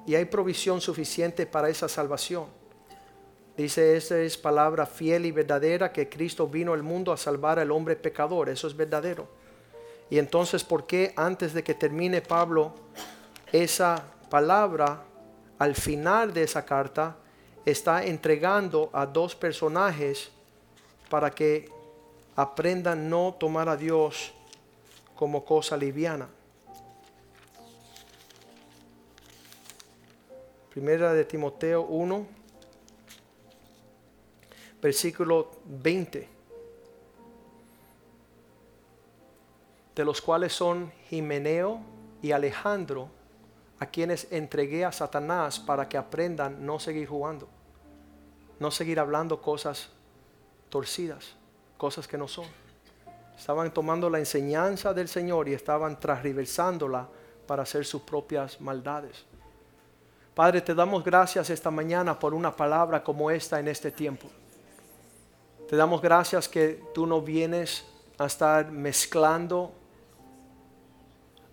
y 0.05 0.15
hay 0.15 0.25
provisión 0.25 0.81
suficiente 0.81 1.45
para 1.45 1.69
esa 1.69 1.87
salvación. 1.87 2.45
Dice, 3.57 3.95
esa 3.95 4.19
es 4.19 4.37
palabra 4.37 4.85
fiel 4.85 5.25
y 5.25 5.31
verdadera 5.31 5.91
que 5.91 6.09
Cristo 6.09 6.47
vino 6.47 6.73
al 6.73 6.83
mundo 6.83 7.13
a 7.13 7.17
salvar 7.17 7.57
al 7.57 7.71
hombre 7.71 7.95
pecador. 7.95 8.49
Eso 8.49 8.67
es 8.67 8.75
verdadero. 8.75 9.27
Y 10.09 10.19
entonces, 10.19 10.63
¿por 10.63 10.85
qué 10.85 11.13
antes 11.15 11.53
de 11.53 11.63
que 11.63 11.73
termine 11.73 12.21
Pablo 12.21 12.73
esa 13.51 14.03
palabra, 14.29 15.03
al 15.57 15.73
final 15.73 16.33
de 16.33 16.43
esa 16.43 16.65
carta, 16.65 17.15
está 17.65 18.03
entregando 18.03 18.89
a 18.93 19.05
dos 19.05 19.35
personajes 19.35 20.29
para 21.09 21.31
que 21.31 21.69
aprendan 22.35 23.09
no 23.09 23.35
tomar 23.39 23.69
a 23.69 23.77
Dios 23.77 24.33
como 25.15 25.45
cosa 25.45 25.77
liviana? 25.77 26.27
Primera 30.75 31.13
de 31.13 31.23
Timoteo 31.23 31.83
1, 31.83 32.27
versículo 34.81 35.51
20. 35.63 36.27
De 39.95 40.03
los 40.03 40.21
cuales 40.21 40.51
son 40.51 40.91
Jimeneo 41.09 41.79
y 42.21 42.33
Alejandro, 42.33 43.07
a 43.79 43.85
quienes 43.85 44.29
entregué 44.33 44.83
a 44.83 44.91
Satanás 44.91 45.61
para 45.61 45.87
que 45.87 45.97
aprendan 45.97 46.65
no 46.65 46.77
seguir 46.77 47.07
jugando. 47.07 47.47
No 48.59 48.69
seguir 48.69 48.99
hablando 48.99 49.41
cosas 49.41 49.91
torcidas, 50.67 51.37
cosas 51.77 52.05
que 52.05 52.17
no 52.17 52.27
son. 52.27 52.47
Estaban 53.37 53.73
tomando 53.73 54.09
la 54.09 54.19
enseñanza 54.19 54.93
del 54.93 55.07
Señor 55.07 55.47
y 55.47 55.53
estaban 55.53 56.01
transversándola 56.01 57.07
para 57.47 57.63
hacer 57.63 57.85
sus 57.85 58.01
propias 58.01 58.59
maldades. 58.59 59.25
Padre, 60.35 60.59
te 60.59 60.75
damos 60.75 61.01
gracias 61.01 61.49
esta 61.49 61.71
mañana 61.71 62.19
por 62.19 62.33
una 62.33 62.53
palabra 62.53 63.01
como 63.01 63.31
esta 63.31 63.57
en 63.57 63.69
este 63.69 63.89
tiempo. 63.89 64.27
Te 65.69 65.77
damos 65.77 66.01
gracias 66.01 66.49
que 66.49 66.83
tú 66.93 67.07
no 67.07 67.21
vienes 67.21 67.85
a 68.17 68.25
estar 68.25 68.69
mezclando 68.69 69.71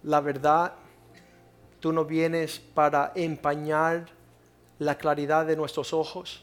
la 0.02 0.20
verdad. 0.20 0.72
Tú 1.78 1.92
no 1.92 2.04
vienes 2.04 2.58
para 2.58 3.12
empañar 3.14 4.08
la 4.80 4.98
claridad 4.98 5.46
de 5.46 5.54
nuestros 5.54 5.92
ojos. 5.92 6.42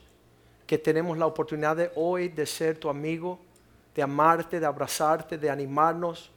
Que 0.65 0.77
tenemos 0.77 1.17
la 1.17 1.25
oportunidad 1.25 1.75
de 1.75 1.91
hoy 1.95 2.29
de 2.29 2.45
ser 2.45 2.77
tu 2.77 2.89
amigo, 2.89 3.37
de 3.93 4.01
amarte, 4.01 4.61
de 4.61 4.65
abrazarte, 4.65 5.37
de 5.37 5.49
animarnos. 5.49 6.31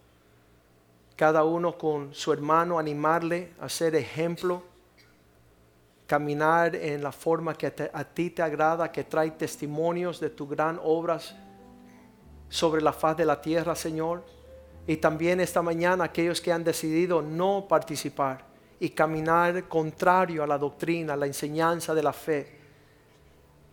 Cada 1.15 1.45
uno 1.45 1.79
con 1.79 2.13
su 2.13 2.33
hermano, 2.33 2.81
animarle 2.81 3.53
a 3.61 3.69
ser 3.69 3.95
ejemplo 3.95 4.72
caminar 6.13 6.77
en 6.77 7.03
la 7.03 7.11
forma 7.11 7.55
que 7.55 7.73
a 7.91 8.05
ti 8.05 8.29
te 8.29 8.43
agrada, 8.43 8.93
que 8.93 9.03
trae 9.03 9.31
testimonios 9.31 10.21
de 10.21 10.29
tus 10.29 10.47
gran 10.47 10.79
obras 10.85 11.35
sobre 12.51 12.83
la 12.83 12.93
faz 12.93 13.17
de 13.17 13.25
la 13.25 13.41
tierra, 13.41 13.75
Señor. 13.75 14.23
Y 14.87 14.99
también 14.99 15.41
esta 15.41 15.63
mañana 15.63 16.05
aquellos 16.05 16.43
que 16.43 16.53
han 16.53 16.65
decidido 16.65 17.23
no 17.23 17.65
participar 17.67 18.45
y 18.79 18.91
caminar 18.91 19.67
contrario 19.69 20.43
a 20.43 20.47
la 20.47 20.59
doctrina, 20.59 21.15
a 21.15 21.17
la 21.17 21.25
enseñanza 21.25 21.95
de 21.95 22.03
la 22.03 22.13
fe, 22.13 22.59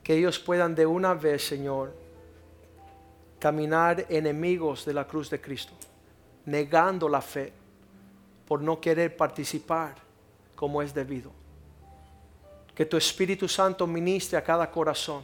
que 0.01 0.13
ellos 0.13 0.39
puedan 0.39 0.73
de 0.73 0.85
una 0.85 1.15
vez, 1.15 1.45
Señor, 1.45 1.91
caminar 3.37 4.05
enemigos 4.07 4.85
de 4.85 4.93
la 4.93 5.05
cruz 5.05 5.29
de 5.29 5.41
Cristo, 5.41 5.73
negando 6.45 7.09
la 7.09 7.19
fe 7.19 7.51
por 8.47 8.61
no 8.61 8.79
querer 8.79 9.17
participar 9.17 9.95
como 10.55 10.81
es 10.81 10.93
debido. 10.93 11.38
Que 12.79 12.85
tu 12.85 12.95
Espíritu 12.95 13.45
Santo 13.49 13.85
ministre 13.85 14.37
a 14.37 14.41
cada 14.41 14.71
corazón. 14.71 15.21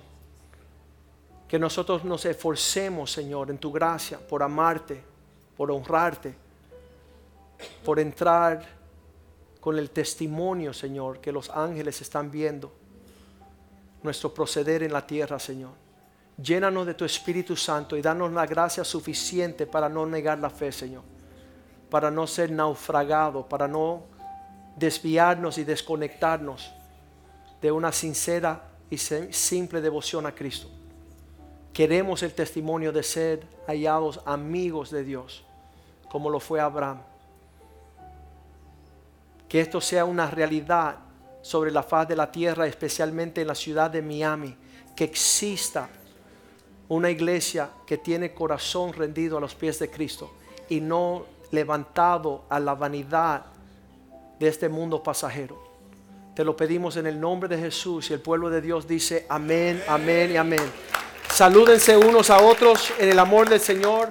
Que 1.47 1.57
nosotros 1.57 2.03
nos 2.03 2.25
esforcemos, 2.25 3.09
Señor, 3.09 3.49
en 3.49 3.57
tu 3.57 3.71
gracia, 3.71 4.19
por 4.19 4.43
amarte, 4.43 5.01
por 5.55 5.71
honrarte, 5.71 6.35
por 7.85 7.97
entrar 7.97 8.61
con 9.61 9.79
el 9.79 9.89
testimonio, 9.91 10.73
Señor, 10.73 11.21
que 11.21 11.31
los 11.31 11.49
ángeles 11.49 12.01
están 12.01 12.29
viendo. 12.29 12.73
Nuestro 14.03 14.33
proceder 14.33 14.83
en 14.83 14.91
la 14.91 15.07
tierra, 15.07 15.39
Señor. 15.39 15.71
Llénanos 16.35 16.85
de 16.85 16.93
tu 16.93 17.05
Espíritu 17.05 17.55
Santo 17.55 17.95
y 17.95 18.01
danos 18.01 18.33
la 18.33 18.45
gracia 18.45 18.83
suficiente 18.83 19.65
para 19.65 19.87
no 19.87 20.05
negar 20.05 20.39
la 20.39 20.49
fe, 20.49 20.73
Señor. 20.73 21.03
Para 21.89 22.11
no 22.11 22.27
ser 22.27 22.51
naufragado, 22.51 23.47
para 23.47 23.65
no 23.65 24.03
desviarnos 24.75 25.57
y 25.57 25.63
desconectarnos 25.63 26.73
de 27.61 27.71
una 27.71 27.91
sincera 27.91 28.69
y 28.89 28.97
simple 28.97 29.81
devoción 29.81 30.25
a 30.25 30.33
Cristo. 30.33 30.69
Queremos 31.73 32.23
el 32.23 32.33
testimonio 32.33 32.91
de 32.91 33.03
ser 33.03 33.45
hallados 33.67 34.21
amigos 34.25 34.91
de 34.91 35.03
Dios, 35.03 35.43
como 36.09 36.29
lo 36.29 36.39
fue 36.39 36.61
Abraham. 36.61 37.01
Que 39.49 39.59
esto 39.59 39.81
sea 39.81 40.05
una 40.05 40.29
realidad 40.29 40.97
sobre 41.41 41.71
la 41.71 41.83
faz 41.83 42.07
de 42.07 42.15
la 42.15 42.31
tierra, 42.31 42.65
especialmente 42.65 43.41
en 43.41 43.47
la 43.47 43.55
ciudad 43.55 43.91
de 43.91 44.01
Miami, 44.01 44.55
que 44.95 45.03
exista 45.03 45.89
una 46.87 47.09
iglesia 47.09 47.69
que 47.85 47.97
tiene 47.97 48.33
corazón 48.33 48.93
rendido 48.93 49.37
a 49.37 49.41
los 49.41 49.55
pies 49.55 49.79
de 49.79 49.89
Cristo 49.89 50.31
y 50.69 50.79
no 50.79 51.25
levantado 51.51 52.45
a 52.49 52.59
la 52.59 52.75
vanidad 52.75 53.45
de 54.39 54.47
este 54.47 54.69
mundo 54.69 55.01
pasajero. 55.01 55.64
Te 56.35 56.43
lo 56.43 56.57
pedimos 56.57 56.97
en 56.97 57.07
el 57.07 57.17
nombre 57.17 57.47
de 57.47 57.57
Jesús 57.57 58.09
y 58.09 58.13
el 58.13 58.19
pueblo 58.19 58.49
de 58.49 58.59
Dios 58.59 58.85
dice 58.89 59.25
amén, 59.29 59.81
amén 59.87 60.33
y 60.33 60.35
amén. 60.35 60.59
Salúdense 61.31 61.95
unos 61.95 62.29
a 62.29 62.39
otros 62.39 62.91
en 62.99 63.07
el 63.07 63.19
amor 63.19 63.47
del 63.47 63.61
Señor. 63.61 64.09